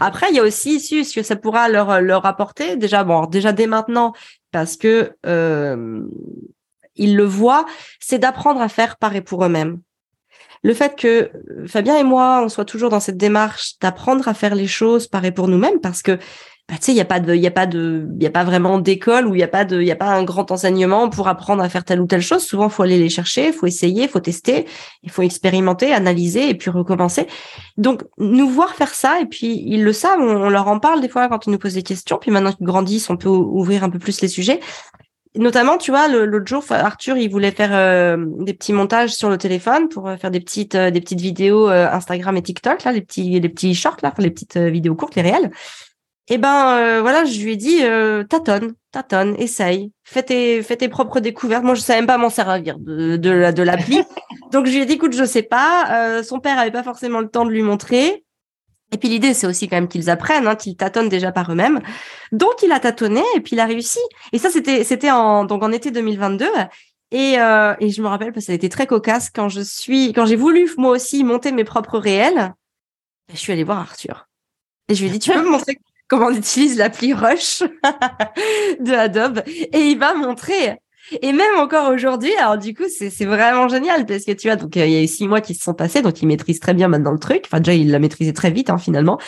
Après, 0.01 0.27
il 0.31 0.37
y 0.37 0.41
a 0.41 0.43
aussi 0.43 0.81
ce 0.81 1.15
que 1.15 1.23
ça 1.23 1.37
pourra 1.37 1.69
leur 1.69 2.01
leur 2.01 2.25
apporter? 2.25 2.77
Déjà 2.77 3.05
bon 3.05 3.27
déjà 3.27 3.53
dès 3.53 3.67
maintenant 3.67 4.15
parce 4.53 4.77
que 4.77 5.13
euh, 5.27 6.03
ils 6.97 7.17
le 7.17 7.25
voient, 7.25 7.67
c'est 8.01 8.19
d'apprendre 8.19 8.61
à 8.61 8.69
faire 8.69 8.97
par 8.97 9.13
pour 9.25 9.45
eux-mêmes. 9.45 9.81
Le 10.63 10.75
fait 10.75 10.95
que 10.95 11.31
Fabien 11.67 11.97
et 11.97 12.05
moi, 12.05 12.43
on 12.45 12.49
soit 12.49 12.67
toujours 12.67 12.91
dans 12.91 13.01
cette 13.01 13.17
démarche 13.17 13.79
d'apprendre 13.81 14.29
à 14.29 14.35
faire 14.35 14.55
les 14.55 14.67
choses 14.67 15.07
par 15.07 15.25
et 15.25 15.33
pour 15.33 15.49
nous-mêmes, 15.49 15.81
parce 15.81 16.03
que 16.03 16.19
bah, 16.71 16.77
tu 16.79 16.85
sais, 16.85 16.93
il 16.93 16.99
y 16.99 17.01
a 17.01 17.05
pas 17.05 17.19
de, 17.19 17.35
il 17.35 17.45
a 17.45 17.51
pas 17.51 17.67
de, 17.67 18.07
il 18.21 18.31
pas 18.31 18.45
vraiment 18.45 18.79
d'école 18.79 19.27
où 19.27 19.35
il 19.35 19.41
y 19.41 19.43
a 19.43 19.49
pas 19.49 19.65
de, 19.65 19.83
il 19.83 19.91
a 19.91 19.97
pas 19.97 20.07
un 20.07 20.23
grand 20.23 20.53
enseignement 20.53 21.09
pour 21.09 21.27
apprendre 21.27 21.65
à 21.65 21.69
faire 21.69 21.83
telle 21.83 22.01
ou 22.01 22.07
telle 22.07 22.23
chose. 22.23 22.45
Souvent, 22.45 22.69
faut 22.69 22.85
aller 22.85 22.97
les 22.97 23.09
chercher, 23.09 23.51
faut 23.51 23.67
essayer, 23.67 24.07
faut 24.07 24.21
tester, 24.21 24.67
il 25.03 25.11
faut 25.11 25.23
expérimenter, 25.23 25.93
analyser 25.93 26.49
et 26.49 26.55
puis 26.55 26.71
recommencer. 26.71 27.27
Donc, 27.77 28.05
nous 28.19 28.49
voir 28.49 28.75
faire 28.77 28.95
ça 28.95 29.21
et 29.21 29.27
puis 29.27 29.65
ils 29.67 29.83
le 29.83 29.93
savent, 29.93 30.21
on, 30.21 30.45
on 30.45 30.49
leur 30.49 30.69
en 30.69 30.79
parle 30.79 31.01
des 31.01 31.09
fois 31.09 31.29
quand 31.29 31.45
ils 31.47 31.51
nous 31.51 31.59
posent 31.59 31.75
des 31.75 31.83
questions. 31.83 32.19
Puis 32.21 32.31
maintenant 32.31 32.53
qu'ils 32.53 32.67
grandissent, 32.67 33.11
on 33.11 33.17
peut 33.17 33.29
ouvrir 33.29 33.83
un 33.83 33.91
peu 33.91 33.99
plus 33.99 34.21
les 34.21 34.29
sujets. 34.29 34.61
Notamment, 35.37 35.79
tu 35.79 35.93
vois, 35.93 36.09
l'autre 36.09 36.47
jour, 36.47 36.65
Arthur, 36.71 37.17
il 37.17 37.31
voulait 37.31 37.53
faire 37.53 37.71
euh, 37.73 38.17
des 38.41 38.53
petits 38.53 38.73
montages 38.73 39.11
sur 39.11 39.31
le 39.31 39.39
téléphone 39.39 39.89
pour 39.89 40.09
euh, 40.09 40.17
faire 40.17 40.33
des 40.33 40.41
petites 40.41 40.75
euh, 40.75 40.91
des 40.91 41.01
petites 41.01 41.21
vidéos 41.21 41.69
Instagram 41.69 42.37
et 42.37 42.43
TikTok, 42.43 42.83
là, 42.83 42.91
les 42.91 43.01
petits 43.01 43.39
les 43.39 43.49
petits 43.49 43.75
shorts, 43.75 43.99
là, 44.03 44.13
les 44.19 44.31
petites 44.31 44.57
vidéos 44.57 44.97
courtes, 44.97 45.15
les 45.15 45.23
réels. 45.23 45.53
Et 46.29 46.35
eh 46.35 46.39
ben 46.39 47.01
voilà, 47.01 47.25
je 47.25 47.41
lui 47.41 47.53
ai 47.53 47.57
dit 47.57 47.81
tâtonne, 48.29 48.75
tâtonne, 48.93 49.35
essaye, 49.39 49.93
fais 50.05 50.23
tes 50.23 50.63
fais 50.63 50.77
tes 50.77 50.89
propres 50.89 51.19
découvertes. 51.19 51.65
Moi, 51.65 51.75
je 51.75 51.81
savais 51.81 52.01
même 52.01 52.07
pas 52.07 52.19
m'en 52.19 52.31
servir 52.31 52.79
de 52.79 53.17
de, 53.17 53.51
de 53.51 53.63
l'appli, 53.63 54.03
donc 54.53 54.67
je 54.67 54.73
lui 54.73 54.83
ai 54.83 54.87
dit 54.87 54.95
écoute, 54.95 55.13
je 55.13 55.25
sais 55.25 55.43
pas. 55.43 56.23
son 56.23 56.39
père 56.39 56.59
avait 56.59 56.71
pas 56.71 56.85
forcément 56.85 57.21
le 57.21 57.29
temps 57.29 57.45
de 57.45 57.51
lui 57.51 57.63
montrer. 57.63 58.25
Et 58.93 58.99
puis 58.99 59.09
l'idée, 59.09 59.35
c'est 59.35 59.47
aussi 59.47 59.69
quand 59.69 59.77
même 59.77 59.89
qu'ils 59.89 60.11
apprennent, 60.11 60.47
hein, 60.47 60.57
qu'ils 60.57 60.77
tâtonnent 60.77 61.09
déjà 61.09 61.33
par 61.33 61.51
eux-mêmes. 61.53 61.81
Donc 62.33 62.63
il 62.63 62.73
a 62.73 62.81
tâtonné 62.81 63.23
et 63.37 63.41
puis 63.41 63.55
il 63.55 63.61
a 63.61 63.67
réussi. 63.67 64.01
Et 64.33 64.39
ça, 64.39 64.51
c'était 64.51 65.11
en 65.11 65.45
donc 65.45 65.63
en 65.63 65.73
été 65.73 65.91
2022. 65.91 66.47
Et, 67.13 67.41
euh, 67.41 67.75
et 67.81 67.91
je 67.91 68.03
me 68.03 68.09
rappelle 68.09 68.33
parce 68.33 68.45
que 68.45 68.47
ça 68.47 68.53
a 68.53 68.55
été 68.55 68.69
très 68.69 68.87
cocasse 68.87 69.31
quand 69.31 69.49
je 69.49 69.61
suis 69.61 70.13
quand 70.13 70.27
j'ai 70.27 70.37
voulu 70.37 70.71
moi 70.77 70.93
aussi 70.93 71.25
monter 71.25 71.51
mes 71.53 71.65
propres 71.65 71.99
réels. 71.99 72.55
Je 73.33 73.39
suis 73.39 73.53
allée 73.53 73.65
voir 73.65 73.79
Arthur 73.79 74.29
et 74.89 74.95
je 74.95 75.03
lui 75.03 75.09
ai 75.09 75.13
dit 75.13 75.19
tu 75.19 75.33
peux 75.33 75.43
me 75.43 75.51
montrer 75.51 75.79
comment 76.09 76.27
on 76.27 76.35
utilise 76.35 76.77
l'appli 76.77 77.13
Rush 77.13 77.61
de 78.81 78.93
Adobe? 78.93 79.43
Et 79.47 79.91
il 79.91 79.99
m'a 79.99 80.15
montré 80.15 80.79
et 81.23 81.33
même 81.33 81.57
encore 81.59 81.93
aujourd'hui, 81.93 82.33
alors 82.37 82.59
du 82.59 82.75
coup, 82.75 82.85
c'est 82.89 83.25
vraiment 83.25 83.69
génial 83.69 84.07
parce 84.07 84.25
que 84.25 84.33
tu 84.33 84.49
vois, 84.49 84.57
donc 84.57 84.77
euh, 84.77 84.87
il 84.87 84.93
y 84.93 84.97
a 84.97 85.03
eu 85.03 85.07
six 85.07 85.27
mois 85.27 85.41
qui 85.41 85.55
se 85.55 85.65
sont 85.65 85.75
passés, 85.75 86.03
donc 86.03 86.21
il 86.23 86.27
maîtrise 86.27 86.61
très 86.61 86.75
bien 86.75 86.89
maintenant 86.89 87.13
le 87.13 87.19
truc. 87.19 87.43
Enfin, 87.47 87.59
déjà, 87.59 87.75
il 87.75 87.91
l'a 87.91 87.99
maîtrisé 87.99 88.33
très 88.33 88.51
vite, 88.51 88.71
hein, 88.71 88.79
finalement. 88.79 89.19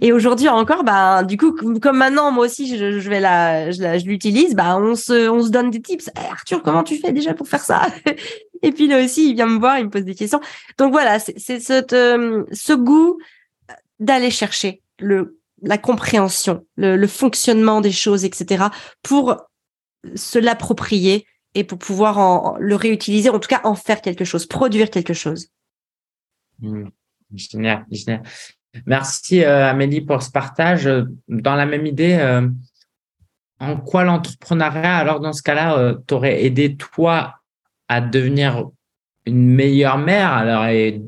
Et 0.00 0.12
aujourd'hui 0.12 0.48
encore, 0.48 0.84
bah, 0.84 1.22
du 1.22 1.36
coup, 1.36 1.52
comme 1.80 1.98
maintenant, 1.98 2.30
moi 2.32 2.46
aussi, 2.46 2.76
je, 2.76 2.98
je 2.98 3.10
vais 3.10 3.20
la, 3.20 3.70
je, 3.70 4.06
l'utilise, 4.06 4.54
bah, 4.54 4.76
on 4.78 4.94
se, 4.94 5.28
on 5.28 5.42
se 5.42 5.50
donne 5.50 5.70
des 5.70 5.80
tips. 5.80 6.10
Eh, 6.16 6.30
Arthur, 6.30 6.62
comment 6.62 6.82
tu 6.82 6.96
fais 6.96 7.12
déjà 7.12 7.34
pour 7.34 7.48
faire 7.48 7.62
ça? 7.62 7.82
Et 8.62 8.72
puis 8.72 8.88
là 8.88 9.04
aussi, 9.04 9.30
il 9.30 9.34
vient 9.34 9.46
me 9.46 9.60
voir, 9.60 9.78
il 9.78 9.84
me 9.84 9.90
pose 9.90 10.04
des 10.04 10.16
questions. 10.16 10.40
Donc 10.78 10.92
voilà, 10.92 11.18
c'est 11.20 11.60
ce, 11.60 11.94
euh, 11.94 12.44
ce 12.52 12.72
goût 12.72 13.18
d'aller 14.00 14.30
chercher 14.30 14.82
le 14.98 15.38
la 15.60 15.76
compréhension, 15.76 16.64
le, 16.76 16.96
le, 16.96 17.06
fonctionnement 17.08 17.80
des 17.80 17.90
choses, 17.90 18.24
etc., 18.24 18.66
pour 19.02 19.36
se 20.14 20.38
l'approprier 20.38 21.26
et 21.54 21.64
pour 21.64 21.78
pouvoir 21.78 22.56
le 22.58 22.74
réutiliser, 22.74 23.30
en 23.30 23.38
tout 23.38 23.48
cas 23.48 23.60
en 23.64 23.74
faire 23.74 24.00
quelque 24.00 24.24
chose, 24.24 24.46
produire 24.46 24.90
quelque 24.90 25.14
chose. 25.14 25.48
Mmh. 26.60 26.88
Génial, 27.34 27.86
génial. 27.90 28.22
Merci 28.86 29.42
euh, 29.42 29.68
Amélie 29.68 30.00
pour 30.00 30.22
ce 30.22 30.30
partage. 30.30 30.88
Dans 31.28 31.54
la 31.54 31.66
même 31.66 31.86
idée, 31.86 32.16
euh, 32.20 32.48
en 33.60 33.76
quoi 33.76 34.04
l'entrepreneuriat, 34.04 34.96
alors 34.96 35.20
dans 35.20 35.32
ce 35.32 35.42
cas-là, 35.42 35.76
euh, 35.78 35.94
t'aurait 36.06 36.44
aidé 36.44 36.76
toi 36.76 37.34
à 37.88 38.00
devenir 38.00 38.66
une 39.26 39.46
meilleure 39.46 39.98
mère? 39.98 40.32
Alors, 40.32 40.64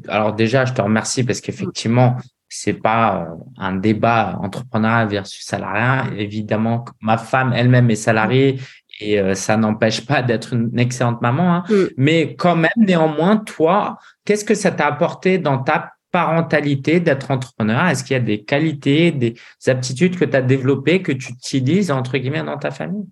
alors 0.09 0.35
déjà, 0.35 0.64
je 0.64 0.72
te 0.72 0.83
remercie 0.83 1.24
parce 1.24 1.40
qu'effectivement, 1.40 2.16
c'est 2.48 2.74
pas 2.74 3.29
un 3.57 3.76
débat 3.76 4.38
entrepreneuriat 4.42 5.07
versus 5.07 5.44
salariat. 5.44 6.07
Évidemment, 6.16 6.85
ma 7.00 7.16
femme 7.16 7.53
elle-même 7.55 7.90
est 7.90 7.96
salariée 7.96 8.59
et 9.00 9.18
euh, 9.18 9.34
ça 9.34 9.56
n'empêche 9.56 10.06
pas 10.06 10.22
d'être 10.22 10.52
une 10.52 10.78
excellente 10.78 11.20
maman. 11.22 11.54
Hein. 11.54 11.64
Mm. 11.68 11.84
Mais 11.96 12.34
quand 12.36 12.56
même, 12.56 12.70
néanmoins, 12.76 13.38
toi, 13.38 13.98
qu'est-ce 14.24 14.44
que 14.44 14.54
ça 14.54 14.70
t'a 14.70 14.86
apporté 14.86 15.38
dans 15.38 15.58
ta 15.58 15.92
parentalité 16.12 17.00
d'être 17.00 17.30
entrepreneur? 17.30 17.86
Est-ce 17.86 18.04
qu'il 18.04 18.14
y 18.14 18.20
a 18.20 18.22
des 18.22 18.42
qualités, 18.42 19.10
des 19.12 19.34
aptitudes 19.66 20.18
que 20.18 20.24
tu 20.24 20.36
as 20.36 20.42
développées, 20.42 21.02
que 21.02 21.12
tu 21.12 21.32
utilises, 21.32 21.90
entre 21.90 22.18
guillemets, 22.18 22.42
dans 22.42 22.58
ta 22.58 22.70
famille? 22.70 23.06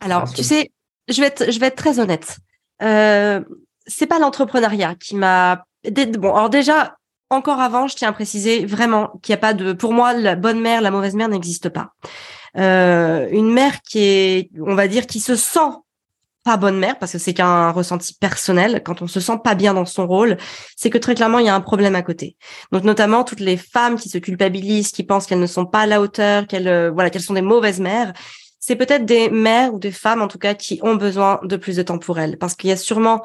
Alors, 0.00 0.30
tu 0.32 0.42
sais, 0.42 0.70
je 1.08 1.20
vais 1.20 1.28
être, 1.28 1.50
je 1.50 1.58
vais 1.58 1.66
être 1.66 1.76
très 1.76 1.98
honnête. 1.98 2.38
Euh, 2.82 3.40
c'est 3.86 4.06
pas 4.06 4.18
l'entrepreneuriat 4.18 4.94
qui 4.96 5.16
m'a... 5.16 5.64
Bon, 6.18 6.34
alors 6.34 6.50
déjà, 6.50 6.96
encore 7.30 7.60
avant, 7.60 7.86
je 7.86 7.96
tiens 7.96 8.08
à 8.08 8.12
préciser 8.12 8.66
vraiment 8.66 9.18
qu'il 9.22 9.32
n'y 9.32 9.38
a 9.38 9.40
pas 9.40 9.54
de... 9.54 9.72
Pour 9.72 9.92
moi, 9.92 10.12
la 10.12 10.34
bonne 10.34 10.60
mère, 10.60 10.80
la 10.80 10.90
mauvaise 10.90 11.14
mère 11.14 11.28
n'existe 11.28 11.68
pas. 11.68 11.92
Euh, 12.58 13.28
une 13.30 13.52
mère 13.52 13.82
qui 13.82 14.00
est, 14.00 14.50
on 14.60 14.74
va 14.74 14.88
dire, 14.88 15.06
qui 15.06 15.20
se 15.20 15.36
sent 15.36 15.70
pas 16.46 16.56
bonne 16.56 16.78
mère, 16.78 16.96
parce 17.00 17.10
que 17.10 17.18
c'est 17.18 17.34
qu'un 17.34 17.72
ressenti 17.72 18.14
personnel, 18.14 18.80
quand 18.84 19.02
on 19.02 19.08
se 19.08 19.18
sent 19.18 19.38
pas 19.42 19.56
bien 19.56 19.74
dans 19.74 19.84
son 19.84 20.06
rôle, 20.06 20.36
c'est 20.76 20.90
que 20.90 20.98
très 20.98 21.16
clairement, 21.16 21.40
il 21.40 21.46
y 21.46 21.48
a 21.48 21.54
un 21.56 21.60
problème 21.60 21.96
à 21.96 22.02
côté. 22.02 22.36
Donc, 22.70 22.84
notamment, 22.84 23.24
toutes 23.24 23.40
les 23.40 23.56
femmes 23.56 23.96
qui 23.96 24.08
se 24.08 24.18
culpabilisent, 24.18 24.92
qui 24.92 25.02
pensent 25.02 25.26
qu'elles 25.26 25.40
ne 25.40 25.46
sont 25.46 25.66
pas 25.66 25.80
à 25.80 25.86
la 25.86 26.00
hauteur, 26.00 26.46
qu'elles, 26.46 26.68
euh, 26.68 26.92
voilà, 26.92 27.10
qu'elles 27.10 27.22
sont 27.22 27.34
des 27.34 27.42
mauvaises 27.42 27.80
mères, 27.80 28.12
c'est 28.60 28.76
peut-être 28.76 29.04
des 29.04 29.28
mères 29.28 29.74
ou 29.74 29.80
des 29.80 29.90
femmes, 29.90 30.22
en 30.22 30.28
tout 30.28 30.38
cas, 30.38 30.54
qui 30.54 30.78
ont 30.82 30.94
besoin 30.94 31.40
de 31.42 31.56
plus 31.56 31.76
de 31.76 31.82
temps 31.82 31.98
pour 31.98 32.20
elles. 32.20 32.38
Parce 32.38 32.54
qu'il 32.54 32.70
y 32.70 32.72
a 32.72 32.76
sûrement 32.76 33.22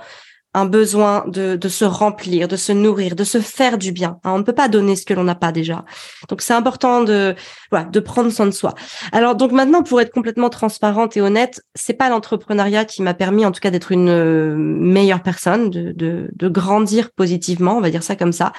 un 0.53 0.65
besoin 0.65 1.23
de, 1.27 1.55
de 1.55 1.69
se 1.69 1.85
remplir, 1.85 2.47
de 2.47 2.57
se 2.57 2.71
nourrir, 2.71 3.15
de 3.15 3.23
se 3.23 3.39
faire 3.39 3.77
du 3.77 3.91
bien. 3.91 4.17
Hein, 4.23 4.31
on 4.33 4.37
ne 4.39 4.43
peut 4.43 4.53
pas 4.53 4.67
donner 4.67 4.95
ce 4.95 5.05
que 5.05 5.13
l'on 5.13 5.23
n'a 5.23 5.35
pas 5.35 5.51
déjà. 5.51 5.85
Donc 6.29 6.41
c'est 6.41 6.53
important 6.53 7.03
de 7.03 7.35
voilà, 7.71 7.85
de 7.85 7.99
prendre 7.99 8.29
soin 8.31 8.45
de 8.45 8.51
soi. 8.51 8.73
Alors 9.11 9.35
donc 9.35 9.51
maintenant 9.51 9.81
pour 9.81 10.01
être 10.01 10.11
complètement 10.11 10.49
transparente 10.49 11.15
et 11.15 11.21
honnête, 11.21 11.61
c'est 11.75 11.93
pas 11.93 12.09
l'entrepreneuriat 12.09 12.85
qui 12.85 13.01
m'a 13.01 13.13
permis 13.13 13.45
en 13.45 13.51
tout 13.51 13.61
cas 13.61 13.71
d'être 13.71 13.91
une 13.91 14.09
euh, 14.09 14.55
meilleure 14.57 15.23
personne, 15.23 15.69
de, 15.69 15.93
de, 15.93 16.29
de 16.33 16.47
grandir 16.49 17.11
positivement, 17.11 17.77
on 17.77 17.81
va 17.81 17.89
dire 17.89 18.03
ça 18.03 18.15
comme 18.15 18.33
ça. 18.33 18.51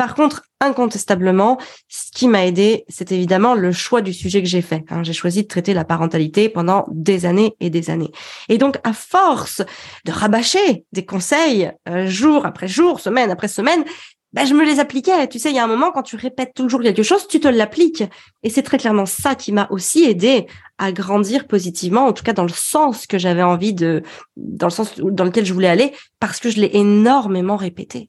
Par 0.00 0.14
contre, 0.14 0.44
incontestablement, 0.62 1.58
ce 1.90 2.10
qui 2.10 2.26
m'a 2.26 2.46
aidé, 2.46 2.86
c'est 2.88 3.12
évidemment 3.12 3.52
le 3.52 3.70
choix 3.70 4.00
du 4.00 4.14
sujet 4.14 4.40
que 4.40 4.48
j'ai 4.48 4.62
fait. 4.62 4.82
Hein. 4.88 5.02
J'ai 5.02 5.12
choisi 5.12 5.42
de 5.42 5.46
traiter 5.46 5.74
la 5.74 5.84
parentalité 5.84 6.48
pendant 6.48 6.86
des 6.90 7.26
années 7.26 7.54
et 7.60 7.68
des 7.68 7.90
années. 7.90 8.10
Et 8.48 8.56
donc, 8.56 8.78
à 8.82 8.94
force 8.94 9.60
de 10.06 10.10
rabâcher 10.10 10.86
des 10.92 11.04
conseils 11.04 11.70
euh, 11.86 12.06
jour 12.06 12.46
après 12.46 12.66
jour, 12.66 12.98
semaine 12.98 13.30
après 13.30 13.46
semaine, 13.46 13.84
ben, 14.32 14.46
je 14.46 14.54
me 14.54 14.64
les 14.64 14.80
appliquais. 14.80 15.28
Tu 15.28 15.38
sais, 15.38 15.50
il 15.50 15.56
y 15.56 15.58
a 15.58 15.64
un 15.64 15.66
moment, 15.66 15.92
quand 15.92 16.02
tu 16.02 16.16
répètes 16.16 16.54
toujours 16.54 16.80
quelque 16.80 17.02
chose, 17.02 17.28
tu 17.28 17.38
te 17.38 17.48
l'appliques. 17.48 18.04
Et 18.42 18.48
c'est 18.48 18.62
très 18.62 18.78
clairement 18.78 19.04
ça 19.04 19.34
qui 19.34 19.52
m'a 19.52 19.66
aussi 19.68 20.04
aidé 20.04 20.46
à 20.78 20.92
grandir 20.92 21.46
positivement, 21.46 22.06
en 22.06 22.14
tout 22.14 22.24
cas 22.24 22.32
dans 22.32 22.44
le 22.44 22.48
sens 22.48 23.06
que 23.06 23.18
j'avais 23.18 23.42
envie 23.42 23.74
de, 23.74 24.02
dans 24.38 24.68
le 24.68 24.72
sens 24.72 24.98
dans 24.98 25.24
lequel 25.24 25.44
je 25.44 25.52
voulais 25.52 25.68
aller, 25.68 25.92
parce 26.20 26.40
que 26.40 26.48
je 26.48 26.58
l'ai 26.58 26.70
énormément 26.72 27.58
répété. 27.58 28.08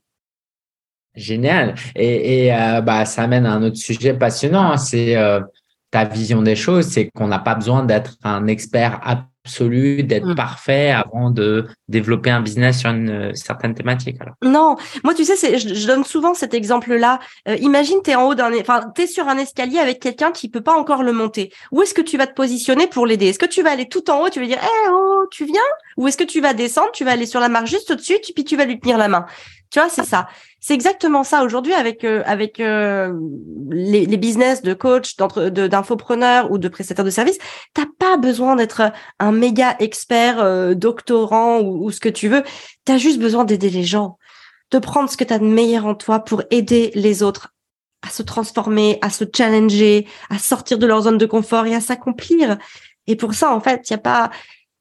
Génial. 1.16 1.76
Et, 1.96 2.46
et 2.46 2.54
euh, 2.54 2.82
bah, 2.82 3.06
ça 3.06 3.24
amène 3.24 3.46
à 3.46 3.54
un 3.54 3.64
autre 3.64 3.78
sujet 3.78 4.14
passionnant. 4.14 4.78
C'est 4.78 5.18
euh, 5.18 5.42
ta 5.92 6.06
vision 6.06 6.42
des 6.42 6.56
choses. 6.56 6.88
C'est 6.88 7.10
qu'on 7.10 7.28
n'a 7.28 7.40
pas 7.40 7.56
besoin 7.56 7.84
d'être 7.84 8.16
un 8.24 8.48
expert 8.48 9.02
absolu, 9.04 10.04
d'être 10.04 10.30
mm. 10.30 10.36
parfait 10.36 10.92
avant 10.92 11.30
de 11.30 11.68
développer 11.90 12.30
un 12.30 12.40
business 12.40 12.80
sur 12.80 12.92
une 12.92 13.10
euh, 13.10 13.34
certaine 13.34 13.74
thématique. 13.74 14.22
Alors. 14.22 14.36
Non, 14.42 14.78
moi 15.04 15.14
tu 15.14 15.26
sais, 15.26 15.36
c'est, 15.36 15.58
je, 15.60 15.86
donne 15.86 16.06
souvent 16.06 16.34
cet 16.34 16.54
exemple-là. 16.54 17.20
imagine, 17.60 17.98
tu 18.02 18.12
es 18.12 18.16
en 18.16 18.28
haut 18.28 18.36
d'un, 18.36 18.54
enfin, 18.62 18.86
sur 19.06 19.28
un 19.28 19.38
escalier 19.38 19.80
avec 19.80 20.00
quelqu'un 20.00 20.32
qui 20.32 20.48
peut 20.48 20.62
pas 20.62 20.78
encore 20.78 21.04
le 21.04 21.12
monter. 21.12 21.52
Où 21.74 21.82
est-ce 21.82 21.94
que 21.94 22.02
tu 22.02 22.18
vas 22.18 22.28
te 22.28 22.34
positionner 22.34 22.88
pour 22.88 23.06
l'aider? 23.06 23.28
Est-ce 23.28 23.40
que 23.40 23.46
tu 23.46 23.64
vas 23.64 23.72
aller 23.72 23.90
tout 23.90 24.10
en 24.10 24.22
haut, 24.22 24.30
tu 24.30 24.40
vas 24.40 24.46
dire, 24.46 24.60
eh 24.62 24.90
oh, 24.90 25.26
tu 25.30 25.44
viens? 25.44 25.60
Ou 25.98 26.08
est-ce 26.08 26.18
que 26.18 26.24
tu 26.24 26.40
vas 26.40 26.54
descendre, 26.54 26.92
tu 26.94 27.04
vas 27.04 27.12
aller 27.12 27.26
sur 27.26 27.42
la 27.42 27.50
marche 27.50 27.70
juste 27.70 27.92
au-dessus, 27.92 28.20
puis 28.34 28.46
tu 28.46 28.56
vas 28.56 28.64
lui 28.64 28.80
tenir 28.80 28.98
la 28.98 29.10
main? 29.10 29.26
Tu 29.72 29.80
vois, 29.80 29.88
c'est 29.88 30.04
ça. 30.06 30.28
C'est 30.60 30.74
exactement 30.74 31.24
ça 31.24 31.44
aujourd'hui 31.46 31.74
avec 31.74 32.04
euh, 32.04 32.24
avec 32.26 32.60
euh, 32.60 33.18
les, 33.70 34.06
les, 34.06 34.18
business 34.18 34.62
de 34.62 34.74
coach, 34.74 35.16
d'infopreneurs 35.16 36.52
ou 36.52 36.58
de 36.58 36.68
prestataires 36.68 37.06
de 37.06 37.10
services. 37.10 37.38
T'as 37.74 37.86
pas 37.98 38.18
besoin 38.18 38.58
d'être 38.58 38.92
un 39.20 39.32
méga 39.32 39.78
expert, 39.80 40.40
euh, 40.40 40.74
doctorant 40.74 41.62
ou, 41.62 41.86
ou, 41.86 41.92
ce 41.92 42.02
que 42.02 42.10
tu 42.10 42.28
veux. 42.28 42.44
Tu 42.86 42.92
as 42.92 42.98
juste 42.98 43.18
besoin 43.20 43.46
d'aider 43.46 43.70
les 43.70 43.86
gens, 43.86 44.18
de 44.72 44.80
prendre 44.80 45.10
ce 45.10 45.16
que 45.16 45.24
tu 45.24 45.34
as 45.34 45.40
de 45.40 45.46
meilleur 45.46 45.86
en 45.86 45.96
toi 45.96 46.20
pour 46.20 46.44
aider 46.52 46.92
les 46.94 47.24
autres 47.24 47.54
à 48.06 48.10
se 48.10 48.24
transformer, 48.24 49.00
à 49.02 49.10
se 49.10 49.24
challenger, 49.34 50.06
à 50.30 50.38
sortir 50.38 50.80
de 50.80 50.86
leur 50.86 51.04
zone 51.04 51.18
de 51.18 51.26
confort 51.26 51.66
et 51.66 51.76
à 51.76 51.80
s'accomplir. 51.80 52.58
Et 53.08 53.16
pour 53.16 53.34
ça, 53.34 53.54
en 53.54 53.62
fait, 53.62 53.90
il 53.90 53.94
y 53.94 53.96
a 53.96 54.00
pas 54.00 54.32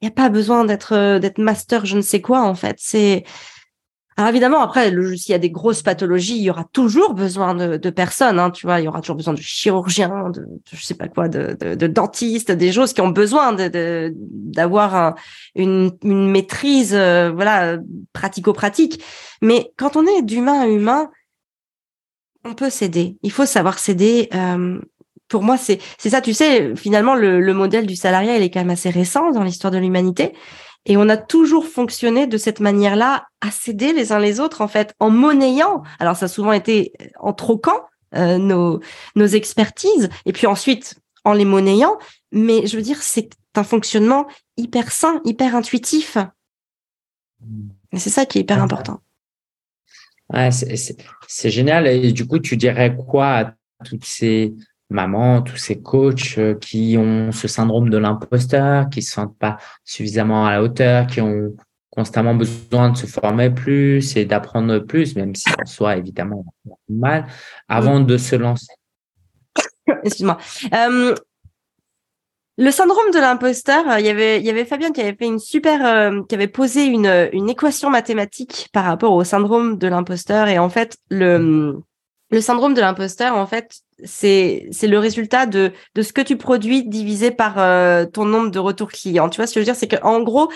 y 0.03 0.09
a 0.09 0.11
pas 0.11 0.31
besoin 0.31 0.65
d'être 0.65 1.19
d'être 1.19 1.39
master 1.39 1.85
je 1.87 1.97
ne 1.97 2.03
sais 2.03 2.21
quoi 2.21 2.41
en 2.41 2.57
fait. 2.57 2.77
C'est 2.81 3.25
alors 4.21 4.29
évidemment, 4.29 4.61
après, 4.61 4.91
s'il 5.17 5.33
y 5.33 5.35
a 5.35 5.39
des 5.39 5.49
grosses 5.49 5.81
pathologies, 5.81 6.37
il 6.37 6.43
y 6.43 6.51
aura 6.51 6.65
toujours 6.65 7.15
besoin 7.15 7.55
de, 7.55 7.89
personnes. 7.89 8.39
Hein, 8.39 8.51
tu 8.51 8.67
vois, 8.67 8.79
il 8.79 8.85
y 8.85 8.87
aura 8.87 9.01
toujours 9.01 9.17
besoin 9.17 9.33
de 9.33 9.41
chirurgiens, 9.41 10.29
de, 10.29 10.47
je 10.71 10.85
sais 10.85 10.93
pas 10.93 11.09
quoi, 11.09 11.31
de, 11.31 11.57
de, 11.75 11.87
dentistes, 11.87 12.53
des 12.53 12.71
choses 12.71 12.93
qui 12.93 13.01
ont 13.01 13.09
besoin 13.09 13.57
d'avoir 13.57 15.15
une, 15.55 15.93
maîtrise, 16.03 16.95
euh, 16.95 17.33
voilà, 17.35 17.79
pratico-pratique. 18.13 19.03
Mais 19.41 19.73
quand 19.79 19.97
on 19.97 20.05
est 20.07 20.21
d'humain 20.21 20.61
à 20.61 20.67
humain, 20.67 21.11
on 22.45 22.53
peut 22.53 22.69
s'aider. 22.69 23.17
Il 23.23 23.33
faut 23.33 23.47
savoir 23.47 23.79
s'aider. 23.79 24.29
Euh, 24.35 24.83
pour 25.29 25.43
moi, 25.43 25.57
c'est 25.57 25.81
ça. 25.97 26.21
Tu 26.21 26.35
sais, 26.35 26.77
finalement, 26.77 27.15
le, 27.15 27.41
le 27.41 27.55
modèle 27.55 27.87
du 27.87 27.97
salariat, 27.97 28.37
il 28.37 28.43
est 28.43 28.51
quand 28.51 28.61
même 28.61 28.69
assez 28.69 28.91
récent 28.91 29.31
dans 29.31 29.45
l'histoire 29.45 29.71
de 29.71 29.79
l'humanité. 29.79 30.35
Et 30.87 30.97
on 30.97 31.09
a 31.09 31.17
toujours 31.17 31.67
fonctionné 31.67 32.27
de 32.27 32.39
cette 32.39 32.61
manière-là, 32.61 33.27
à 33.41 33.51
s'aider 33.51 33.93
les 33.93 34.13
uns 34.13 34.19
les 34.19 34.41
autres, 34.41 34.61
en 34.63 34.69
fait, 34.69 34.95
en 34.99 35.11
monnayant. 35.11 35.83
Alors, 35.99 36.17
ça 36.17 36.25
a 36.27 36.29
souvent 36.29 36.53
été 36.53 36.93
en 37.19 37.33
troquant 37.33 37.81
euh, 38.17 38.39
nos, 38.39 38.81
nos 39.15 39.27
expertises, 39.27 40.09
et 40.25 40.33
puis 40.33 40.47
ensuite 40.47 40.97
en 41.25 41.33
les 41.33 41.45
monnayant. 41.45 41.99
Mais 42.33 42.67
je 42.67 42.77
veux 42.77 42.83
dire, 42.83 43.03
c'est 43.03 43.31
un 43.55 43.65
fonctionnement 43.65 44.27
hyper 44.57 44.91
sain, 44.91 45.21
hyper 45.25 45.55
intuitif. 45.55 46.17
Et 47.93 47.99
c'est 47.99 48.11
ça 48.11 48.27
qui 48.27 48.39
est 48.39 48.43
hyper 48.43 48.63
important. 48.63 49.01
Ouais, 50.33 50.51
c'est 50.51 51.51
génial. 51.51 51.87
Et 51.87 52.13
du 52.13 52.27
coup, 52.27 52.39
tu 52.39 52.57
dirais 52.57 52.97
quoi 52.97 53.39
à 53.39 53.55
toutes 53.85 54.05
ces 54.05 54.55
maman, 54.91 55.41
tous 55.43 55.57
ces 55.57 55.81
coachs 55.81 56.37
euh, 56.39 56.55
qui 56.55 56.97
ont 56.99 57.33
ce 57.33 57.49
syndrome 57.49 57.91
de 57.91 57.97
l'imposteur, 57.97 58.89
qui 58.91 59.03
se 59.03 59.13
sentent 59.13 59.39
pas 59.39 59.57
suffisamment 59.85 60.47
à 60.47 60.53
la 60.53 60.63
hauteur, 60.63 61.07
qui 61.07 61.21
ont 61.21 61.55
constamment 61.91 62.35
besoin 62.35 62.91
de 62.91 62.97
se 62.97 63.07
former 63.07 63.51
plus 63.51 64.17
et 64.17 64.25
d'apprendre 64.25 64.79
plus, 64.81 65.17
même 65.17 65.35
si 65.35 65.49
en 65.51 65.67
soi, 65.67 65.97
évidemment, 65.97 66.45
mal, 66.89 67.27
avant 67.69 68.01
de 68.01 68.17
se 68.17 68.37
lancer. 68.37 68.73
Excuse-moi. 70.05 70.39
Euh, 70.75 71.15
le 72.59 72.71
syndrome 72.71 73.11
de 73.13 73.19
l'imposteur, 73.19 73.89
euh, 73.89 74.01
il 74.01 74.07
y 74.07 74.11
avait, 74.11 74.39
il 74.39 74.45
y 74.45 74.51
avait 74.51 74.65
Fabien 74.65 74.93
qui 74.93 75.01
avait 75.01 75.15
fait 75.15 75.27
une 75.27 75.39
super, 75.39 76.13
qui 76.29 76.35
avait 76.35 76.49
posé 76.49 76.85
une, 76.85 77.29
une 77.33 77.49
équation 77.49 77.91
mathématique 77.91 78.69
par 78.73 78.85
rapport 78.85 79.15
au 79.15 79.25
syndrome 79.25 79.79
de 79.79 79.87
l'imposteur. 79.87 80.49
Et 80.49 80.59
en 80.59 80.69
fait, 80.69 80.97
le, 81.11 81.81
le 82.31 82.41
syndrome 82.41 82.75
de 82.75 82.81
l'imposteur, 82.81 83.37
en 83.37 83.47
fait, 83.47 83.81
c'est 84.05 84.69
c'est 84.71 84.87
le 84.87 84.99
résultat 84.99 85.47
de 85.47 85.73
de 85.95 86.03
ce 86.03 86.13
que 86.13 86.21
tu 86.21 86.37
produis 86.37 86.85
divisé 86.85 87.31
par 87.31 87.59
euh, 87.59 88.07
ton 88.07 88.25
nombre 88.25 88.51
de 88.51 88.59
retours 88.59 88.91
clients. 88.91 89.29
Tu 89.29 89.37
vois 89.37 89.47
ce 89.47 89.55
que 89.55 89.61
je 89.61 89.65
veux 89.65 89.73
dire, 89.73 89.77
c'est 89.77 89.89
que 89.89 90.03
en 90.03 90.23
gros, 90.23 90.51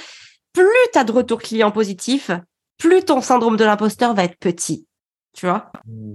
plus 0.53 0.65
tu 0.93 0.99
as 0.99 1.05
de 1.05 1.13
retours 1.13 1.43
clients 1.43 1.73
positifs, 1.73 2.31
plus 2.79 3.05
ton 3.05 3.21
syndrome 3.21 3.57
de 3.57 3.65
l'imposteur 3.65 4.15
va 4.15 4.25
être 4.25 4.39
petit. 4.39 4.87
Tu 5.35 5.47
vois? 5.47 5.73
Mmh. 5.87 6.15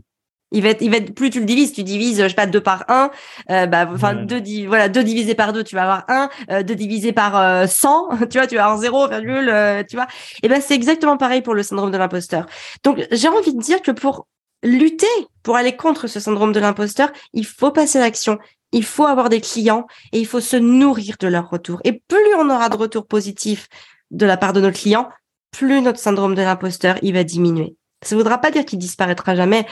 Il 0.52 0.64
va 0.64 0.70
être, 0.70 0.82
il 0.82 0.90
va 0.90 0.98
être, 0.98 1.14
plus 1.14 1.30
tu 1.30 1.40
le 1.40 1.46
divises, 1.46 1.74
tu 1.74 1.84
divises, 1.84 2.24
je 2.24 2.28
sais 2.28 2.34
pas, 2.34 2.48
2 2.48 2.60
par 2.60 2.86
1, 2.88 3.12
euh, 3.52 3.66
bah, 3.68 3.88
enfin, 3.94 4.16
deux, 4.16 4.42
voilà, 4.66 4.90
2 4.90 5.04
divisé 5.04 5.36
par 5.36 5.54
2, 5.54 5.64
tu 5.64 5.76
vas 5.76 5.84
avoir 5.84 6.06
1, 6.08 6.30
euh, 6.50 6.64
2 6.64 6.74
divisé 6.74 7.14
par 7.14 7.70
100, 7.70 8.14
euh, 8.14 8.26
tu 8.30 8.40
vois, 8.40 8.48
tu 8.48 8.56
vas 8.56 8.64
avoir 8.64 8.80
0, 8.80 9.10
virgule, 9.10 9.50
euh, 9.50 9.84
tu 9.88 9.96
vois. 9.96 10.08
Et 10.42 10.48
ben, 10.48 10.60
c'est 10.60 10.74
exactement 10.74 11.18
pareil 11.18 11.44
pour 11.44 11.54
le 11.54 11.62
syndrome 11.62 11.92
de 11.92 11.98
l'imposteur. 11.98 12.48
Donc, 12.84 13.06
j'ai 13.12 13.28
envie 13.28 13.54
de 13.54 13.62
dire 13.62 13.84
que 13.84 13.92
pour 13.92 14.28
lutter 14.64 15.08
pour 15.44 15.56
aller 15.56 15.76
contre 15.76 16.08
ce 16.08 16.20
syndrome 16.20 16.52
de 16.52 16.60
l'imposteur, 16.60 17.12
il 17.34 17.46
faut 17.46 17.72
passer 17.72 17.98
à 17.98 18.02
l'action. 18.02 18.38
Il 18.72 18.84
faut 18.84 19.06
avoir 19.06 19.30
des 19.30 19.42
clients 19.42 19.88
et 20.12 20.20
il 20.20 20.28
faut 20.28 20.42
se 20.42 20.56
nourrir 20.56 21.16
de 21.20 21.28
leurs 21.28 21.50
retours. 21.50 21.82
Et 21.84 21.94
plus 22.08 22.36
on 22.38 22.50
aura 22.50 22.70
de 22.70 22.78
retours 22.78 23.08
positifs 23.08 23.68
de 24.12 24.26
la 24.26 24.38
part 24.38 24.54
de 24.54 24.62
nos 24.62 24.72
clients, 24.72 25.10
plus 25.52 25.82
notre 25.82 26.00
syndrome 26.00 26.36
de 26.36 26.42
l'imposteur, 26.42 26.98
il 27.02 27.14
va 27.14 27.24
diminuer. 27.24 27.76
Ça 28.04 28.16
ne 28.16 28.22
voudra 28.22 28.38
pas 28.38 28.52
dire 28.52 28.66
qu'il 28.66 28.80
disparaîtra 28.80 29.36
jamais. 29.36 29.66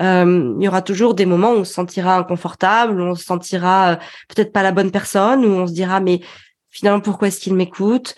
Euh, 0.00 0.54
il 0.58 0.64
y 0.64 0.68
aura 0.68 0.82
toujours 0.82 1.14
des 1.14 1.26
moments 1.26 1.52
où 1.52 1.58
on 1.58 1.64
se 1.64 1.72
sentira 1.74 2.16
inconfortable, 2.16 3.00
où 3.00 3.04
on 3.04 3.14
se 3.14 3.24
sentira 3.24 3.92
euh, 3.92 3.96
peut-être 4.28 4.52
pas 4.52 4.62
la 4.62 4.72
bonne 4.72 4.90
personne, 4.90 5.44
où 5.44 5.48
on 5.48 5.66
se 5.66 5.72
dira 5.72 6.00
mais 6.00 6.20
finalement 6.70 7.00
pourquoi 7.00 7.28
est-ce 7.28 7.40
qu'il 7.40 7.54
m'écoute? 7.54 8.14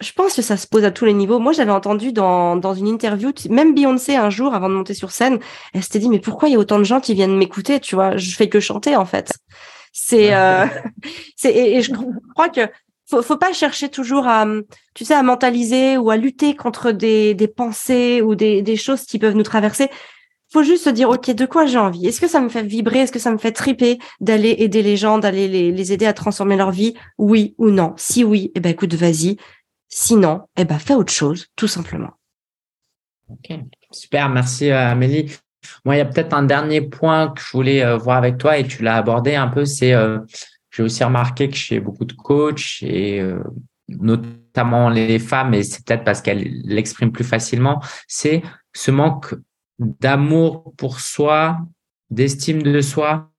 Je 0.00 0.12
pense 0.12 0.34
que 0.34 0.42
ça 0.42 0.56
se 0.56 0.66
pose 0.66 0.84
à 0.84 0.90
tous 0.90 1.04
les 1.04 1.12
niveaux. 1.12 1.38
Moi, 1.38 1.52
j'avais 1.52 1.70
entendu 1.70 2.12
dans, 2.12 2.56
dans 2.56 2.74
une 2.74 2.88
interview, 2.88 3.32
même 3.50 3.74
Beyoncé 3.74 4.16
un 4.16 4.30
jour, 4.30 4.54
avant 4.54 4.68
de 4.68 4.74
monter 4.74 4.94
sur 4.94 5.10
scène, 5.10 5.38
elle 5.74 5.82
s'était 5.82 5.98
dit, 5.98 6.08
mais 6.08 6.18
pourquoi 6.18 6.48
il 6.48 6.52
y 6.52 6.56
a 6.56 6.58
autant 6.58 6.78
de 6.78 6.84
gens 6.84 7.00
qui 7.00 7.14
viennent 7.14 7.36
m'écouter 7.36 7.80
Tu 7.80 7.94
vois, 7.94 8.16
je 8.16 8.34
fais 8.34 8.48
que 8.48 8.60
chanter, 8.60 8.96
en 8.96 9.04
fait. 9.04 9.32
C'est, 9.92 10.34
euh, 10.34 10.66
c'est, 11.36 11.54
et, 11.54 11.82
je 11.82 11.92
crois 12.34 12.48
que 12.48 12.62
faut, 13.08 13.22
faut 13.22 13.36
pas 13.36 13.52
chercher 13.52 13.88
toujours 13.88 14.26
à, 14.26 14.46
tu 14.94 15.04
sais, 15.04 15.14
à 15.14 15.22
mentaliser 15.22 15.98
ou 15.98 16.10
à 16.10 16.16
lutter 16.16 16.54
contre 16.54 16.92
des, 16.92 17.34
des 17.34 17.48
pensées 17.48 18.22
ou 18.22 18.34
des, 18.34 18.62
des 18.62 18.76
choses 18.76 19.02
qui 19.02 19.18
peuvent 19.18 19.34
nous 19.34 19.42
traverser. 19.42 19.90
Faut 20.52 20.62
juste 20.62 20.84
se 20.84 20.90
dire, 20.90 21.10
OK, 21.10 21.30
de 21.30 21.46
quoi 21.46 21.66
j'ai 21.66 21.78
envie? 21.78 22.06
Est-ce 22.06 22.20
que 22.20 22.26
ça 22.26 22.40
me 22.40 22.48
fait 22.48 22.62
vibrer? 22.62 23.00
Est-ce 23.00 23.12
que 23.12 23.20
ça 23.20 23.30
me 23.30 23.38
fait 23.38 23.52
triper 23.52 23.98
d'aller 24.20 24.56
aider 24.58 24.82
les 24.82 24.96
gens, 24.96 25.18
d'aller 25.18 25.46
les, 25.46 25.70
les 25.70 25.92
aider 25.92 26.06
à 26.06 26.12
transformer 26.12 26.56
leur 26.56 26.72
vie? 26.72 26.94
Oui 27.18 27.54
ou 27.58 27.70
non? 27.70 27.94
Si 27.96 28.24
oui, 28.24 28.50
eh 28.56 28.60
ben, 28.60 28.70
écoute, 28.70 28.94
vas-y 28.94 29.36
Sinon, 29.90 30.46
eh 30.56 30.64
ben, 30.64 30.78
fais 30.78 30.94
autre 30.94 31.12
chose, 31.12 31.48
tout 31.56 31.66
simplement. 31.66 32.12
Ok, 33.28 33.58
super, 33.90 34.28
merci 34.28 34.70
euh, 34.70 34.90
Amélie. 34.90 35.36
Moi, 35.84 35.96
il 35.96 35.98
y 35.98 36.00
a 36.00 36.06
peut-être 36.06 36.32
un 36.32 36.44
dernier 36.44 36.80
point 36.80 37.28
que 37.28 37.40
je 37.42 37.50
voulais 37.52 37.84
euh, 37.84 37.96
voir 37.96 38.16
avec 38.16 38.38
toi 38.38 38.56
et 38.56 38.66
tu 38.66 38.82
l'as 38.82 38.96
abordé 38.96 39.34
un 39.34 39.48
peu, 39.48 39.64
c'est 39.64 39.92
euh, 39.92 40.20
j'ai 40.70 40.84
aussi 40.84 41.02
remarqué 41.04 41.48
que 41.48 41.56
chez 41.56 41.80
beaucoup 41.80 42.04
de 42.04 42.12
coachs 42.12 42.82
et 42.82 43.20
notamment 43.88 44.88
les 44.88 45.18
femmes, 45.18 45.52
et 45.52 45.64
c'est 45.64 45.84
peut-être 45.84 46.04
parce 46.04 46.22
qu'elles 46.22 46.62
l'expriment 46.64 47.10
plus 47.10 47.24
facilement, 47.24 47.82
c'est 48.06 48.42
ce 48.72 48.92
manque 48.92 49.34
d'amour 49.80 50.72
pour 50.76 51.00
soi, 51.00 51.58
d'estime 52.10 52.62
de 52.62 52.80
soi. 52.80 53.30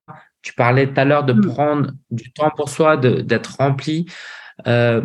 Tu 0.41 0.53
parlais 0.53 0.87
tout 0.91 0.99
à 0.99 1.05
l'heure 1.05 1.23
de 1.23 1.33
mm. 1.33 1.53
prendre 1.53 1.91
du 2.09 2.33
temps 2.33 2.51
pour 2.55 2.69
soi, 2.69 2.97
d'être 2.97 3.57
rempli. 3.59 4.05
Euh, 4.67 5.01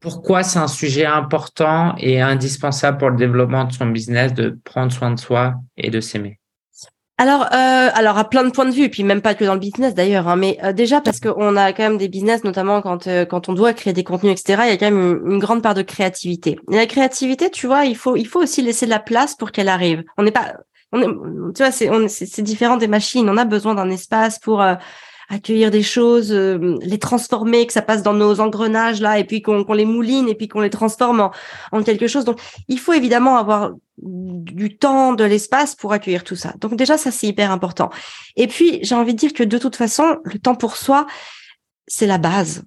pourquoi 0.00 0.42
c'est 0.42 0.58
un 0.58 0.68
sujet 0.68 1.06
important 1.06 1.94
et 1.98 2.20
indispensable 2.20 2.98
pour 2.98 3.10
le 3.10 3.16
développement 3.16 3.64
de 3.64 3.72
son 3.72 3.86
business 3.86 4.34
de 4.34 4.58
prendre 4.64 4.92
soin 4.92 5.10
de 5.10 5.18
soi 5.18 5.54
et 5.76 5.90
de 5.90 6.00
s'aimer? 6.00 6.38
Alors, 7.18 7.44
euh, 7.44 7.88
à 7.94 8.24
plein 8.24 8.44
de 8.44 8.50
points 8.50 8.66
de 8.66 8.72
vue, 8.72 8.82
et 8.82 8.88
puis 8.90 9.02
même 9.02 9.22
pas 9.22 9.34
que 9.34 9.44
dans 9.44 9.54
le 9.54 9.60
business 9.60 9.94
d'ailleurs, 9.94 10.28
hein, 10.28 10.36
mais 10.36 10.58
euh, 10.62 10.74
déjà 10.74 11.00
parce 11.00 11.18
qu'on 11.18 11.56
a 11.56 11.72
quand 11.72 11.82
même 11.82 11.96
des 11.96 12.08
business, 12.08 12.44
notamment 12.44 12.82
quand 12.82 13.06
euh, 13.06 13.24
on 13.48 13.52
doit 13.54 13.72
créer 13.72 13.94
des 13.94 14.04
contenus, 14.04 14.32
etc. 14.32 14.64
Il 14.66 14.68
y 14.68 14.72
a 14.72 14.76
quand 14.76 14.90
même 14.90 15.22
une, 15.24 15.38
grande 15.38 15.62
part 15.62 15.72
de 15.72 15.80
créativité. 15.80 16.58
Et 16.70 16.76
la 16.76 16.84
créativité, 16.84 17.50
tu 17.50 17.66
vois, 17.66 17.86
il 17.86 17.96
faut 17.96 18.16
aussi 18.34 18.60
laisser 18.60 18.84
de 18.84 18.90
la 18.90 18.98
place 18.98 19.34
pour 19.34 19.50
qu'elle 19.50 19.70
arrive. 19.70 20.04
On 20.18 20.24
n'est 20.24 20.30
pas, 20.30 20.56
tu 20.92 21.62
vois, 21.62 21.70
c'est 21.70 22.42
différent 22.42 22.76
des 22.76 22.86
machines. 22.86 23.30
On 23.30 23.38
a 23.38 23.46
besoin 23.46 23.74
d'un 23.74 23.88
espace 23.88 24.38
pour 24.38 24.62
accueillir 25.28 25.70
des 25.70 25.82
choses, 25.82 26.32
euh, 26.32 26.78
les 26.82 26.98
transformer, 26.98 27.66
que 27.66 27.72
ça 27.72 27.82
passe 27.82 28.02
dans 28.02 28.12
nos 28.12 28.40
engrenages 28.40 29.00
là, 29.00 29.18
et 29.18 29.24
puis 29.24 29.42
qu'on 29.42 29.64
les 29.72 29.84
mouline, 29.84 30.28
et 30.28 30.34
puis 30.34 30.48
qu'on 30.48 30.60
les 30.60 30.70
transforme 30.70 31.20
en, 31.20 31.32
en, 31.72 31.82
quelque 31.82 32.06
chose. 32.06 32.24
Donc, 32.24 32.40
il 32.68 32.78
faut 32.78 32.92
évidemment 32.92 33.36
avoir 33.36 33.72
du 33.98 34.76
temps, 34.76 35.14
de 35.14 35.24
l'espace 35.24 35.74
pour 35.74 35.92
accueillir 35.92 36.22
tout 36.22 36.36
ça. 36.36 36.54
Donc 36.60 36.76
déjà, 36.76 36.98
ça 36.98 37.10
c'est 37.10 37.26
hyper 37.26 37.50
important. 37.50 37.90
Et 38.36 38.46
puis, 38.46 38.78
j'ai 38.82 38.94
envie 38.94 39.14
de 39.14 39.18
dire 39.18 39.32
que 39.32 39.42
de 39.42 39.58
toute 39.58 39.76
façon, 39.76 40.18
le 40.24 40.38
temps 40.38 40.54
pour 40.54 40.76
soi, 40.76 41.06
c'est 41.86 42.06
la 42.06 42.18
base. 42.18 42.64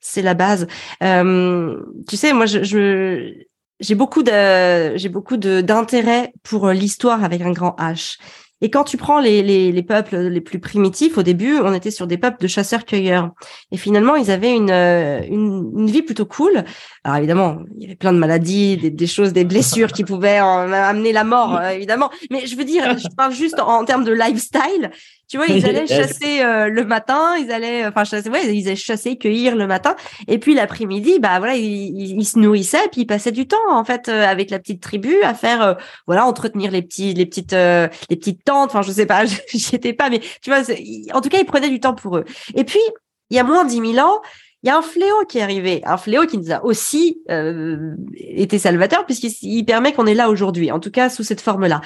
C'est 0.00 0.22
la 0.22 0.34
base. 0.34 0.66
Euh, 1.02 1.80
tu 2.08 2.16
sais, 2.16 2.32
moi, 2.32 2.46
je, 2.46 3.32
j'ai 3.80 3.94
beaucoup 3.94 4.22
de 4.22 4.96
j'ai 4.96 5.08
beaucoup 5.08 5.36
d'intérêt 5.36 6.32
pour 6.42 6.68
l'histoire 6.68 7.24
avec 7.24 7.40
un 7.40 7.52
grand 7.52 7.76
H. 7.78 8.18
Et 8.64 8.70
quand 8.70 8.84
tu 8.84 8.96
prends 8.96 9.20
les, 9.20 9.42
les, 9.42 9.72
les, 9.72 9.82
peuples 9.82 10.16
les 10.16 10.40
plus 10.40 10.58
primitifs, 10.58 11.18
au 11.18 11.22
début, 11.22 11.58
on 11.58 11.74
était 11.74 11.90
sur 11.90 12.06
des 12.06 12.16
peuples 12.16 12.40
de 12.40 12.48
chasseurs-cueilleurs. 12.48 13.28
Et 13.70 13.76
finalement, 13.76 14.16
ils 14.16 14.30
avaient 14.30 14.56
une, 14.56 14.70
euh, 14.70 15.20
une, 15.28 15.70
une, 15.76 15.90
vie 15.90 16.00
plutôt 16.00 16.24
cool. 16.24 16.64
Alors 17.04 17.18
évidemment, 17.18 17.58
il 17.76 17.82
y 17.82 17.84
avait 17.84 17.94
plein 17.94 18.14
de 18.14 18.18
maladies, 18.18 18.78
des, 18.78 18.90
des 18.90 19.06
choses, 19.06 19.34
des 19.34 19.44
blessures 19.44 19.92
qui 19.92 20.02
pouvaient 20.02 20.38
amener 20.38 21.12
la 21.12 21.24
mort, 21.24 21.56
euh, 21.56 21.68
évidemment. 21.72 22.08
Mais 22.30 22.46
je 22.46 22.56
veux 22.56 22.64
dire, 22.64 22.96
je 22.96 23.08
parle 23.14 23.34
juste 23.34 23.60
en 23.60 23.84
termes 23.84 24.04
de 24.04 24.12
lifestyle. 24.12 24.90
Tu 25.34 25.38
vois, 25.38 25.48
ils 25.48 25.66
allaient 25.66 25.86
chasser 25.88 26.42
euh, 26.42 26.68
le 26.68 26.84
matin, 26.84 27.34
ils 27.36 27.50
allaient, 27.50 27.84
enfin 27.84 28.04
chasser, 28.04 28.30
ouais, 28.30 28.54
ils 28.54 28.68
allaient 28.68 28.76
chasser, 28.76 29.16
cueillir 29.16 29.56
le 29.56 29.66
matin, 29.66 29.96
et 30.28 30.38
puis 30.38 30.54
l'après-midi, 30.54 31.18
bah 31.18 31.40
voilà, 31.40 31.56
ils, 31.56 32.24
se 32.24 32.38
nourrissaient, 32.38 32.86
puis 32.92 33.00
ils 33.00 33.06
passaient 33.06 33.32
du 33.32 33.48
temps 33.48 33.56
en 33.68 33.82
fait 33.82 34.08
euh, 34.08 34.24
avec 34.24 34.50
la 34.50 34.60
petite 34.60 34.80
tribu 34.80 35.20
à 35.24 35.34
faire, 35.34 35.60
euh, 35.60 35.74
voilà, 36.06 36.24
entretenir 36.24 36.70
les 36.70 36.82
petits, 36.82 37.14
les 37.14 37.26
petites, 37.26 37.50
les 37.50 38.16
petites 38.16 38.44
tentes. 38.44 38.70
Enfin, 38.70 38.82
je 38.82 38.92
sais 38.92 39.06
pas, 39.06 39.24
j'y 39.52 39.74
étais 39.74 39.92
pas, 39.92 40.08
mais 40.08 40.20
tu 40.20 40.50
vois, 40.50 40.60
en 41.12 41.20
tout 41.20 41.30
cas, 41.30 41.38
ils 41.40 41.46
prenaient 41.46 41.68
du 41.68 41.80
temps 41.80 41.94
pour 41.94 42.18
eux. 42.18 42.24
Et 42.54 42.62
puis, 42.62 42.78
il 43.30 43.36
y 43.36 43.40
a 43.40 43.42
moins 43.42 43.64
de 43.64 43.70
10 43.70 43.94
000 43.94 44.06
ans, 44.06 44.20
il 44.64 44.68
y 44.68 44.70
a 44.70 44.78
un 44.78 44.82
fléau 44.82 45.26
qui 45.28 45.38
est 45.38 45.42
arrivé, 45.42 45.82
un 45.84 45.98
fléau 45.98 46.24
qui 46.26 46.38
nous 46.38 46.50
a 46.50 46.64
aussi 46.64 47.20
euh, 47.30 47.94
été 48.16 48.58
salvateur 48.58 49.04
puisqu'il 49.04 49.64
permet 49.66 49.92
qu'on 49.92 50.06
est 50.06 50.14
là 50.14 50.30
aujourd'hui, 50.30 50.72
en 50.72 50.80
tout 50.80 50.90
cas 50.90 51.10
sous 51.10 51.22
cette 51.22 51.42
forme-là. 51.42 51.82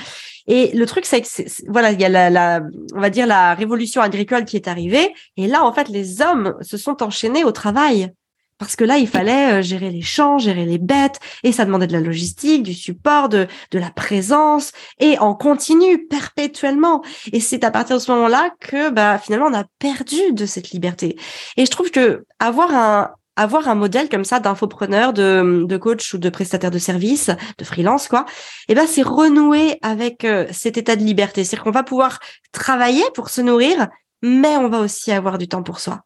Et 0.47 0.71
le 0.75 0.87
truc, 0.87 1.05
c'est 1.05 1.21
que 1.21 1.27
voilà, 1.69 1.91
il 1.91 2.01
y 2.01 2.05
a 2.05 2.09
la, 2.09 2.31
la, 2.31 2.63
on 2.95 3.01
va 3.01 3.11
dire 3.11 3.27
la 3.27 3.55
révolution 3.55 4.01
agricole 4.01 4.45
qui 4.45 4.55
est 4.55 4.69
arrivée, 4.69 5.13
et 5.37 5.49
là, 5.49 5.65
en 5.65 5.73
fait, 5.73 5.89
les 5.89 6.23
hommes 6.23 6.55
se 6.61 6.77
sont 6.77 7.03
enchaînés 7.03 7.45
au 7.45 7.51
travail 7.51 8.13
parce 8.59 8.77
que 8.77 8.85
là, 8.85 8.99
il 8.99 9.09
fallait 9.09 9.59
euh, 9.59 9.63
gérer 9.63 9.91
les 9.91 10.03
champs, 10.03 10.39
gérer 10.39 10.65
les 10.65 10.79
bêtes, 10.79 11.21
et 11.43 11.53
ça 11.53 11.65
demandait 11.65 11.87
de 11.87 11.93
la 11.93 12.01
logistique, 12.01 12.63
du 12.63 12.75
support, 12.75 13.29
de, 13.29 13.47
de 13.71 13.79
la 13.79 13.91
présence, 13.91 14.73
et 14.99 15.19
en 15.19 15.35
continu, 15.35 16.07
perpétuellement. 16.07 17.03
Et 17.33 17.41
c'est 17.41 17.65
à 17.65 17.71
partir 17.71 17.97
de 17.97 18.03
ce 18.03 18.11
moment-là 18.13 18.51
que 18.61 18.91
bah, 18.91 19.19
finalement, 19.19 19.47
on 19.47 19.55
a 19.55 19.65
perdu 19.79 20.33
de 20.33 20.47
cette 20.47 20.71
liberté. 20.71 21.17
Et 21.57 21.65
je 21.65 21.71
trouve 21.71 21.91
que 21.91 22.25
avoir 22.41 22.75
un, 22.75 23.13
avoir 23.39 23.69
un 23.69 23.77
modèle 23.77 24.09
comme 24.09 24.25
ça 24.25 24.41
d'infopreneur, 24.41 25.13
de, 25.13 25.65
de 25.65 25.77
coach 25.77 26.13
ou 26.15 26.19
de 26.19 26.29
prestataire 26.29 26.73
de 26.73 26.79
service, 26.79 27.31
de 27.57 27.65
freelance, 27.65 28.09
quoi, 28.09 28.27
eh 28.69 28.75
ben 28.75 28.87
c'est 28.87 29.03
renouer 29.03 29.79
avec 29.83 30.25
euh, 30.25 30.47
cet 30.51 30.77
état 30.77 30.97
de 30.97 31.05
liberté. 31.05 31.45
C'est-à-dire 31.45 31.65
qu'on 31.65 31.71
va 31.71 31.85
pouvoir 31.85 32.19
travailler 32.53 33.05
pour 33.15 33.31
se 33.31 33.41
nourrir, 33.41 33.89
mais 34.23 34.57
on 34.57 34.69
va 34.69 34.81
aussi 34.81 35.13
avoir 35.13 35.39
du 35.39 35.47
temps 35.47 35.63
pour 35.63 35.79
soi. 35.79 36.03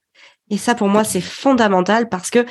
Et 0.53 0.59
ça, 0.59 0.75
pour 0.75 0.89
moi, 0.89 1.03
c'est 1.03 1.23
fondamental 1.23 2.11
parce 2.11 2.29
que 2.29 2.45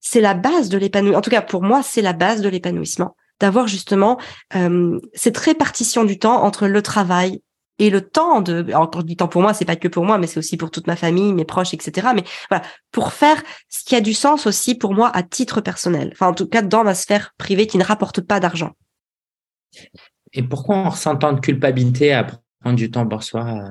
c'est 0.00 0.20
la 0.20 0.34
base 0.34 0.68
de 0.68 0.78
l'épanouissement. 0.78 1.18
En 1.18 1.22
tout 1.22 1.30
cas, 1.30 1.42
pour 1.42 1.62
moi, 1.62 1.82
c'est 1.82 2.00
la 2.00 2.12
base 2.12 2.40
de 2.40 2.48
l'épanouissement. 2.48 3.16
D'avoir 3.40 3.66
justement 3.66 4.16
euh, 4.54 5.00
cette 5.12 5.38
répartition 5.38 6.04
du 6.04 6.20
temps 6.20 6.44
entre 6.44 6.68
le 6.68 6.80
travail 6.82 7.42
et 7.80 7.90
le 7.90 8.00
temps 8.00 8.42
de 8.42 8.72
encore 8.74 9.02
du 9.02 9.16
temps 9.16 9.26
pour 9.26 9.40
moi 9.40 9.54
c'est 9.54 9.64
pas 9.64 9.76
que 9.76 9.88
pour 9.88 10.04
moi 10.04 10.18
mais 10.18 10.26
c'est 10.26 10.38
aussi 10.38 10.58
pour 10.58 10.70
toute 10.70 10.86
ma 10.86 10.94
famille 10.94 11.32
mes 11.32 11.46
proches 11.46 11.72
etc 11.72 12.08
mais 12.14 12.22
voilà 12.50 12.62
pour 12.92 13.14
faire 13.14 13.42
ce 13.70 13.82
qui 13.82 13.96
a 13.96 14.02
du 14.02 14.12
sens 14.12 14.46
aussi 14.46 14.74
pour 14.74 14.92
moi 14.92 15.10
à 15.16 15.22
titre 15.22 15.62
personnel 15.62 16.10
enfin 16.12 16.28
en 16.28 16.34
tout 16.34 16.46
cas 16.46 16.60
dans 16.60 16.84
ma 16.84 16.94
sphère 16.94 17.32
privée 17.38 17.66
qui 17.66 17.78
ne 17.78 17.82
rapporte 17.82 18.20
pas 18.20 18.40
d'argent 18.40 18.72
et 20.34 20.42
pourquoi 20.42 20.76
on 20.76 20.90
ressent 20.90 21.16
tant 21.16 21.32
de 21.32 21.40
culpabilité 21.40 22.12
à 22.12 22.24
prendre 22.60 22.76
du 22.76 22.90
temps 22.90 23.08
pour 23.08 23.22
soi 23.22 23.46
euh, 23.46 23.70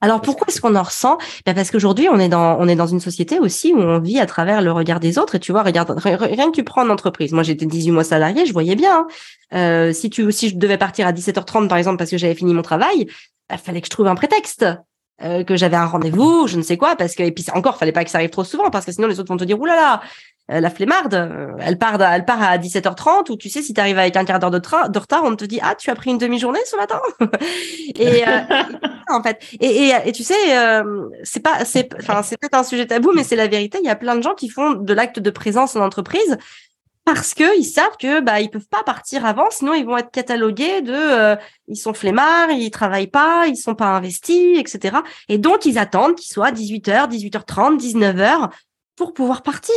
alors 0.00 0.22
pourquoi 0.22 0.46
est-ce 0.48 0.60
qu'on 0.60 0.74
en 0.76 0.82
ressent? 0.82 1.18
Ben 1.44 1.54
Parce 1.54 1.70
qu'aujourd'hui, 1.70 2.08
on 2.08 2.18
est 2.18 2.28
dans 2.28 2.58
on 2.58 2.68
est 2.68 2.76
dans 2.76 2.86
une 2.86 3.00
société 3.00 3.38
aussi 3.38 3.72
où 3.74 3.80
on 3.80 3.98
vit 3.98 4.18
à 4.18 4.26
travers 4.26 4.62
le 4.62 4.72
regard 4.72 4.98
des 4.98 5.18
autres. 5.18 5.34
Et 5.34 5.40
tu 5.40 5.52
vois, 5.52 5.62
regarde, 5.62 5.94
rien 5.98 6.50
que 6.50 6.56
tu 6.56 6.64
prends 6.64 6.84
une 6.84 6.90
entreprise. 6.90 7.32
Moi, 7.32 7.42
j'étais 7.42 7.66
18 7.66 7.90
mois 7.90 8.04
salarié, 8.04 8.46
je 8.46 8.52
voyais 8.52 8.76
bien. 8.76 9.00
Hein. 9.00 9.06
Euh, 9.54 9.92
si 9.92 10.08
tu 10.08 10.30
si 10.32 10.48
je 10.48 10.56
devais 10.56 10.78
partir 10.78 11.06
à 11.06 11.12
17h30 11.12 11.68
par 11.68 11.76
exemple 11.76 11.98
parce 11.98 12.10
que 12.10 12.18
j'avais 12.18 12.34
fini 12.34 12.54
mon 12.54 12.62
travail, 12.62 13.00
il 13.00 13.08
ben, 13.48 13.58
fallait 13.58 13.80
que 13.80 13.86
je 13.86 13.90
trouve 13.90 14.06
un 14.06 14.14
prétexte. 14.14 14.64
Euh, 15.22 15.44
que 15.44 15.54
j'avais 15.54 15.76
un 15.76 15.84
rendez-vous, 15.84 16.46
je 16.46 16.56
ne 16.56 16.62
sais 16.62 16.78
quoi, 16.78 16.96
parce 16.96 17.14
que 17.14 17.22
et 17.22 17.30
puis 17.30 17.44
encore, 17.52 17.76
fallait 17.76 17.92
pas 17.92 18.04
que 18.04 18.10
ça 18.10 18.16
arrive 18.16 18.30
trop 18.30 18.42
souvent, 18.42 18.70
parce 18.70 18.86
que 18.86 18.92
sinon 18.92 19.06
les 19.06 19.20
autres 19.20 19.28
vont 19.28 19.36
te 19.36 19.44
dire 19.44 19.60
oulala, 19.60 20.00
la 20.58 20.70
flemmarde, 20.70 21.14
euh, 21.14 21.52
elle 21.60 21.78
part, 21.78 22.02
elle 22.02 22.24
part 22.24 22.42
à 22.42 22.58
17h30 22.58 23.30
ou 23.30 23.36
tu 23.36 23.48
sais 23.48 23.62
si 23.62 23.72
tu 23.72 23.80
arrives 23.80 23.98
avec 23.98 24.16
un 24.16 24.24
quart 24.24 24.40
d'heure 24.40 24.50
de, 24.50 24.58
de, 24.58 24.98
retard, 24.98 25.22
on 25.24 25.36
te 25.36 25.44
dit 25.44 25.60
ah 25.62 25.76
tu 25.76 25.90
as 25.90 25.94
pris 25.94 26.10
une 26.10 26.18
demi-journée 26.18 26.58
ce 26.66 26.76
matin 26.76 27.00
et 27.94 28.26
euh, 28.26 28.40
en 29.10 29.22
fait. 29.22 29.38
Et, 29.60 29.92
et, 30.04 30.12
tu 30.12 30.24
sais 30.24 30.34
c'est 31.22 31.40
pas 31.40 31.64
c'est 31.64 31.88
enfin 31.94 32.22
c'est 32.24 32.36
peut-être 32.36 32.54
un 32.56 32.64
sujet 32.64 32.86
tabou 32.86 33.12
mais 33.14 33.22
c'est 33.22 33.36
la 33.36 33.46
vérité. 33.46 33.78
Il 33.80 33.86
y 33.86 33.90
a 33.90 33.96
plein 33.96 34.16
de 34.16 34.22
gens 34.22 34.34
qui 34.34 34.48
font 34.48 34.72
de 34.72 34.92
l'acte 34.92 35.20
de 35.20 35.30
présence 35.30 35.76
en 35.76 35.82
entreprise 35.82 36.36
parce 37.04 37.34
que 37.34 37.56
ils 37.58 37.64
savent 37.64 37.96
que 37.98 38.20
bah 38.20 38.40
ils 38.40 38.50
peuvent 38.50 38.68
pas 38.68 38.82
partir 38.82 39.24
avant 39.24 39.50
sinon 39.50 39.74
ils 39.74 39.86
vont 39.86 39.96
être 39.96 40.10
catalogués 40.10 40.82
de 40.82 41.36
ils 41.68 41.76
sont 41.76 41.94
flemmards 41.94 42.50
ils 42.50 42.70
travaillent 42.70 43.06
pas 43.06 43.46
ils 43.46 43.56
sont 43.56 43.74
pas 43.74 43.96
investis 43.96 44.58
etc 44.58 44.98
et 45.28 45.38
donc 45.38 45.64
ils 45.64 45.78
attendent 45.78 46.16
qu'il 46.16 46.30
soit 46.30 46.52
18h 46.52 47.08
18h30 47.08 47.78
19h 47.78 48.50
pour 48.96 49.14
pouvoir 49.14 49.42
partir 49.42 49.74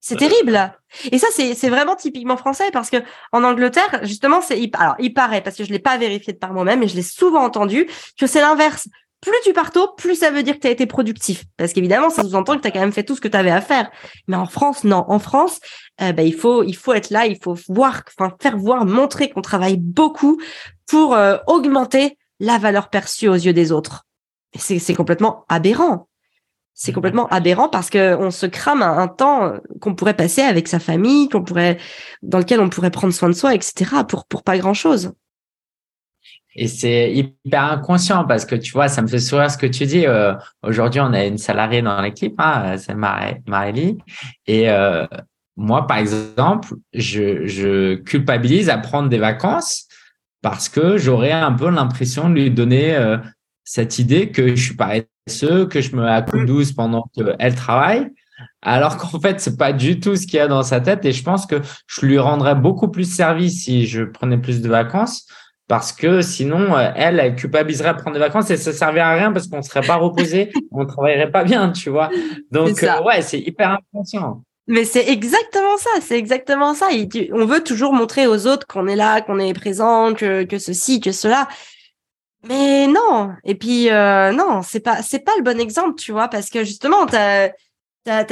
c'est 0.00 0.16
terrible. 0.16 0.72
Et 1.10 1.18
ça, 1.18 1.26
c'est 1.32 1.68
vraiment 1.68 1.96
typiquement 1.96 2.36
français 2.36 2.70
parce 2.72 2.90
que 2.90 2.98
en 3.32 3.42
Angleterre, 3.44 4.00
justement, 4.02 4.40
c'est 4.40 4.70
alors 4.74 4.94
il 4.98 5.12
paraît 5.12 5.42
parce 5.42 5.56
que 5.56 5.64
je 5.64 5.70
l'ai 5.70 5.78
pas 5.78 5.96
vérifié 5.98 6.32
de 6.32 6.38
par 6.38 6.52
moi-même, 6.52 6.80
mais 6.80 6.88
je 6.88 6.96
l'ai 6.96 7.02
souvent 7.02 7.42
entendu 7.42 7.86
que 8.18 8.26
c'est 8.26 8.40
l'inverse. 8.40 8.88
Plus 9.20 9.34
tu 9.44 9.52
pars 9.52 9.72
tôt, 9.72 9.88
plus 9.96 10.14
ça 10.14 10.30
veut 10.30 10.44
dire 10.44 10.54
que 10.54 10.60
tu 10.60 10.68
as 10.68 10.70
été 10.70 10.86
productif. 10.86 11.44
Parce 11.56 11.72
qu'évidemment, 11.72 12.08
ça 12.08 12.22
sous-entend 12.22 12.56
que 12.56 12.62
tu 12.62 12.68
as 12.68 12.70
quand 12.70 12.80
même 12.80 12.92
fait 12.92 13.02
tout 13.02 13.16
ce 13.16 13.20
que 13.20 13.26
tu 13.26 13.36
avais 13.36 13.50
à 13.50 13.60
faire. 13.60 13.90
Mais 14.28 14.36
en 14.36 14.46
France, 14.46 14.84
non. 14.84 15.04
En 15.08 15.18
France, 15.18 15.58
euh, 16.00 16.12
bah, 16.12 16.22
il 16.22 16.34
faut 16.34 16.62
il 16.62 16.76
faut 16.76 16.92
être 16.92 17.10
là, 17.10 17.26
il 17.26 17.36
faut 17.42 17.56
voir, 17.68 18.02
enfin 18.16 18.34
faire 18.40 18.56
voir, 18.56 18.86
montrer 18.86 19.28
qu'on 19.28 19.42
travaille 19.42 19.76
beaucoup 19.76 20.40
pour 20.86 21.14
euh, 21.14 21.36
augmenter 21.48 22.16
la 22.38 22.58
valeur 22.58 22.88
perçue 22.90 23.28
aux 23.28 23.34
yeux 23.34 23.52
des 23.52 23.72
autres. 23.72 24.04
C'est 24.54 24.94
complètement 24.94 25.44
aberrant 25.48 26.08
c'est 26.80 26.92
complètement 26.92 27.26
aberrant 27.26 27.68
parce 27.68 27.90
que 27.90 28.14
on 28.14 28.30
se 28.30 28.46
crame 28.46 28.82
un, 28.82 29.08
temps 29.08 29.54
qu'on 29.80 29.96
pourrait 29.96 30.14
passer 30.14 30.42
avec 30.42 30.68
sa 30.68 30.78
famille, 30.78 31.28
qu'on 31.28 31.42
pourrait, 31.42 31.76
dans 32.22 32.38
lequel 32.38 32.60
on 32.60 32.68
pourrait 32.68 32.92
prendre 32.92 33.12
soin 33.12 33.28
de 33.28 33.34
soi, 33.34 33.52
etc. 33.52 33.90
pour 34.08 34.26
pour 34.26 34.44
pas 34.44 34.56
grand 34.58 34.74
chose. 34.74 35.12
Et 36.54 36.68
c'est 36.68 37.12
hyper 37.12 37.64
inconscient 37.64 38.24
parce 38.24 38.44
que 38.44 38.54
tu 38.54 38.72
vois, 38.72 38.86
ça 38.86 39.02
me 39.02 39.08
fait 39.08 39.18
sourire 39.18 39.50
ce 39.50 39.58
que 39.58 39.66
tu 39.66 39.86
dis. 39.86 40.06
Euh, 40.06 40.34
aujourd'hui, 40.62 41.00
on 41.00 41.12
a 41.12 41.24
une 41.24 41.36
salariée 41.36 41.82
dans 41.82 42.00
l'équipe, 42.00 42.34
hein, 42.38 42.76
c'est 42.78 42.94
Marélie. 42.94 43.98
Et 44.46 44.70
euh, 44.70 45.04
moi, 45.56 45.84
par 45.88 45.98
exemple, 45.98 46.74
je, 46.92 47.96
culpabilise 47.96 48.70
à 48.70 48.78
prendre 48.78 49.08
des 49.08 49.18
vacances 49.18 49.88
parce 50.42 50.68
que 50.68 50.96
j'aurais 50.96 51.32
un 51.32 51.52
peu 51.52 51.70
l'impression 51.70 52.30
de 52.30 52.34
lui 52.34 52.50
donner 52.52 52.94
euh, 52.94 53.18
cette 53.64 53.98
idée 53.98 54.30
que 54.30 54.54
je 54.54 54.62
suis 54.62 54.76
paresseux, 55.28 55.66
que 55.66 55.80
je 55.80 55.94
me 55.94 56.46
douce 56.46 56.72
pendant 56.72 57.10
qu'elle 57.14 57.54
travaille, 57.54 58.08
alors 58.62 58.96
qu'en 58.96 59.20
fait, 59.20 59.40
c'est 59.40 59.56
pas 59.56 59.72
du 59.72 60.00
tout 60.00 60.16
ce 60.16 60.26
qu'il 60.26 60.36
y 60.36 60.40
a 60.40 60.48
dans 60.48 60.62
sa 60.62 60.80
tête. 60.80 61.04
Et 61.04 61.12
je 61.12 61.22
pense 61.22 61.46
que 61.46 61.56
je 61.86 62.06
lui 62.06 62.18
rendrais 62.18 62.54
beaucoup 62.54 62.88
plus 62.88 63.04
service 63.04 63.64
si 63.64 63.86
je 63.86 64.02
prenais 64.02 64.38
plus 64.38 64.60
de 64.60 64.68
vacances, 64.68 65.26
parce 65.68 65.92
que 65.92 66.22
sinon, 66.22 66.76
euh, 66.76 66.90
elle, 66.96 67.20
elle 67.20 67.36
culpabiliserait 67.36 67.90
à 67.90 67.94
prendre 67.94 68.14
des 68.14 68.20
vacances 68.20 68.50
et 68.50 68.56
ça 68.56 68.72
servirait 68.72 69.00
à 69.00 69.14
rien 69.14 69.32
parce 69.32 69.48
qu'on 69.48 69.62
serait 69.62 69.82
pas 69.82 69.96
reposé, 69.96 70.50
on 70.72 70.86
travaillerait 70.86 71.30
pas 71.30 71.44
bien, 71.44 71.70
tu 71.70 71.90
vois. 71.90 72.10
Donc, 72.50 72.82
euh, 72.82 73.02
ouais, 73.02 73.22
c'est 73.22 73.40
hyper 73.40 73.78
inconscient. 73.94 74.42
Mais 74.66 74.84
c'est 74.84 75.08
exactement 75.08 75.78
ça, 75.78 75.90
c'est 76.02 76.18
exactement 76.18 76.74
ça. 76.74 76.88
on 77.32 77.46
veut 77.46 77.64
toujours 77.64 77.94
montrer 77.94 78.26
aux 78.26 78.46
autres 78.46 78.66
qu'on 78.66 78.86
est 78.86 78.96
là, 78.96 79.22
qu'on 79.22 79.38
est 79.38 79.54
présent, 79.54 80.12
que, 80.12 80.44
que 80.44 80.58
ceci, 80.58 81.00
que 81.00 81.10
cela. 81.10 81.48
Mais 82.44 82.86
non. 82.86 83.34
Et 83.44 83.54
puis 83.54 83.90
euh, 83.90 84.32
non, 84.32 84.62
c'est 84.62 84.80
pas 84.80 85.02
c'est 85.02 85.20
pas 85.20 85.32
le 85.36 85.42
bon 85.42 85.58
exemple, 85.60 85.98
tu 85.98 86.12
vois, 86.12 86.28
parce 86.28 86.50
que 86.50 86.64
justement, 86.64 87.06
ta 87.06 87.50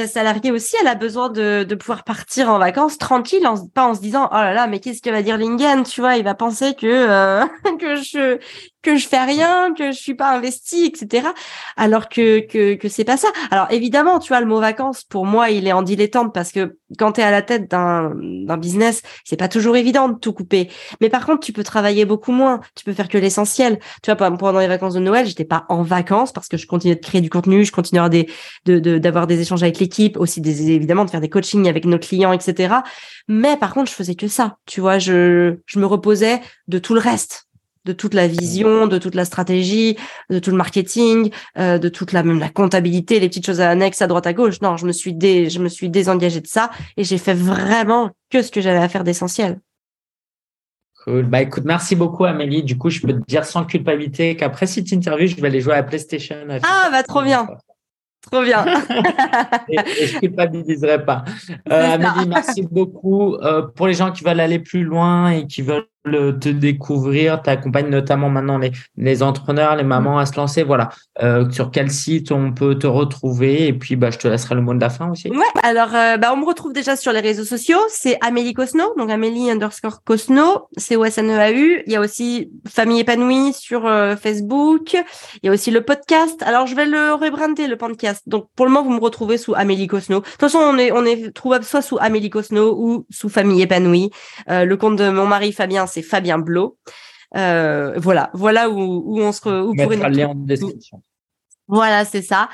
salariée 0.07 0.53
aussi, 0.53 0.77
elle 0.81 0.87
a 0.87 0.95
besoin 0.95 1.29
de, 1.29 1.65
de 1.69 1.75
pouvoir 1.75 2.05
partir 2.05 2.49
en 2.51 2.59
vacances 2.59 2.99
tranquille, 2.99 3.47
en, 3.47 3.67
pas 3.67 3.87
en 3.87 3.95
se 3.95 4.01
disant 4.01 4.29
oh 4.31 4.37
là 4.37 4.55
là, 4.55 4.67
mais 4.67 4.81
qu'est-ce 4.81 5.03
que 5.03 5.11
va 5.11 5.23
dire 5.23 5.37
Lingen, 5.37 5.83
tu 5.83 6.01
vois, 6.01 6.17
il 6.17 6.25
va 6.25 6.35
penser 6.35 6.75
que 6.75 6.87
euh, 6.87 7.45
que 7.79 7.97
je 7.97 8.39
que 8.87 8.97
je 8.97 9.09
fais 9.09 9.25
rien, 9.25 9.75
que 9.75 9.91
je 9.91 9.97
suis 9.97 10.15
pas 10.15 10.37
investi, 10.37 10.85
etc. 10.85 11.29
Alors 11.77 12.09
que 12.09 12.39
que 12.39 12.75
que 12.75 12.89
c'est 12.89 13.05
pas 13.05 13.17
ça. 13.17 13.29
Alors 13.51 13.67
évidemment, 13.71 14.21
tu 14.21 14.29
vois, 14.29 14.41
le 14.41 14.47
mot 14.47 14.61
vacances 14.61 15.03
pour 15.03 15.27
moi, 15.27 15.51
il 15.51 15.67
est 15.67 15.73
en 15.73 15.83
dilettante 15.83 16.33
parce 16.33 16.53
que 16.53 16.79
quand 16.97 17.13
tu 17.13 17.21
es 17.21 17.25
à 17.25 17.33
la 17.33 17.43
tête 17.43 17.69
d'un 17.69 18.13
d'un 18.15 18.57
business, 18.57 19.03
c'est 19.25 19.37
pas 19.37 19.49
toujours 19.49 19.77
évident 19.77 20.09
de 20.09 20.19
tout 20.19 20.33
couper. 20.33 20.71
Mais 21.01 21.09
par 21.09 21.27
contre, 21.27 21.41
tu 21.41 21.53
peux 21.53 21.65
travailler 21.65 22.05
beaucoup 22.05 22.31
moins. 22.31 22.61
Tu 22.77 22.85
peux 22.85 22.93
faire 22.93 23.09
que 23.09 23.19
l'essentiel. 23.19 23.81
Tu 24.05 24.13
vois, 24.13 24.17
pendant 24.17 24.61
les 24.61 24.69
vacances 24.69 24.95
de 24.95 25.01
Noël, 25.01 25.27
j'étais 25.27 25.45
pas 25.45 25.67
en 25.69 25.83
vacances 25.83 26.33
parce 26.33 26.47
que 26.47 26.57
je 26.57 26.67
continuais 26.69 26.95
de 26.95 27.05
créer 27.05 27.21
du 27.21 27.31
contenu, 27.31 27.65
je 27.65 27.73
continuais 27.73 28.09
des 28.09 28.31
de 28.67 28.99
d'avoir 28.99 29.27
des 29.27 29.41
échanges 29.41 29.65
avec 29.65 29.81
l'équipe, 29.81 30.17
aussi 30.17 30.41
des 30.41 30.71
évidemment 30.71 31.05
de 31.05 31.11
faire 31.11 31.21
des 31.21 31.29
coachings 31.29 31.69
avec 31.69 31.87
nos 31.87 31.99
clients, 31.99 32.33
etc. 32.33 32.77
Mais 33.27 33.57
par 33.57 33.75
contre, 33.75 33.91
je 33.91 33.97
faisais 33.97 34.15
que 34.15 34.29
ça. 34.29 34.59
Tu 34.65 34.81
vois, 34.81 35.01
je 35.01 35.57
je 35.67 35.81
me 35.81 35.87
reposais 35.87 36.41
de 36.69 36.79
tout 36.79 36.95
le 36.95 37.01
reste 37.01 37.46
de 37.87 37.93
toute 37.93 38.13
la 38.13 38.27
vision, 38.27 38.87
de 38.87 38.99
toute 38.99 39.15
la 39.15 39.25
stratégie, 39.25 39.97
de 40.29 40.39
tout 40.39 40.51
le 40.51 40.57
marketing, 40.57 41.31
euh, 41.57 41.79
de 41.79 41.89
toute 41.89 42.13
la 42.13 42.23
même 42.23 42.41
la 42.41 42.51
comptabilité, 42.51 43.21
les 43.21 43.29
petites 43.29 43.47
choses 43.47 43.61
annexes 43.61 44.03
à 44.03 44.09
droite 44.09 44.27
à 44.27 44.33
gauche. 44.33 44.61
Non, 44.61 44.77
je 44.77 44.87
me 44.87 44.93
suis 44.93 45.15
dé, 45.15 45.49
je 45.49 45.61
me 45.61 45.69
suis 45.69 45.89
désengagée 45.89 46.41
de 46.41 46.47
ça 46.47 46.71
et 46.97 47.05
j'ai 47.05 47.19
fait 47.19 47.35
vraiment 47.35 48.11
que 48.31 48.43
ce 48.43 48.51
que 48.51 48.61
j'avais 48.61 48.79
à 48.79 48.89
faire 48.89 49.05
d'essentiel. 49.05 49.61
Cool. 51.05 51.27
Bah 51.27 51.41
écoute, 51.41 51.63
merci 51.65 51.95
beaucoup 51.95 52.25
Amélie. 52.25 52.65
Du 52.65 52.77
coup, 52.77 52.91
je 52.91 53.01
peux 53.01 53.13
te 53.13 53.25
dire 53.29 53.45
sans 53.45 53.65
culpabilité 53.65 54.35
qu'après 54.35 54.67
cette 54.67 54.91
interview, 54.91 55.29
je 55.29 55.37
vais 55.37 55.47
aller 55.47 55.61
jouer 55.61 55.75
à 55.75 55.85
PlayStation. 55.85 56.37
ah 56.65 56.89
bah 56.91 57.05
trop 57.05 57.23
bien. 57.23 57.47
Trop 58.31 58.43
bien. 58.43 58.65
et, 59.69 59.77
je 60.07 60.15
ne 60.17 60.21
culpabiliserai 60.21 61.05
pas. 61.05 61.25
Euh, 61.71 61.95
Amélie, 61.95 62.29
merci 62.29 62.63
beaucoup. 62.63 63.37
Euh, 63.37 63.63
pour 63.63 63.87
les 63.87 63.95
gens 63.95 64.11
qui 64.11 64.25
veulent 64.25 64.41
aller 64.41 64.59
plus 64.59 64.83
loin 64.83 65.31
et 65.31 65.47
qui 65.47 65.63
veulent 65.63 65.87
te 66.13 66.49
découvrir, 66.49 67.43
tu 67.43 67.51
accompagnes 67.51 67.89
notamment 67.89 68.29
maintenant 68.29 68.59
les, 68.59 68.73
les 68.97 69.23
entrepreneurs, 69.23 69.77
les 69.77 69.85
mamans 69.85 70.19
à 70.19 70.27
se 70.27 70.37
lancer. 70.37 70.63
Voilà. 70.63 70.91
Euh, 71.23 71.51
sur 71.51 71.71
quel 71.71 71.91
site 71.91 72.33
on 72.33 72.53
peut 72.53 72.79
te 72.79 72.87
retrouver? 72.87 73.67
Et 73.67 73.73
puis, 73.73 73.97
bah, 73.97 74.11
je 74.11 74.19
te 74.19 74.29
laisserai 74.29 74.55
le 74.55 74.61
mot 74.61 74.75
de 74.75 74.81
la 74.81 74.91
fin 74.91 75.11
aussi. 75.11 75.31
Ouais, 75.31 75.61
alors, 75.63 75.91
bah, 75.91 76.33
on 76.33 76.37
me 76.37 76.47
retrouve 76.47 76.73
déjà 76.73 76.97
sur 76.97 77.13
les 77.13 77.21
réseaux 77.21 77.45
sociaux. 77.45 77.79
C'est 77.89 78.19
Amélie 78.21 78.55
Cosno, 78.55 78.95
donc 78.97 79.11
Amélie 79.11 79.51
underscore 79.51 80.03
Cosno, 80.05 80.69
C-O-S-N-E-A-U. 80.77 81.83
Il 81.87 81.93
y 81.93 81.97
a 81.97 82.01
aussi 82.01 82.51
Famille 82.69 83.01
épanouie 83.01 83.53
sur 83.53 83.83
Facebook. 84.21 84.95
Il 85.43 85.47
y 85.47 85.49
a 85.49 85.53
aussi 85.53 85.71
le 85.71 85.83
podcast. 85.83 86.43
Alors, 86.43 86.67
je 86.67 86.75
vais 86.75 86.87
le 86.87 87.15
rebrander, 87.15 87.67
le 87.67 87.77
podcast 87.77 87.97
donc 88.27 88.49
pour 88.57 88.67
le 88.67 88.73
moment, 88.73 88.85
vous 88.85 88.95
me 88.95 89.01
retrouvez 89.01 89.39
sous 89.39 89.55
Amélie 89.55 89.87
Cosno. 89.87 90.21
De 90.21 90.25
toute 90.25 90.41
façon, 90.41 90.59
on 90.59 90.79
est 90.79 90.93
on 90.93 91.05
est 91.05 91.33
trouvable 91.33 91.65
soit 91.65 91.83
sous 91.83 91.99
Amélie 92.01 92.31
Cosno 92.31 92.77
ou 92.77 93.07
sous 93.11 93.29
Famille 93.29 93.63
épanouie. 93.63 94.11
Euh, 94.51 94.65
le 94.65 94.77
compte 94.77 94.97
de 94.97 95.09
mon 95.11 95.27
mari 95.27 95.53
Fabien, 95.53 95.87
c'est 95.97 96.03
Fabien 96.03 96.39
Blot. 96.39 96.79
Euh, 97.37 97.95
voilà, 97.97 98.31
voilà 98.35 98.69
où, 98.71 98.79
où 98.79 99.21
on 99.21 99.33
se 99.33 99.41
où 99.49 99.75
pourrait 99.75 99.97
le 99.97 100.09
lien 100.09 100.29
en 100.29 100.35
description. 100.35 101.03
Voilà, 101.69 102.05
c'est 102.05 102.23
ça. 102.23 102.49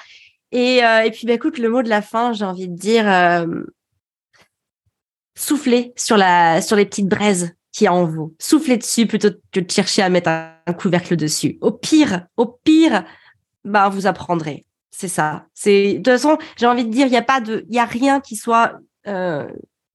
Et, 0.52 0.84
euh, 0.84 1.02
et 1.02 1.10
puis 1.10 1.26
bah, 1.26 1.32
écoute, 1.32 1.58
le 1.58 1.68
mot 1.68 1.82
de 1.82 1.88
la 1.88 2.02
fin, 2.02 2.32
j'ai 2.32 2.44
envie 2.44 2.68
de 2.68 2.76
dire 2.76 3.04
souffler 5.34 5.92
sur 5.96 6.16
la 6.16 6.60
sur 6.62 6.76
les 6.76 6.84
petites 6.84 7.08
braises 7.08 7.54
qui 7.72 7.86
a 7.86 7.92
en 7.92 8.04
vous. 8.04 8.34
Soufflez 8.38 8.76
dessus 8.76 9.06
plutôt 9.06 9.30
que 9.50 9.60
de 9.60 9.70
chercher 9.70 10.02
à 10.02 10.08
mettre 10.08 10.28
un 10.28 10.72
couvercle 10.72 11.16
dessus. 11.16 11.58
Au 11.60 11.72
pire, 11.72 12.26
au 12.36 12.46
pire, 12.46 13.04
bah 13.64 13.88
vous 13.88 14.06
apprendrez. 14.06 14.66
C'est 14.90 15.08
ça. 15.08 15.46
C'est 15.54 15.94
de 15.94 15.96
toute 15.96 16.06
façon, 16.06 16.38
j'ai 16.56 16.66
envie 16.66 16.84
de 16.84 16.90
dire, 16.90 17.06
il 17.06 17.10
n'y 17.10 17.16
a 17.16 17.22
pas 17.22 17.40
de, 17.40 17.64
il 17.68 17.74
y 17.74 17.78
a 17.78 17.86
rien 17.86 18.20
qui 18.20 18.36
soit 18.36 18.78
euh, 19.06 19.50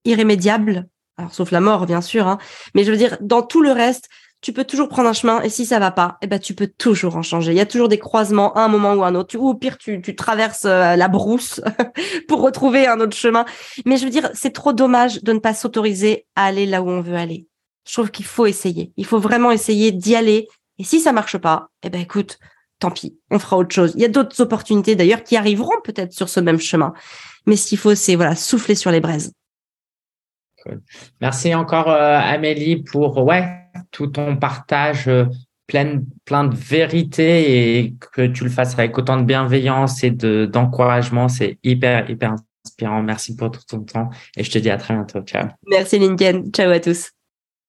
irrémédiable. 0.05 0.87
Alors 1.18 1.34
sauf 1.34 1.51
la 1.51 1.61
mort, 1.61 1.86
bien 1.86 2.01
sûr. 2.01 2.28
Hein. 2.28 2.38
Mais 2.76 2.84
je 2.84 2.91
veux 2.91 2.97
dire, 2.97 3.18
dans 3.22 3.41
tout 3.41 3.61
le 3.61 3.72
reste, 3.72 4.09
tu 4.41 4.53
peux 4.53 4.65
toujours 4.65 4.88
prendre 4.88 5.09
un 5.09 5.13
chemin. 5.13 5.41
Et 5.41 5.49
si 5.49 5.65
ça 5.65 5.80
va 5.80 5.91
pas, 5.91 6.18
eh 6.22 6.28
ben 6.28 6.39
tu 6.39 6.53
peux 6.53 6.68
toujours 6.68 7.15
en 7.15 7.24
changer. 7.24 7.51
Il 7.51 7.57
y 7.57 7.61
a 7.61 7.65
toujours 7.65 7.89
des 7.89 7.97
croisements, 7.97 8.53
à 8.53 8.61
un 8.61 8.68
moment 8.68 8.93
ou 8.93 9.03
un 9.03 9.15
autre. 9.15 9.36
Ou 9.38 9.49
au 9.49 9.55
pire, 9.55 9.78
tu, 9.78 10.01
tu 10.01 10.15
traverses 10.15 10.65
euh, 10.65 10.95
la 10.95 11.07
brousse 11.07 11.61
pour 12.28 12.41
retrouver 12.41 12.88
un 12.88 12.99
autre 12.99 13.18
chemin. 13.18 13.45
Mais 13.86 13.97
je 13.97 14.05
veux 14.05 14.11
dire, 14.11 14.30
c'est 14.34 14.53
trop 14.53 14.74
dommage 14.74 15.24
de 15.24 15.34
ne 15.34 15.39
pas 15.39 15.53
s'autoriser 15.53 16.28
à 16.36 16.45
aller 16.45 16.65
là 16.65 16.82
où 16.82 16.89
on 16.89 17.01
veut 17.01 17.15
aller. 17.15 17.47
Je 17.88 17.93
trouve 17.93 18.11
qu'il 18.11 18.26
faut 18.26 18.45
essayer. 18.45 18.91
Il 18.97 19.05
faut 19.05 19.20
vraiment 19.20 19.51
essayer 19.51 19.91
d'y 19.91 20.15
aller. 20.15 20.47
Et 20.78 20.84
si 20.84 20.99
ça 20.99 21.13
marche 21.13 21.38
pas, 21.38 21.70
eh 21.82 21.89
ben 21.89 22.01
écoute, 22.01 22.38
tant 22.80 22.91
pis, 22.91 23.18
on 23.32 23.39
fera 23.39 23.57
autre 23.57 23.74
chose. 23.74 23.93
Il 23.95 24.01
y 24.01 24.05
a 24.05 24.09
d'autres 24.09 24.39
opportunités 24.41 24.95
d'ailleurs 24.95 25.24
qui 25.24 25.36
arriveront 25.36 25.82
peut-être 25.84 26.13
sur 26.13 26.30
ce 26.30 26.39
même 26.39 26.59
chemin. 26.59 26.93
Mais 27.47 27.55
ce 27.55 27.68
qu'il 27.68 27.78
faut, 27.78 27.95
c'est 27.95 28.15
voilà, 28.15 28.36
souffler 28.36 28.76
sur 28.76 28.91
les 28.91 28.99
braises. 28.99 29.32
Merci 31.22 31.53
encore 31.55 31.89
euh, 31.89 32.20
Amélie 32.20 32.78
pour 32.84 33.26
tout 33.91 34.07
ton 34.07 34.38
partage 34.38 35.07
euh, 35.07 35.26
plein, 35.68 35.86
de 35.95 36.55
vérité 36.55 37.78
et 37.78 37.95
que 38.13 38.26
tu 38.28 38.43
le 38.43 38.49
fasses 38.49 38.74
avec 38.74 38.97
autant 38.97 39.18
de 39.18 39.24
bienveillance 39.24 40.03
et 40.03 40.11
de, 40.11 40.45
d'encouragement. 40.45 41.28
C'est 41.28 41.59
hyper, 41.63 42.09
hyper 42.09 42.36
inspirant. 42.65 43.01
Merci 43.03 43.36
pour 43.36 43.51
tout 43.51 43.61
ton 43.68 43.82
temps 43.82 44.09
et 44.36 44.43
je 44.43 44.51
te 44.51 44.57
dis 44.57 44.70
à 44.70 44.78
très 44.78 44.93
bientôt. 44.93 45.22
Ciao. 45.22 45.47
Merci 45.68 45.99
Lincoln. 45.99 46.49
Ciao 46.51 46.72
à 46.72 46.80
tous. 46.80 47.16